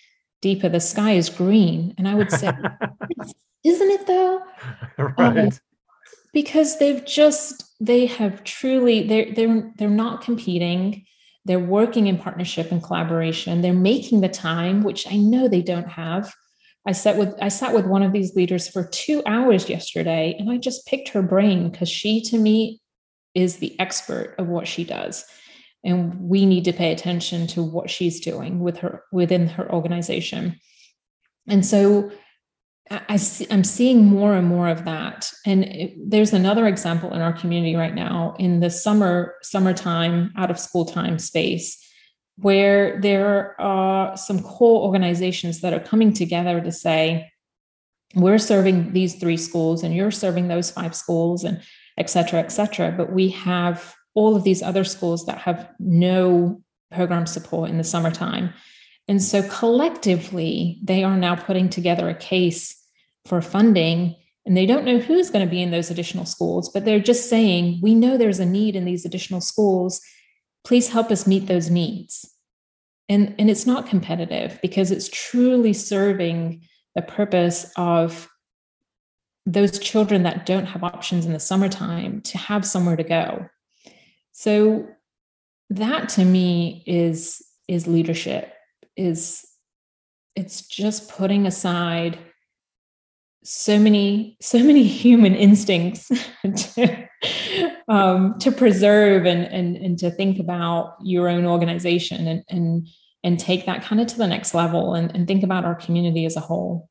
deepa 0.46 0.72
the 0.72 0.80
sky 0.80 1.12
is 1.14 1.30
green. 1.30 1.94
And 1.98 2.08
i 2.08 2.14
would 2.14 2.32
say 2.32 2.52
isn't 3.64 3.92
it 3.92 4.08
though? 4.08 4.42
Right. 4.98 5.38
um, 5.38 5.50
because 6.34 6.80
they've 6.80 7.04
just 7.06 7.64
they 7.80 8.06
have 8.06 8.44
truly 8.44 9.08
they're 9.08 9.34
they're 9.34 9.74
they're 9.78 9.90
not 9.90 10.22
competing. 10.22 11.06
They're 11.46 11.60
working 11.60 12.08
in 12.08 12.18
partnership 12.18 12.72
and 12.72 12.82
collaboration. 12.82 13.62
They're 13.62 13.74
making 13.74 14.22
the 14.22 14.30
time 14.30 14.84
which 14.84 15.08
i 15.12 15.16
know 15.16 15.48
they 15.48 15.62
don't 15.62 15.90
have. 15.90 16.34
I 16.86 16.92
sat 16.92 17.18
with 17.18 17.34
I 17.42 17.50
sat 17.50 17.74
with 17.74 17.86
one 17.86 18.04
of 18.04 18.14
these 18.14 18.36
leaders 18.36 18.68
for 18.68 18.84
two 18.88 19.24
hours 19.26 19.70
yesterday, 19.70 20.36
and 20.38 20.52
I 20.52 20.58
just 20.58 20.86
picked 20.86 21.10
her 21.10 21.22
brain 21.22 21.70
because 21.70 21.90
she, 21.90 22.22
to 22.22 22.38
me, 22.38 22.80
is 23.34 23.58
the 23.58 23.78
expert 23.80 24.36
of 24.38 24.48
what 24.48 24.68
she 24.68 24.84
does, 24.84 25.26
and 25.86 26.20
we 26.20 26.46
need 26.46 26.66
to 26.66 26.74
pay 26.74 26.92
attention 26.92 27.48
to 27.48 27.64
what 27.64 27.90
she's 27.90 28.20
doing 28.20 28.60
with 28.60 28.78
her 28.80 29.04
within 29.12 29.48
her 29.48 29.72
organization. 29.72 30.60
And 31.48 31.66
so, 31.66 32.12
I, 32.92 33.20
I'm 33.50 33.64
seeing 33.64 34.06
more 34.06 34.36
and 34.36 34.48
more 34.48 34.68
of 34.68 34.86
that. 34.86 35.32
And 35.46 35.64
it, 35.64 35.94
there's 35.98 36.34
another 36.34 36.68
example 36.68 37.14
in 37.14 37.22
our 37.22 37.34
community 37.34 37.76
right 37.76 37.96
now 37.96 38.36
in 38.38 38.60
the 38.60 38.70
summer 38.70 39.36
summertime 39.42 40.32
out 40.38 40.52
of 40.52 40.60
school 40.60 40.86
time 40.86 41.18
space 41.18 41.82
where 42.38 43.00
there 43.02 43.60
are 43.60 44.16
some 44.16 44.44
core 44.44 44.84
organizations 44.84 45.62
that 45.62 45.74
are 45.74 45.80
coming 45.80 46.14
together 46.14 46.62
to 46.62 46.72
say, 46.72 47.32
we're 48.14 48.38
serving 48.38 48.94
these 48.94 49.16
three 49.16 49.38
schools 49.38 49.84
and 49.84 49.96
you're 49.96 50.12
serving 50.12 50.48
those 50.48 50.70
five 50.70 50.96
schools 50.96 51.44
and 51.44 51.62
et 51.98 52.10
cetera, 52.10 52.40
et 52.40 52.52
cetera. 52.52 52.92
But 52.92 53.12
we 53.12 53.30
have 53.30 53.95
all 54.16 54.36
of 54.36 54.44
these 54.44 54.64
other 54.64 54.84
schools 54.84 55.26
that 55.26 55.40
have 55.40 55.70
no 55.80 56.62
program 56.92 57.28
support 57.28 57.70
in 57.70 57.78
the 57.78 57.84
summertime. 57.84 58.54
And 59.08 59.22
so 59.22 59.48
collectively, 59.48 60.80
they 60.84 61.04
are 61.04 61.18
now 61.18 61.36
putting 61.36 61.70
together 61.70 62.10
a 62.10 62.16
case 62.16 62.76
for 63.26 63.42
funding. 63.42 64.16
And 64.46 64.56
they 64.56 64.66
don't 64.66 64.86
know 64.86 65.00
who's 65.00 65.30
going 65.30 65.46
to 65.46 65.52
be 65.52 65.62
in 65.62 65.72
those 65.72 65.92
additional 65.92 66.26
schools, 66.26 66.70
but 66.70 66.86
they're 66.86 67.00
just 67.00 67.30
saying, 67.30 67.80
we 67.82 67.94
know 67.94 68.18
there's 68.18 68.40
a 68.40 68.46
need 68.46 68.76
in 68.76 68.86
these 68.86 69.06
additional 69.06 69.42
schools 69.42 70.02
please 70.66 70.90
help 70.90 71.12
us 71.12 71.28
meet 71.28 71.48
those 71.48 71.70
needs 71.70 72.30
and 73.08 73.34
and 73.40 73.50
it's 73.50 73.66
not 73.66 73.88
competitive 73.88 74.60
because 74.62 74.92
it's 74.92 75.08
truly 75.10 75.72
serving 75.72 76.62
the 76.96 77.02
purpose 77.02 77.72
of 77.78 78.28
those 79.46 79.78
children 79.78 80.24
that 80.24 80.46
don't 80.46 80.66
have 80.66 80.84
options 80.84 81.26
in 81.26 81.34
the 81.34 81.40
summertime 81.40 82.20
to 82.22 82.38
have 82.38 82.66
somewhere 82.66 82.96
to 82.96 83.04
go 83.04 83.48
so 84.38 84.86
that 85.70 86.10
to 86.10 86.26
me 86.26 86.84
is 86.86 87.42
is 87.70 87.88
leadership 87.88 88.54
is 88.98 89.46
it's 90.36 90.68
just 90.68 91.10
putting 91.10 91.48
aside 91.48 92.20
so 93.46 93.80
many 93.80 94.36
so 94.42 94.60
many 94.60 94.84
human 95.04 95.34
instincts 95.34 96.12
to, 96.44 97.08
um, 97.88 98.38
to 98.40 98.52
preserve 98.52 99.26
and, 99.26 99.46
and 99.46 99.78
and 99.78 99.98
to 100.00 100.12
think 100.12 100.38
about 100.38 100.98
your 101.02 101.30
own 101.30 101.46
organization 101.46 102.28
and 102.28 102.44
and 102.50 102.88
and 103.24 103.40
take 103.40 103.66
that 103.66 103.84
kind 103.84 104.02
of 104.02 104.08
to 104.08 104.18
the 104.18 104.28
next 104.28 104.54
level 104.54 104.96
and, 104.96 105.16
and 105.16 105.28
think 105.28 105.44
about 105.44 105.64
our 105.64 105.76
community 105.76 106.26
as 106.26 106.36
a 106.36 106.42
whole. 106.42 106.90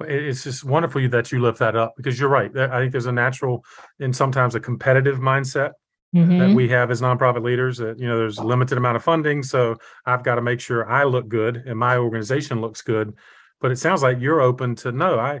It's 0.00 0.42
just 0.42 0.64
wonderful 0.64 1.08
that 1.10 1.30
you 1.30 1.40
lift 1.40 1.60
that 1.60 1.76
up 1.76 1.94
because 1.96 2.18
you're 2.18 2.28
right. 2.28 2.54
I 2.56 2.80
think 2.80 2.92
there's 2.92 3.06
a 3.06 3.12
natural 3.12 3.64
and 4.00 4.14
sometimes 4.14 4.54
a 4.54 4.60
competitive 4.60 5.18
mindset 5.18 5.72
mm-hmm. 6.14 6.38
that 6.38 6.54
we 6.54 6.68
have 6.68 6.90
as 6.90 7.00
nonprofit 7.00 7.42
leaders 7.42 7.78
that 7.78 7.98
you 7.98 8.06
know 8.06 8.18
there's 8.18 8.38
a 8.38 8.42
limited 8.42 8.78
amount 8.78 8.96
of 8.96 9.02
funding 9.02 9.42
so 9.42 9.76
i've 10.06 10.22
got 10.22 10.36
to 10.36 10.42
make 10.42 10.60
sure 10.60 10.88
i 10.90 11.04
look 11.04 11.28
good 11.28 11.56
and 11.66 11.78
my 11.78 11.96
organization 11.96 12.60
looks 12.60 12.82
good. 12.82 13.14
But 13.60 13.70
it 13.70 13.76
sounds 13.76 14.02
like 14.02 14.20
you're 14.20 14.40
open 14.40 14.74
to 14.76 14.92
no 14.92 15.18
i 15.18 15.40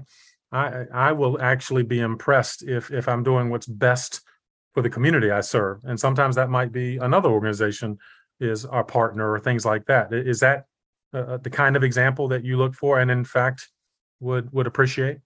i 0.52 0.84
i 0.92 1.12
will 1.12 1.40
actually 1.40 1.82
be 1.82 2.00
impressed 2.00 2.62
if 2.62 2.90
if 2.90 3.08
i'm 3.08 3.22
doing 3.22 3.48
what's 3.48 3.66
best 3.66 4.20
for 4.74 4.82
the 4.82 4.90
community 4.90 5.30
i 5.30 5.40
serve. 5.40 5.80
And 5.84 5.98
sometimes 5.98 6.36
that 6.36 6.50
might 6.50 6.72
be 6.72 6.98
another 6.98 7.30
organization 7.30 7.98
is 8.40 8.64
our 8.64 8.84
partner 8.84 9.30
or 9.30 9.38
things 9.38 9.64
like 9.66 9.86
that. 9.86 10.12
Is 10.12 10.40
that 10.40 10.64
uh, 11.12 11.18
uh, 11.18 11.36
the 11.38 11.50
kind 11.50 11.76
of 11.76 11.84
example 11.84 12.28
that 12.28 12.44
you 12.44 12.56
look 12.56 12.74
for 12.74 13.00
and 13.00 13.10
in 13.10 13.24
fact 13.24 13.68
would 14.20 14.52
would 14.52 14.66
appreciate 14.66 15.18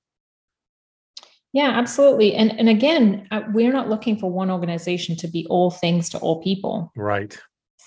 yeah 1.55 1.71
absolutely. 1.71 2.35
And 2.35 2.59
and 2.59 2.69
again 2.69 3.27
uh, 3.31 3.41
we're 3.53 3.73
not 3.73 3.89
looking 3.89 4.19
for 4.19 4.31
one 4.31 4.51
organization 4.51 5.17
to 5.17 5.29
be 5.29 5.47
all 5.49 5.71
things 5.71 6.11
to 6.11 6.19
all 6.19 6.43
people. 6.43 6.93
Right. 6.95 7.39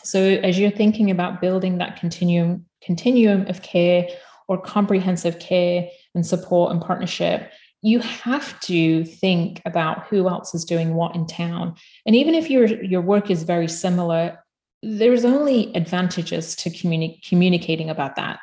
So 0.03 0.20
as 0.20 0.57
you're 0.57 0.72
thinking 0.72 1.11
about 1.11 1.41
building 1.41 1.78
that 1.78 1.97
continuum 1.97 2.65
continuum 2.82 3.45
of 3.47 3.61
care 3.61 4.07
or 4.47 4.59
comprehensive 4.59 5.38
care 5.39 5.88
and 6.15 6.26
support 6.26 6.72
and 6.72 6.82
partnership, 6.82 7.51
you 7.82 7.99
have 7.99 8.59
to 8.61 9.03
think 9.03 9.61
about 9.65 10.07
who 10.07 10.28
else 10.28 10.55
is 10.55 10.63
doing 10.63 10.93
what 10.95 11.13
in 11.15 11.28
town. 11.28 11.76
And 12.05 12.15
even 12.15 12.34
if 12.34 12.49
your 12.49 12.65
your 12.84 13.01
work 13.01 13.30
is 13.30 13.43
very 13.43 13.68
similar, 13.68 14.39
there's 14.82 15.26
only 15.26 15.76
advantages 15.76 16.55
to 16.55 16.70
communi- 16.70 17.22
communicating 17.28 17.89
about 17.89 18.15
that 18.15 18.39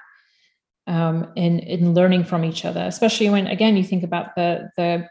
um, 0.86 1.32
and, 1.36 1.60
and 1.60 1.94
learning 1.94 2.24
from 2.24 2.44
each 2.44 2.64
other, 2.64 2.82
especially 2.82 3.30
when 3.30 3.46
again 3.46 3.76
you 3.76 3.84
think 3.84 4.04
about 4.04 4.34
the 4.34 4.70
the 4.76 5.08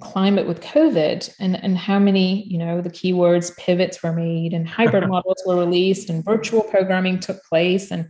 climate 0.00 0.46
with 0.46 0.60
COVID 0.60 1.34
and, 1.38 1.62
and 1.62 1.78
how 1.78 1.98
many, 1.98 2.44
you 2.44 2.58
know, 2.58 2.80
the 2.80 2.90
keywords 2.90 3.56
pivots 3.56 4.02
were 4.02 4.12
made 4.12 4.52
and 4.52 4.68
hybrid 4.68 5.08
models 5.08 5.42
were 5.46 5.56
released 5.56 6.10
and 6.10 6.24
virtual 6.24 6.62
programming 6.62 7.20
took 7.20 7.42
place. 7.44 7.90
And 7.90 8.08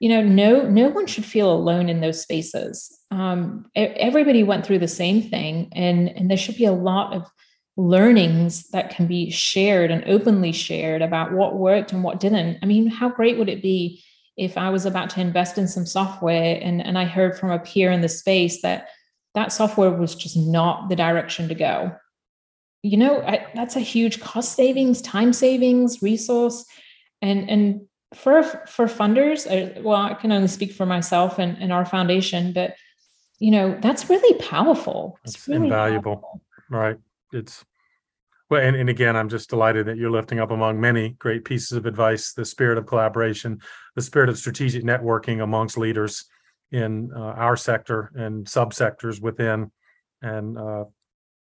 you 0.00 0.08
know 0.08 0.22
no 0.22 0.68
no 0.68 0.88
one 0.88 1.06
should 1.06 1.24
feel 1.24 1.52
alone 1.52 1.88
in 1.88 2.00
those 2.00 2.20
spaces 2.20 2.98
um, 3.12 3.66
everybody 3.76 4.42
went 4.42 4.64
through 4.64 4.78
the 4.78 4.88
same 4.88 5.22
thing 5.22 5.68
and 5.72 6.08
and 6.08 6.28
there 6.28 6.38
should 6.38 6.56
be 6.56 6.64
a 6.64 6.72
lot 6.72 7.14
of 7.14 7.30
learnings 7.76 8.68
that 8.70 8.90
can 8.90 9.06
be 9.06 9.30
shared 9.30 9.90
and 9.90 10.04
openly 10.06 10.52
shared 10.52 11.02
about 11.02 11.32
what 11.32 11.56
worked 11.56 11.92
and 11.92 12.02
what 12.02 12.18
didn't 12.18 12.58
i 12.62 12.66
mean 12.66 12.88
how 12.88 13.08
great 13.08 13.38
would 13.38 13.48
it 13.48 13.62
be 13.62 14.02
if 14.36 14.56
i 14.58 14.70
was 14.70 14.86
about 14.86 15.10
to 15.10 15.20
invest 15.20 15.58
in 15.58 15.68
some 15.68 15.86
software 15.86 16.58
and 16.62 16.82
and 16.82 16.98
i 16.98 17.04
heard 17.04 17.38
from 17.38 17.50
a 17.50 17.58
peer 17.58 17.92
in 17.92 18.00
the 18.00 18.08
space 18.08 18.62
that 18.62 18.88
that 19.34 19.52
software 19.52 19.90
was 19.90 20.14
just 20.14 20.36
not 20.36 20.88
the 20.88 20.96
direction 20.96 21.48
to 21.48 21.54
go. 21.54 21.96
You 22.82 22.96
know 22.96 23.20
I, 23.22 23.46
that's 23.54 23.76
a 23.76 23.80
huge 23.80 24.20
cost 24.20 24.54
savings 24.54 25.02
time 25.02 25.32
savings 25.32 26.02
resource. 26.02 26.64
And 27.22 27.50
and 27.50 27.80
for 28.14 28.42
for 28.42 28.86
funders 28.86 29.46
uh, 29.46 29.80
well 29.82 30.02
i 30.02 30.14
can 30.14 30.32
only 30.32 30.48
speak 30.48 30.72
for 30.72 30.84
myself 30.84 31.38
and, 31.38 31.56
and 31.62 31.72
our 31.72 31.86
foundation 31.86 32.52
but 32.52 32.74
you 33.38 33.50
know 33.50 33.78
that's 33.80 34.10
really 34.10 34.38
powerful. 34.38 35.18
It's, 35.24 35.34
it's 35.34 35.48
really 35.48 35.64
invaluable 35.64 36.16
powerful. 36.16 36.42
right? 36.70 36.96
It's 37.32 37.64
well 38.50 38.62
and, 38.62 38.76
and 38.76 38.90
again 38.90 39.16
i'm 39.16 39.28
just 39.28 39.48
delighted 39.48 39.86
that 39.86 39.96
you're 39.96 40.10
lifting 40.10 40.40
up 40.40 40.50
among 40.50 40.80
many 40.80 41.10
great 41.10 41.44
pieces 41.44 41.72
of 41.72 41.86
advice 41.86 42.32
the 42.32 42.44
spirit 42.44 42.76
of 42.78 42.86
collaboration 42.86 43.60
the 43.94 44.02
spirit 44.02 44.28
of 44.28 44.36
strategic 44.36 44.84
networking 44.84 45.42
amongst 45.42 45.78
leaders 45.78 46.26
in 46.72 47.10
uh, 47.14 47.18
our 47.18 47.56
sector 47.56 48.12
and 48.14 48.46
subsectors 48.46 49.20
within 49.20 49.70
and 50.22 50.58
uh, 50.58 50.84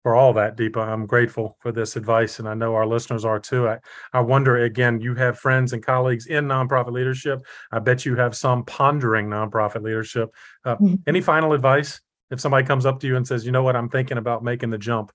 for 0.04 0.16
all 0.16 0.32
that, 0.32 0.56
Deepa. 0.56 0.78
I'm 0.78 1.06
grateful 1.06 1.58
for 1.60 1.74
this 1.74 1.98
advice, 1.98 2.40
and 2.40 2.48
I 2.48 2.54
know 2.54 2.76
our 2.76 2.86
listeners 2.86 3.26
are 3.26 3.40
too. 3.40 3.68
I, 3.68 3.80
I 4.14 4.22
wonder 4.22 4.56
again, 4.58 5.02
you 5.02 5.16
have 5.16 5.38
friends 5.38 5.74
and 5.74 5.84
colleagues 5.84 6.28
in 6.28 6.46
nonprofit 6.46 6.94
leadership. 6.94 7.46
I 7.74 7.80
bet 7.80 8.06
you 8.06 8.16
have 8.16 8.34
some 8.34 8.64
pondering 8.64 9.28
nonprofit 9.28 9.84
leadership. 9.84 10.30
Uh, 10.64 10.76
mm-hmm. 10.76 10.96
Any 11.08 11.20
final 11.20 11.52
advice 11.52 12.00
if 12.32 12.40
somebody 12.40 12.66
comes 12.66 12.86
up 12.86 13.00
to 13.02 13.08
you 13.08 13.16
and 13.16 13.28
says, 13.28 13.46
you 13.46 13.52
know 13.52 13.64
what, 13.64 13.76
I'm 13.76 13.90
thinking 13.90 14.18
about 14.18 14.44
making 14.44 14.70
the 14.70 14.78
jump 14.78 15.12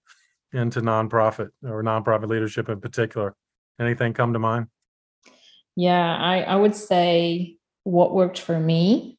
into 0.53 0.81
nonprofit 0.81 1.49
or 1.65 1.83
nonprofit 1.83 2.29
leadership 2.29 2.69
in 2.69 2.81
particular? 2.81 3.35
Anything 3.81 4.13
come 4.13 4.33
to 4.35 4.39
mind? 4.39 4.67
Yeah, 5.75 6.17
I, 6.17 6.43
I 6.43 6.57
would 6.57 6.77
say 6.77 7.57
what 7.85 8.15
worked 8.15 8.41
for 8.41 8.59
me 8.59 9.19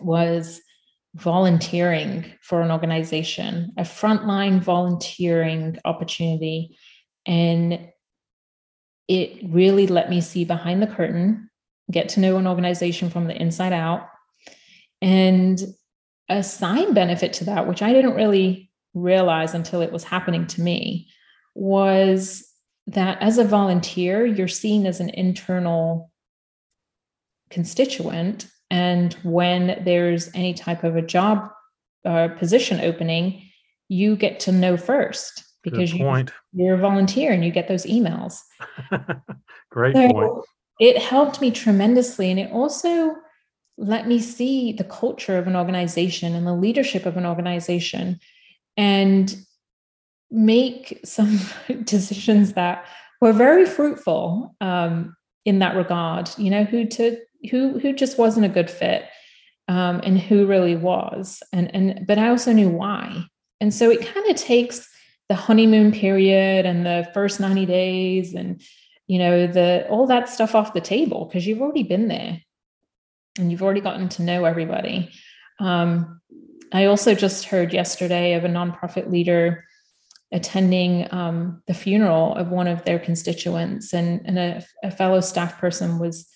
was 0.00 0.60
volunteering 1.14 2.32
for 2.42 2.60
an 2.60 2.70
organization, 2.70 3.72
a 3.78 3.82
frontline 3.82 4.60
volunteering 4.60 5.78
opportunity. 5.84 6.76
And 7.26 7.88
it 9.08 9.40
really 9.48 9.86
let 9.86 10.10
me 10.10 10.20
see 10.20 10.44
behind 10.44 10.82
the 10.82 10.86
curtain, 10.86 11.48
get 11.90 12.10
to 12.10 12.20
know 12.20 12.36
an 12.36 12.46
organization 12.46 13.08
from 13.08 13.26
the 13.26 13.40
inside 13.40 13.72
out. 13.72 14.08
And 15.00 15.60
a 16.28 16.42
side 16.42 16.94
benefit 16.94 17.32
to 17.34 17.44
that, 17.44 17.68
which 17.68 17.82
I 17.82 17.92
didn't 17.92 18.14
really 18.14 18.70
realize 18.94 19.54
until 19.54 19.80
it 19.80 19.92
was 19.92 20.04
happening 20.04 20.46
to 20.48 20.60
me, 20.60 21.08
was 21.54 22.46
that 22.88 23.20
as 23.22 23.38
a 23.38 23.44
volunteer, 23.44 24.26
you're 24.26 24.48
seen 24.48 24.86
as 24.86 25.00
an 25.00 25.10
internal 25.10 26.10
constituent 27.50 28.48
and 28.70 29.14
when 29.22 29.82
there's 29.84 30.30
any 30.34 30.54
type 30.54 30.84
of 30.84 30.96
a 30.96 31.02
job 31.02 31.50
uh, 32.04 32.28
position 32.28 32.80
opening, 32.80 33.42
you 33.88 34.16
get 34.16 34.40
to 34.40 34.52
know 34.52 34.76
first 34.76 35.44
because 35.62 35.92
you, 35.92 36.06
are 36.06 36.24
a 36.74 36.78
volunteer 36.78 37.32
and 37.32 37.44
you 37.44 37.50
get 37.50 37.68
those 37.68 37.84
emails. 37.86 38.38
Great 39.70 39.96
so 39.96 40.08
point. 40.12 40.40
It 40.78 40.98
helped 40.98 41.40
me 41.40 41.50
tremendously. 41.50 42.30
And 42.30 42.38
it 42.38 42.52
also 42.52 43.16
let 43.78 44.06
me 44.06 44.20
see 44.20 44.72
the 44.72 44.84
culture 44.84 45.36
of 45.38 45.46
an 45.46 45.56
organization 45.56 46.34
and 46.34 46.46
the 46.46 46.54
leadership 46.54 47.04
of 47.04 47.16
an 47.16 47.26
organization 47.26 48.20
and 48.76 49.36
make 50.30 51.00
some 51.04 51.38
decisions 51.84 52.52
that 52.54 52.84
were 53.20 53.32
very 53.32 53.66
fruitful 53.66 54.54
um, 54.60 55.16
in 55.44 55.58
that 55.58 55.76
regard. 55.76 56.30
You 56.36 56.50
know, 56.50 56.64
who 56.64 56.86
to 56.86 57.18
who 57.46 57.78
who 57.78 57.92
just 57.92 58.18
wasn't 58.18 58.46
a 58.46 58.50
good 58.50 58.70
fit 58.70 59.04
um, 59.68 60.00
and 60.04 60.18
who 60.18 60.46
really 60.46 60.76
was. 60.76 61.42
And 61.52 61.74
and 61.74 62.06
but 62.06 62.18
i 62.18 62.28
also 62.28 62.52
knew 62.52 62.68
why. 62.68 63.24
And 63.60 63.72
so 63.72 63.90
it 63.90 64.06
kind 64.06 64.28
of 64.30 64.36
takes 64.36 64.88
the 65.28 65.34
honeymoon 65.34 65.92
period 65.92 66.66
and 66.66 66.86
the 66.86 67.08
first 67.12 67.40
90 67.40 67.66
days 67.66 68.34
and 68.34 68.62
you 69.08 69.18
know 69.18 69.46
the 69.46 69.86
all 69.88 70.06
that 70.06 70.28
stuff 70.28 70.54
off 70.54 70.74
the 70.74 70.80
table 70.80 71.24
because 71.24 71.46
you've 71.46 71.62
already 71.62 71.82
been 71.82 72.08
there. 72.08 72.40
And 73.38 73.50
you've 73.50 73.62
already 73.62 73.82
gotten 73.82 74.08
to 74.10 74.22
know 74.22 74.44
everybody. 74.44 75.10
Um, 75.58 76.20
i 76.72 76.86
also 76.86 77.14
just 77.14 77.44
heard 77.44 77.72
yesterday 77.72 78.34
of 78.34 78.44
a 78.44 78.48
nonprofit 78.48 79.10
leader 79.10 79.64
attending 80.32 81.06
um, 81.12 81.62
the 81.66 81.74
funeral 81.74 82.34
of 82.34 82.48
one 82.48 82.66
of 82.66 82.84
their 82.84 82.98
constituents 82.98 83.92
and, 83.92 84.20
and 84.24 84.38
a, 84.38 84.64
a 84.82 84.90
fellow 84.90 85.20
staff 85.20 85.58
person 85.58 85.98
was 85.98 86.28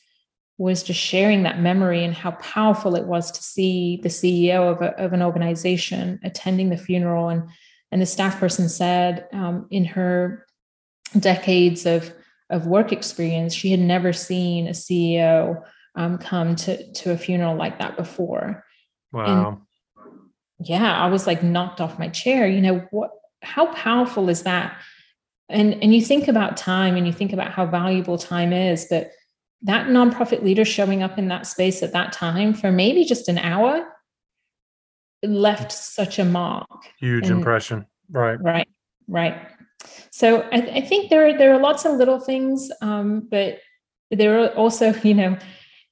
was 0.61 0.83
just 0.83 1.01
sharing 1.01 1.45
that 1.45 1.59
memory 1.59 2.05
and 2.05 2.13
how 2.13 2.33
powerful 2.33 2.95
it 2.95 3.07
was 3.07 3.31
to 3.31 3.43
see 3.43 3.99
the 4.03 4.11
CEO 4.11 4.71
of, 4.71 4.83
a, 4.83 4.91
of 5.03 5.15
an 5.15 5.23
organization 5.23 6.21
attending 6.23 6.69
the 6.69 6.77
funeral. 6.77 7.31
And, 7.31 7.49
and 7.91 8.03
the 8.03 8.05
staff 8.05 8.39
person 8.39 8.69
said 8.69 9.27
um, 9.33 9.67
in 9.71 9.87
her 9.87 10.45
decades 11.19 11.87
of, 11.87 12.13
of 12.51 12.67
work 12.67 12.93
experience, 12.93 13.55
she 13.55 13.71
had 13.71 13.81
never 13.81 14.13
seen 14.13 14.69
a 14.69 14.73
CEO 14.73 15.63
um, 15.95 16.19
come 16.19 16.57
to, 16.57 16.93
to 16.93 17.13
a 17.13 17.17
funeral 17.17 17.57
like 17.57 17.79
that 17.79 17.97
before. 17.97 18.63
Wow. 19.13 19.65
And 20.59 20.69
yeah, 20.69 20.95
I 20.95 21.09
was 21.09 21.27
like 21.27 21.43
knocked 21.43 21.81
off 21.81 21.99
my 21.99 22.09
chair. 22.09 22.47
You 22.47 22.61
know, 22.61 22.87
what, 22.91 23.13
how 23.41 23.73
powerful 23.73 24.29
is 24.29 24.43
that? 24.43 24.79
And, 25.49 25.83
and 25.83 25.95
you 25.95 26.03
think 26.03 26.29
about 26.29 26.59
time 26.59 26.97
and 26.97 27.07
you 27.07 27.15
think 27.15 27.33
about 27.33 27.51
how 27.51 27.65
valuable 27.65 28.19
time 28.19 28.53
is, 28.53 28.87
but 28.91 29.13
that 29.63 29.89
nonprofit 29.89 30.43
leader 30.43 30.65
showing 30.65 31.03
up 31.03 31.19
in 31.19 31.29
that 31.29 31.47
space 31.47 31.83
at 31.83 31.93
that 31.93 32.13
time 32.13 32.55
for 32.55 32.73
maybe 32.73 33.05
just 33.05 33.29
an 33.29 33.39
hour 33.39 33.87
left 35.23 35.71
such 35.73 36.19
a 36.19 36.25
mark. 36.25 36.67
Huge 36.99 37.29
and, 37.29 37.39
impression. 37.39 37.87
Right. 38.11 38.41
Right. 38.41 38.69
Right. 39.07 39.37
So 40.11 40.43
I, 40.53 40.57
I, 40.57 40.81
think 40.83 41.11
there 41.11 41.27
are 41.27 41.37
there 41.37 41.53
are 41.53 41.61
lots 41.61 41.85
of 41.85 41.97
little 41.97 42.21
things, 42.21 42.71
um, 42.81 43.27
but 43.31 43.59
there 44.11 44.41
are 44.41 44.49
also, 44.49 44.95
you 45.03 45.15
know, 45.15 45.39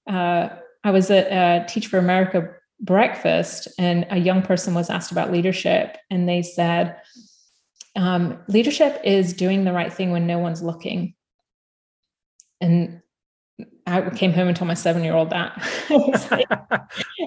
uh, 0.09 0.49
I 0.85 0.91
was 0.91 1.11
at 1.11 1.27
a 1.27 1.66
Teach 1.66 1.87
for 1.89 1.99
America 1.99 2.55
breakfast, 2.81 3.69
and 3.79 4.07
a 4.11 4.19
young 4.19 4.43
person 4.43 4.75
was 4.75 4.89
asked 4.89 5.11
about 5.11 5.33
leadership, 5.33 5.97
and 6.11 6.29
they 6.29 6.43
said, 6.43 6.97
um, 7.97 8.39
"Leadership 8.49 9.01
is 9.05 9.33
doing 9.33 9.64
the 9.64 9.73
right 9.73 9.93
thing 9.93 10.11
when 10.11 10.27
no 10.27 10.39
one's 10.39 10.62
looking." 10.62 11.14
And 12.61 13.03
I 13.87 14.11
came 14.11 14.33
home 14.33 14.49
and 14.49 14.57
told 14.57 14.69
my 14.69 14.75
seven 14.75 15.03
year 15.03 15.15
old 15.15 15.31
that. 15.31 15.61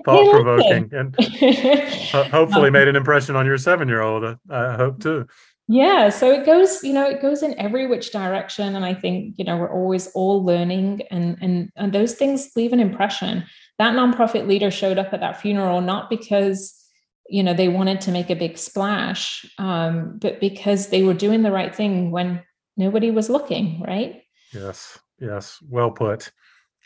Thought 0.05 0.31
provoking. 0.31 0.89
and 0.93 1.15
hopefully 2.31 2.67
um, 2.67 2.73
made 2.73 2.87
an 2.87 2.95
impression 2.95 3.35
on 3.35 3.45
your 3.45 3.57
seven 3.57 3.87
year 3.87 4.01
old. 4.01 4.37
I 4.49 4.75
hope 4.75 5.01
too. 5.01 5.27
Yeah. 5.67 6.09
So 6.09 6.31
it 6.31 6.45
goes, 6.45 6.83
you 6.83 6.93
know, 6.93 7.07
it 7.07 7.21
goes 7.21 7.43
in 7.43 7.57
every 7.59 7.87
which 7.87 8.11
direction. 8.11 8.75
And 8.75 8.85
I 8.85 8.93
think, 8.93 9.35
you 9.37 9.45
know, 9.45 9.57
we're 9.57 9.73
always 9.73 10.07
all 10.13 10.43
learning 10.43 11.01
and 11.11 11.37
and 11.41 11.69
and 11.75 11.93
those 11.93 12.15
things 12.15 12.51
leave 12.55 12.73
an 12.73 12.79
impression. 12.79 13.45
That 13.77 13.95
nonprofit 13.95 14.47
leader 14.47 14.69
showed 14.69 14.97
up 14.97 15.13
at 15.13 15.21
that 15.21 15.41
funeral 15.41 15.81
not 15.81 16.09
because 16.09 16.77
you 17.31 17.41
know 17.41 17.53
they 17.53 17.69
wanted 17.69 18.01
to 18.01 18.11
make 18.11 18.29
a 18.29 18.35
big 18.35 18.57
splash 18.57 19.45
um, 19.57 20.19
but 20.19 20.39
because 20.39 20.89
they 20.89 21.01
were 21.01 21.13
doing 21.13 21.41
the 21.41 21.51
right 21.51 21.73
thing 21.73 22.11
when 22.11 22.43
nobody 22.77 23.09
was 23.09 23.29
looking 23.29 23.81
right 23.81 24.21
yes 24.53 24.99
yes 25.21 25.59
well 25.69 25.91
put 25.91 26.31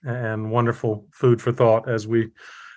and 0.03 0.51
wonderful 0.51 1.07
food 1.11 1.41
for 1.41 1.51
thought 1.51 1.89
as 1.89 2.07
we 2.07 2.29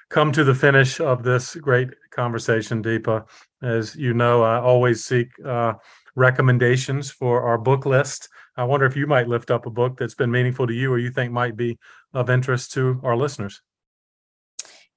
come 0.08 0.32
to 0.32 0.44
the 0.44 0.54
finish 0.54 1.00
of 1.00 1.22
this 1.22 1.54
great 1.56 1.90
conversation, 2.10 2.82
Deepa. 2.82 3.26
As 3.62 3.94
you 3.94 4.14
know, 4.14 4.42
I 4.42 4.58
always 4.58 5.04
seek 5.04 5.28
uh, 5.44 5.74
recommendations 6.14 7.10
for 7.10 7.42
our 7.42 7.58
book 7.58 7.84
list. 7.84 8.28
I 8.56 8.64
wonder 8.64 8.86
if 8.86 8.96
you 8.96 9.06
might 9.06 9.28
lift 9.28 9.50
up 9.50 9.66
a 9.66 9.70
book 9.70 9.98
that's 9.98 10.14
been 10.14 10.30
meaningful 10.30 10.66
to 10.66 10.72
you 10.72 10.92
or 10.92 10.98
you 10.98 11.10
think 11.10 11.32
might 11.32 11.56
be 11.56 11.78
of 12.14 12.30
interest 12.30 12.72
to 12.72 13.00
our 13.04 13.16
listeners. 13.16 13.60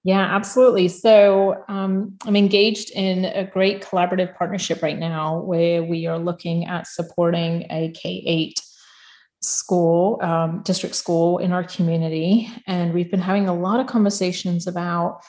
Yeah, 0.03 0.21
absolutely. 0.21 0.87
So 0.87 1.63
um, 1.67 2.17
I'm 2.25 2.35
engaged 2.35 2.89
in 2.91 3.25
a 3.25 3.45
great 3.45 3.83
collaborative 3.83 4.35
partnership 4.35 4.81
right 4.81 4.97
now 4.97 5.41
where 5.41 5.83
we 5.83 6.07
are 6.07 6.17
looking 6.17 6.65
at 6.65 6.87
supporting 6.87 7.67
a 7.69 7.91
K 7.91 8.23
8 8.25 8.59
school, 9.41 10.19
um, 10.21 10.61
district 10.63 10.95
school 10.95 11.39
in 11.39 11.51
our 11.51 11.63
community. 11.63 12.49
And 12.67 12.93
we've 12.93 13.09
been 13.09 13.21
having 13.21 13.47
a 13.47 13.55
lot 13.55 13.79
of 13.79 13.87
conversations 13.87 14.67
about 14.67 15.21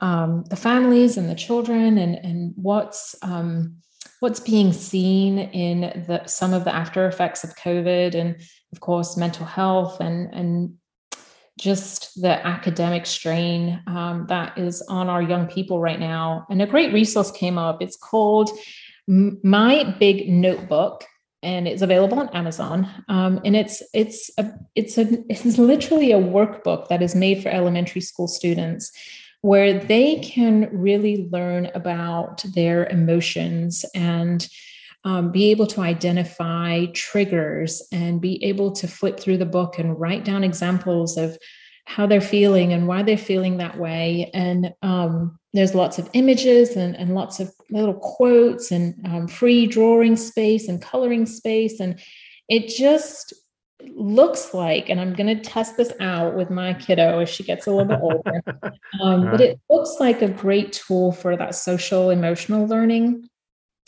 um, 0.00 0.44
the 0.48 0.56
families 0.56 1.16
and 1.16 1.28
the 1.28 1.34
children 1.34 1.98
and, 1.98 2.16
and 2.16 2.52
what's 2.56 3.14
um, 3.22 3.76
what's 4.20 4.40
being 4.40 4.72
seen 4.72 5.38
in 5.38 6.04
the, 6.06 6.22
some 6.26 6.52
of 6.52 6.64
the 6.64 6.74
after 6.74 7.06
effects 7.06 7.42
of 7.42 7.56
COVID 7.56 8.14
and 8.14 8.36
of 8.72 8.80
course 8.80 9.16
mental 9.16 9.46
health 9.46 10.00
and, 10.00 10.32
and 10.34 10.74
just 11.58 12.20
the 12.20 12.46
academic 12.46 13.06
strain 13.06 13.82
um, 13.86 14.26
that 14.28 14.56
is 14.56 14.82
on 14.88 15.08
our 15.08 15.22
young 15.22 15.46
people 15.46 15.80
right 15.80 16.00
now. 16.00 16.46
And 16.50 16.62
a 16.62 16.66
great 16.66 16.92
resource 16.92 17.30
came 17.30 17.58
up. 17.58 17.82
It's 17.82 17.96
called 17.96 18.50
My 19.06 19.94
Big 19.98 20.28
Notebook 20.28 21.04
and 21.42 21.66
it's 21.66 21.82
available 21.82 22.18
on 22.18 22.28
Amazon. 22.30 22.88
Um, 23.08 23.40
and 23.44 23.56
it's 23.56 23.82
it's 23.94 24.30
a 24.38 24.52
it's 24.74 24.98
a 24.98 25.06
it's 25.28 25.58
literally 25.58 26.12
a 26.12 26.20
workbook 26.20 26.88
that 26.88 27.02
is 27.02 27.14
made 27.14 27.42
for 27.42 27.48
elementary 27.48 28.00
school 28.00 28.28
students, 28.28 28.92
where 29.40 29.78
they 29.78 30.16
can 30.16 30.68
really 30.72 31.28
learn 31.30 31.70
about 31.74 32.42
their 32.54 32.86
emotions 32.86 33.84
and 33.94 34.48
um, 35.04 35.32
be 35.32 35.50
able 35.50 35.66
to 35.66 35.80
identify 35.80 36.84
triggers 36.92 37.82
and 37.90 38.20
be 38.20 38.42
able 38.44 38.72
to 38.72 38.86
flip 38.86 39.18
through 39.18 39.38
the 39.38 39.46
book 39.46 39.78
and 39.78 39.98
write 39.98 40.24
down 40.24 40.44
examples 40.44 41.16
of 41.16 41.38
how 41.86 42.06
they're 42.06 42.20
feeling 42.20 42.72
and 42.72 42.86
why 42.86 43.02
they're 43.02 43.16
feeling 43.16 43.56
that 43.56 43.78
way. 43.78 44.30
And 44.34 44.74
um, 44.82 45.38
there's 45.54 45.74
lots 45.74 45.98
of 45.98 46.08
images 46.12 46.76
and, 46.76 46.94
and 46.94 47.14
lots 47.14 47.40
of 47.40 47.52
little 47.70 47.94
quotes 47.94 48.70
and 48.70 48.94
um, 49.06 49.28
free 49.28 49.66
drawing 49.66 50.16
space 50.16 50.68
and 50.68 50.82
coloring 50.82 51.26
space. 51.26 51.80
And 51.80 51.98
it 52.48 52.68
just 52.68 53.32
looks 53.94 54.52
like, 54.52 54.88
and 54.88 55.00
I'm 55.00 55.14
going 55.14 55.34
to 55.34 55.42
test 55.42 55.76
this 55.76 55.92
out 56.00 56.34
with 56.34 56.50
my 56.50 56.74
kiddo 56.74 57.20
as 57.20 57.28
she 57.28 57.42
gets 57.42 57.66
a 57.66 57.70
little 57.70 57.86
bit 57.86 58.00
older, 58.02 58.42
um, 59.00 59.30
but 59.30 59.40
it 59.40 59.60
looks 59.70 59.96
like 60.00 60.22
a 60.22 60.28
great 60.28 60.72
tool 60.72 61.12
for 61.12 61.36
that 61.36 61.54
social 61.54 62.10
emotional 62.10 62.66
learning. 62.66 63.28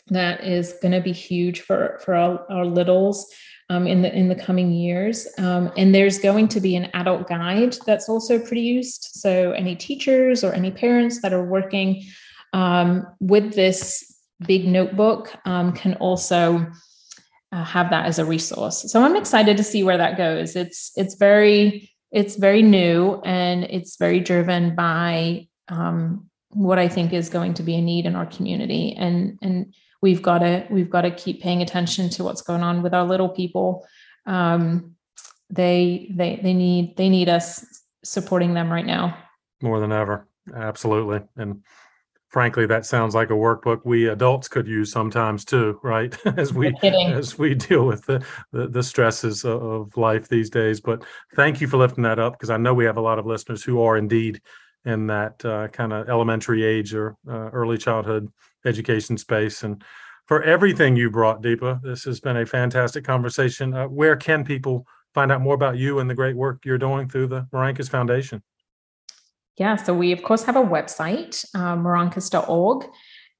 that 0.09 0.45
is 0.45 0.75
going 0.83 0.93
to 0.93 1.01
be 1.01 1.13
huge 1.13 1.61
for 1.61 2.01
for 2.05 2.15
our, 2.15 2.51
our 2.51 2.67
littles 2.67 3.33
um, 3.71 3.87
in 3.87 4.03
the 4.03 4.15
in 4.15 4.29
the 4.29 4.35
coming 4.35 4.73
years. 4.73 5.27
Um, 5.39 5.73
and 5.77 5.95
there's 5.95 6.19
going 6.19 6.49
to 6.49 6.61
be 6.61 6.77
an 6.77 6.91
adult 6.95 7.29
guide 7.29 7.77
that's 7.87 8.09
also 8.09 8.39
produced. 8.39 9.21
So 9.21 9.53
any 9.53 9.77
teachers 9.77 10.45
or 10.45 10.53
any 10.53 10.71
parents 10.71 11.23
that 11.23 11.33
are 11.33 11.45
working 11.45 12.03
um, 12.53 13.07
with 13.21 13.55
this 13.55 14.21
big 14.47 14.67
notebook 14.67 15.33
um, 15.45 15.73
can 15.73 15.95
also 15.95 16.67
uh, 17.53 17.65
have 17.65 17.91
that 17.91 18.07
as 18.07 18.19
a 18.19 18.25
resource. 18.25 18.91
So 18.91 19.03
I'm 19.03 19.17
excited 19.17 19.57
to 19.57 19.65
see 19.65 19.85
where 19.85 19.99
that 19.99 20.17
goes. 20.17 20.57
It's 20.57 20.93
it's 20.97 21.15
very 21.15 21.91
it's 22.11 22.37
very 22.37 22.63
new 22.63 23.21
and 23.25 23.65
it's 23.65 23.97
very 23.97 24.21
driven 24.21 24.75
by 24.75 25.49
um, 25.69 26.29
what 26.51 26.79
I 26.79 26.89
think 26.89 27.13
is 27.13 27.29
going 27.29 27.55
to 27.55 27.63
be 27.63 27.77
a 27.77 27.81
need 27.81 28.07
in 28.07 28.17
our 28.17 28.27
community. 28.27 28.95
And 28.99 29.39
and 29.43 29.75
we've 30.01 30.23
got 30.23 30.39
to 30.39 30.67
we've 30.71 30.91
got 30.91 31.03
to 31.03 31.11
keep 31.11 31.43
paying 31.43 31.63
attention 31.63 32.11
to 32.11 32.25
what's 32.25 32.43
going 32.43 32.63
on 32.63 32.83
with 32.83 32.95
our 32.95 33.05
little 33.05 33.29
people. 33.29 33.87
Um, 34.27 34.97
they 35.51 36.11
they 36.15 36.41
they 36.43 36.55
need 36.55 36.97
they 36.97 37.09
need 37.09 37.29
us 37.29 37.65
supporting 38.05 38.55
them 38.55 38.73
right 38.73 38.87
now 38.87 39.17
more 39.63 39.81
than 39.81 39.93
ever. 39.93 40.27
Absolutely, 40.55 41.21
and 41.37 41.63
frankly 42.33 42.65
that 42.67 42.87
sounds 42.87 43.15
like 43.15 43.31
a 43.31 43.35
workbook 43.35 43.83
we 43.85 44.09
adults 44.09 44.49
could 44.49 44.67
use 44.67 44.91
sometimes 44.91 45.45
too 45.45 45.79
right? 45.83 46.17
As 46.39 46.53
we 46.53 46.75
as 46.83 47.39
we 47.39 47.55
deal 47.55 47.87
with 47.87 48.07
the, 48.07 48.25
the, 48.53 48.67
the 48.69 48.83
stresses 48.83 49.45
of 49.45 49.97
life 49.97 50.29
these 50.29 50.51
days. 50.51 50.81
But 50.81 51.05
thank 51.35 51.61
you 51.61 51.67
for 51.67 51.77
lifting 51.77 52.05
that 52.05 52.19
up 52.19 52.33
because 52.33 52.51
i 52.51 52.57
know 52.57 52.75
we 52.75 52.87
have 52.87 52.97
a 52.97 53.03
lot 53.03 53.19
of 53.19 53.27
listeners 53.27 53.63
who 53.63 53.81
are 53.83 53.97
indeed 53.97 54.41
in 54.85 55.07
that 55.07 55.45
uh, 55.45 55.69
kind 55.69 55.93
of 55.93 56.09
elementary 56.09 56.65
age 56.65 56.95
or 56.95 57.17
uh, 57.29 57.51
early 57.51 57.79
childhood 57.79 58.29
education 58.65 59.17
space. 59.17 59.63
And 59.63 59.85
for 60.27 60.43
everything 60.43 60.97
you 60.97 61.11
brought 61.11 61.43
deepa 61.43 61.83
this 61.83 62.05
has 62.05 62.21
been 62.21 62.39
a 62.39 62.47
fantastic 62.47 63.05
conversation. 63.05 63.75
Uh, 63.75 63.87
where 63.87 64.17
can 64.17 64.45
people 64.45 64.87
find 65.15 65.31
out 65.31 65.43
more 65.43 65.55
about 65.55 65.77
you 65.77 65.99
and 65.99 66.09
the 66.09 66.15
great 66.15 66.37
work 66.37 66.65
you're 66.65 66.79
doing 66.79 67.09
through 67.09 67.27
the 67.27 67.47
Merancas 67.53 67.91
foundation 67.91 68.43
yeah, 69.59 69.77
so 69.77 69.95
we 69.95 70.13
of 70.13 70.23
course 70.23 70.45
have 70.45 70.57
a 70.57 70.63
website, 70.63 71.45
uh, 71.55 71.77
merancas.org, 71.77 72.87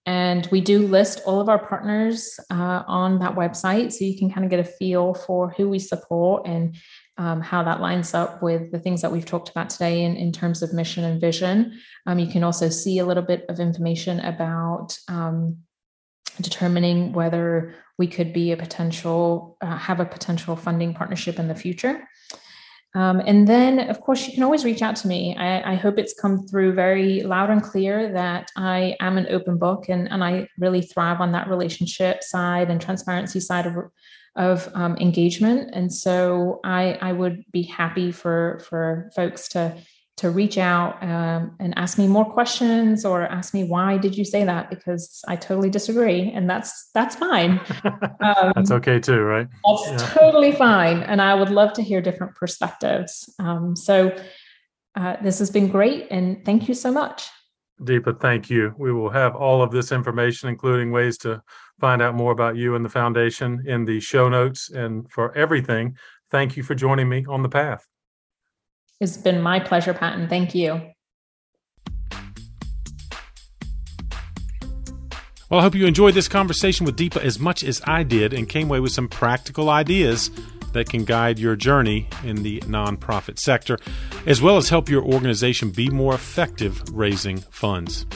and 0.05 0.47
we 0.51 0.61
do 0.61 0.87
list 0.87 1.21
all 1.25 1.41
of 1.41 1.49
our 1.49 1.65
partners 1.65 2.39
uh, 2.51 2.83
on 2.87 3.21
that 3.21 3.35
website, 3.35 3.93
so 3.93 4.05
you 4.05 4.19
can 4.19 4.31
kind 4.31 4.45
of 4.45 4.51
get 4.51 4.61
a 4.61 4.65
feel 4.65 5.15
for 5.15 5.51
who 5.51 5.69
we 5.69 5.79
support 5.79 6.47
and 6.47 6.77
um, 7.19 7.41
how 7.41 7.63
that 7.63 7.81
lines 7.81 8.15
up 8.15 8.43
with 8.43 8.73
the 8.73 8.79
things 8.79 9.03
that 9.03 9.13
we've 9.13 9.27
talked 9.27 9.49
about 9.49 9.71
today 9.71 10.03
in, 10.03 10.17
in 10.17 10.33
terms 10.33 10.63
of 10.63 10.73
mission 10.73 11.05
and 11.05 11.21
vision. 11.21 11.79
Um, 12.07 12.19
you 12.19 12.27
can 12.27 12.43
also 12.43 12.69
see 12.69 12.99
a 12.99 13.07
little 13.07 13.23
bit 13.23 13.45
of 13.49 13.61
information 13.61 14.19
about 14.21 14.97
um, 15.09 15.59
determining 16.41 17.13
whether 17.13 17.75
we 17.99 18.07
could 18.07 18.33
be 18.33 18.53
a 18.53 18.57
potential, 18.57 19.57
uh, 19.61 19.77
have 19.77 20.01
a 20.01 20.05
potential 20.05 20.57
funding 20.57 20.95
partnership 20.95 21.39
in 21.39 21.49
the 21.49 21.55
future. 21.55 22.09
Um, 22.95 23.23
and 23.25 23.49
then, 23.49 23.89
of 23.89 24.01
course, 24.03 24.27
you 24.27 24.35
can 24.35 24.43
always 24.43 24.65
reach 24.65 24.83
out 24.83 24.97
to 24.97 25.09
me. 25.09 25.35
I, 25.37 25.73
I, 25.73 25.75
hope 25.77 25.99
it's 25.99 26.13
come 26.13 26.47
through 26.47 26.75
very 26.75 27.23
loud 27.23 27.49
and 27.49 27.63
clear 27.63 28.13
that 28.13 28.51
I 28.55 28.97
am 29.01 29.17
an 29.17 29.29
open 29.31 29.57
book 29.57 29.89
and, 29.89 30.11
and 30.13 30.23
I 30.23 30.49
really 30.59 30.83
thrive 30.83 31.23
on 31.23 31.33
that 31.33 31.49
relationship 31.49 32.23
side 32.23 32.71
and 32.71 32.81
transparency 32.81 33.41
side 33.41 33.67
of, 33.67 33.77
of 34.37 34.69
um, 34.75 34.99
engagement. 34.99 35.71
And 35.73 35.91
so 35.91 36.61
I, 36.65 36.99
I 37.01 37.13
would 37.13 37.45
be 37.51 37.63
happy 37.63 38.13
for, 38.13 38.61
for 38.69 39.11
folks 39.17 39.49
to 39.49 39.75
to 40.19 40.31
reach 40.31 40.59
out 40.59 41.03
um, 41.03 41.57
and 41.59 41.77
ask 41.77 41.99
me 41.99 42.07
more 42.07 42.25
questions 42.25 43.05
or 43.05 43.23
ask 43.23 43.55
me 43.55 43.65
why 43.65 43.97
did 43.97 44.17
you 44.17 44.25
say 44.25 44.45
that? 44.45 44.69
Because 44.69 45.23
i 45.27 45.37
totally 45.37 45.71
disagree 45.71 46.31
and 46.31 46.49
that's 46.49 46.91
that's 46.95 47.17
fine. 47.17 47.61
Um, 48.23 48.53
that's 48.55 48.71
okay 48.71 49.01
too 49.01 49.21
right? 49.21 49.49
that's 49.67 49.91
yeah. 49.91 50.09
totally 50.15 50.53
fine 50.53 51.03
and 51.03 51.21
i 51.21 51.35
would 51.35 51.51
love 51.51 51.73
to 51.73 51.83
hear 51.83 52.01
different 52.01 52.37
perspectives. 52.37 53.29
Um, 53.39 53.75
so 53.75 54.17
uh, 54.95 55.17
this 55.23 55.39
has 55.39 55.51
been 55.51 55.69
great 55.69 56.07
and 56.11 56.45
thank 56.45 56.69
you 56.69 56.75
so 56.75 56.93
much. 56.93 57.29
Deepa 57.81 58.21
thank 58.21 58.49
you. 58.49 58.75
We 58.79 58.93
will 58.93 59.11
have 59.11 59.35
all 59.35 59.63
of 59.63 59.71
this 59.73 59.91
information 59.91 60.49
including 60.51 60.93
ways 60.93 61.19
to 61.19 61.43
find 61.81 62.01
out 62.01 62.15
more 62.15 62.33
about 62.33 62.57
you 62.57 62.77
and 62.77 62.85
the 62.85 62.91
foundation 62.91 63.65
in 63.67 63.85
the 63.85 63.99
show 63.99 64.29
notes 64.29 64.71
and 64.71 65.11
for 65.11 65.37
everything. 65.37 65.97
Thank 66.31 66.57
you 66.57 66.63
for 66.63 66.75
joining 66.75 67.09
me 67.09 67.25
on 67.29 67.43
the 67.43 67.49
path 67.49 67.87
it's 69.03 69.17
been 69.17 69.41
my 69.41 69.61
pleasure, 69.61 69.95
Patton. 69.95 70.29
Thank 70.29 70.55
you. 70.55 70.81
Well, 75.51 75.61
I 75.61 75.65
hope 75.65 75.75
you 75.75 75.85
enjoyed 75.85 76.15
this 76.15 76.29
conversation 76.29 76.87
with 76.87 76.97
Deepa 76.97 77.23
as 77.23 77.39
much 77.39 77.63
as 77.63 77.83
I 77.85 78.05
did 78.05 78.33
and 78.33 78.49
came 78.49 78.69
away 78.69 78.81
with 78.81 78.93
some 78.93 79.07
practical 79.07 79.69
ideas 79.69 80.31
that 80.73 80.89
can 80.89 81.05
guide 81.05 81.39
your 81.39 81.57
journey 81.57 82.09
in 82.25 82.43
the 82.43 82.61
nonprofit 82.61 83.39
sector, 83.39 83.79
as 84.25 84.41
well 84.41 84.57
as 84.57 84.71
help 84.71 84.89
your 84.89 85.03
organization 85.03 85.71
be 85.71 85.91
more 85.91 86.15
effective 86.15 86.83
raising 86.91 87.37
funds. 87.51 88.07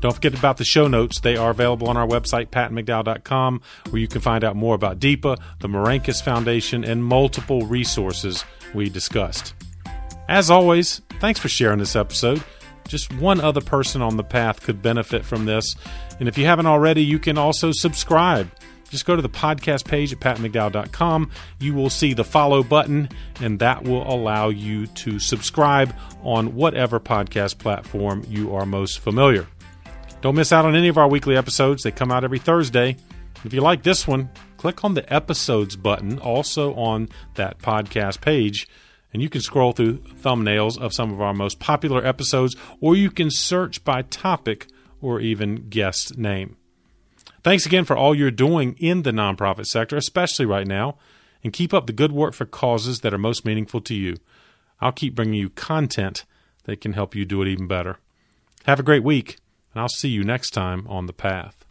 Don't 0.00 0.12
forget 0.12 0.38
about 0.38 0.58
the 0.58 0.64
show 0.64 0.86
notes. 0.86 1.20
They 1.20 1.36
are 1.36 1.50
available 1.50 1.88
on 1.88 1.96
our 1.96 2.06
website, 2.06 2.50
pattonmcdowell.com, 2.50 3.62
where 3.88 4.00
you 4.00 4.08
can 4.08 4.20
find 4.20 4.44
out 4.44 4.54
more 4.54 4.74
about 4.74 5.00
Deepa, 5.00 5.38
the 5.60 5.68
Merancas 5.68 6.22
Foundation, 6.22 6.84
and 6.84 7.02
multiple 7.02 7.62
resources 7.62 8.44
we 8.74 8.90
discussed. 8.90 9.54
As 10.28 10.50
always, 10.50 11.02
thanks 11.20 11.38
for 11.38 11.48
sharing 11.48 11.78
this 11.78 11.94
episode. 11.94 12.42
Just 12.88 13.12
one 13.14 13.40
other 13.40 13.60
person 13.60 14.02
on 14.02 14.16
the 14.16 14.24
path 14.24 14.62
could 14.62 14.82
benefit 14.82 15.24
from 15.24 15.44
this. 15.44 15.76
And 16.18 16.28
if 16.28 16.38
you 16.38 16.46
haven't 16.46 16.66
already, 16.66 17.02
you 17.02 17.18
can 17.18 17.38
also 17.38 17.72
subscribe. 17.72 18.50
Just 18.90 19.04
go 19.04 19.16
to 19.16 19.22
the 19.22 19.28
podcast 19.28 19.84
page 19.84 20.12
at 20.12 20.20
pattonmcdowell.com. 20.20 21.30
You 21.58 21.74
will 21.74 21.90
see 21.90 22.12
the 22.12 22.24
follow 22.24 22.62
button, 22.62 23.08
and 23.40 23.58
that 23.58 23.84
will 23.84 24.08
allow 24.08 24.48
you 24.48 24.86
to 24.86 25.18
subscribe 25.18 25.94
on 26.22 26.54
whatever 26.54 27.00
podcast 27.00 27.58
platform 27.58 28.24
you 28.28 28.54
are 28.54 28.64
most 28.64 29.00
familiar. 29.00 29.46
Don't 30.22 30.36
miss 30.36 30.52
out 30.52 30.64
on 30.64 30.76
any 30.76 30.88
of 30.88 30.98
our 30.98 31.08
weekly 31.08 31.36
episodes, 31.36 31.82
they 31.82 31.90
come 31.90 32.12
out 32.12 32.24
every 32.24 32.38
Thursday. 32.38 32.96
If 33.44 33.52
you 33.52 33.60
like 33.60 33.82
this 33.82 34.06
one, 34.06 34.30
click 34.56 34.84
on 34.84 34.94
the 34.94 35.12
episodes 35.12 35.76
button 35.76 36.18
also 36.18 36.74
on 36.74 37.08
that 37.34 37.58
podcast 37.58 38.20
page 38.20 38.66
and 39.16 39.22
you 39.22 39.30
can 39.30 39.40
scroll 39.40 39.72
through 39.72 39.96
thumbnails 39.96 40.76
of 40.76 40.92
some 40.92 41.10
of 41.10 41.22
our 41.22 41.32
most 41.32 41.58
popular 41.58 42.04
episodes, 42.04 42.54
or 42.82 42.94
you 42.94 43.10
can 43.10 43.30
search 43.30 43.82
by 43.82 44.02
topic 44.02 44.66
or 45.00 45.20
even 45.20 45.70
guest 45.70 46.18
name. 46.18 46.58
Thanks 47.42 47.64
again 47.64 47.86
for 47.86 47.96
all 47.96 48.14
you're 48.14 48.30
doing 48.30 48.76
in 48.78 49.04
the 49.04 49.12
nonprofit 49.12 49.64
sector, 49.64 49.96
especially 49.96 50.44
right 50.44 50.66
now, 50.66 50.98
and 51.42 51.50
keep 51.50 51.72
up 51.72 51.86
the 51.86 51.94
good 51.94 52.12
work 52.12 52.34
for 52.34 52.44
causes 52.44 53.00
that 53.00 53.14
are 53.14 53.18
most 53.18 53.46
meaningful 53.46 53.80
to 53.80 53.94
you. 53.94 54.18
I'll 54.82 54.92
keep 54.92 55.14
bringing 55.14 55.40
you 55.40 55.48
content 55.48 56.26
that 56.64 56.82
can 56.82 56.92
help 56.92 57.14
you 57.14 57.24
do 57.24 57.40
it 57.40 57.48
even 57.48 57.66
better. 57.66 57.96
Have 58.66 58.80
a 58.80 58.82
great 58.82 59.02
week, 59.02 59.38
and 59.72 59.80
I'll 59.80 59.88
see 59.88 60.10
you 60.10 60.24
next 60.24 60.50
time 60.50 60.86
on 60.88 61.06
The 61.06 61.14
Path. 61.14 61.65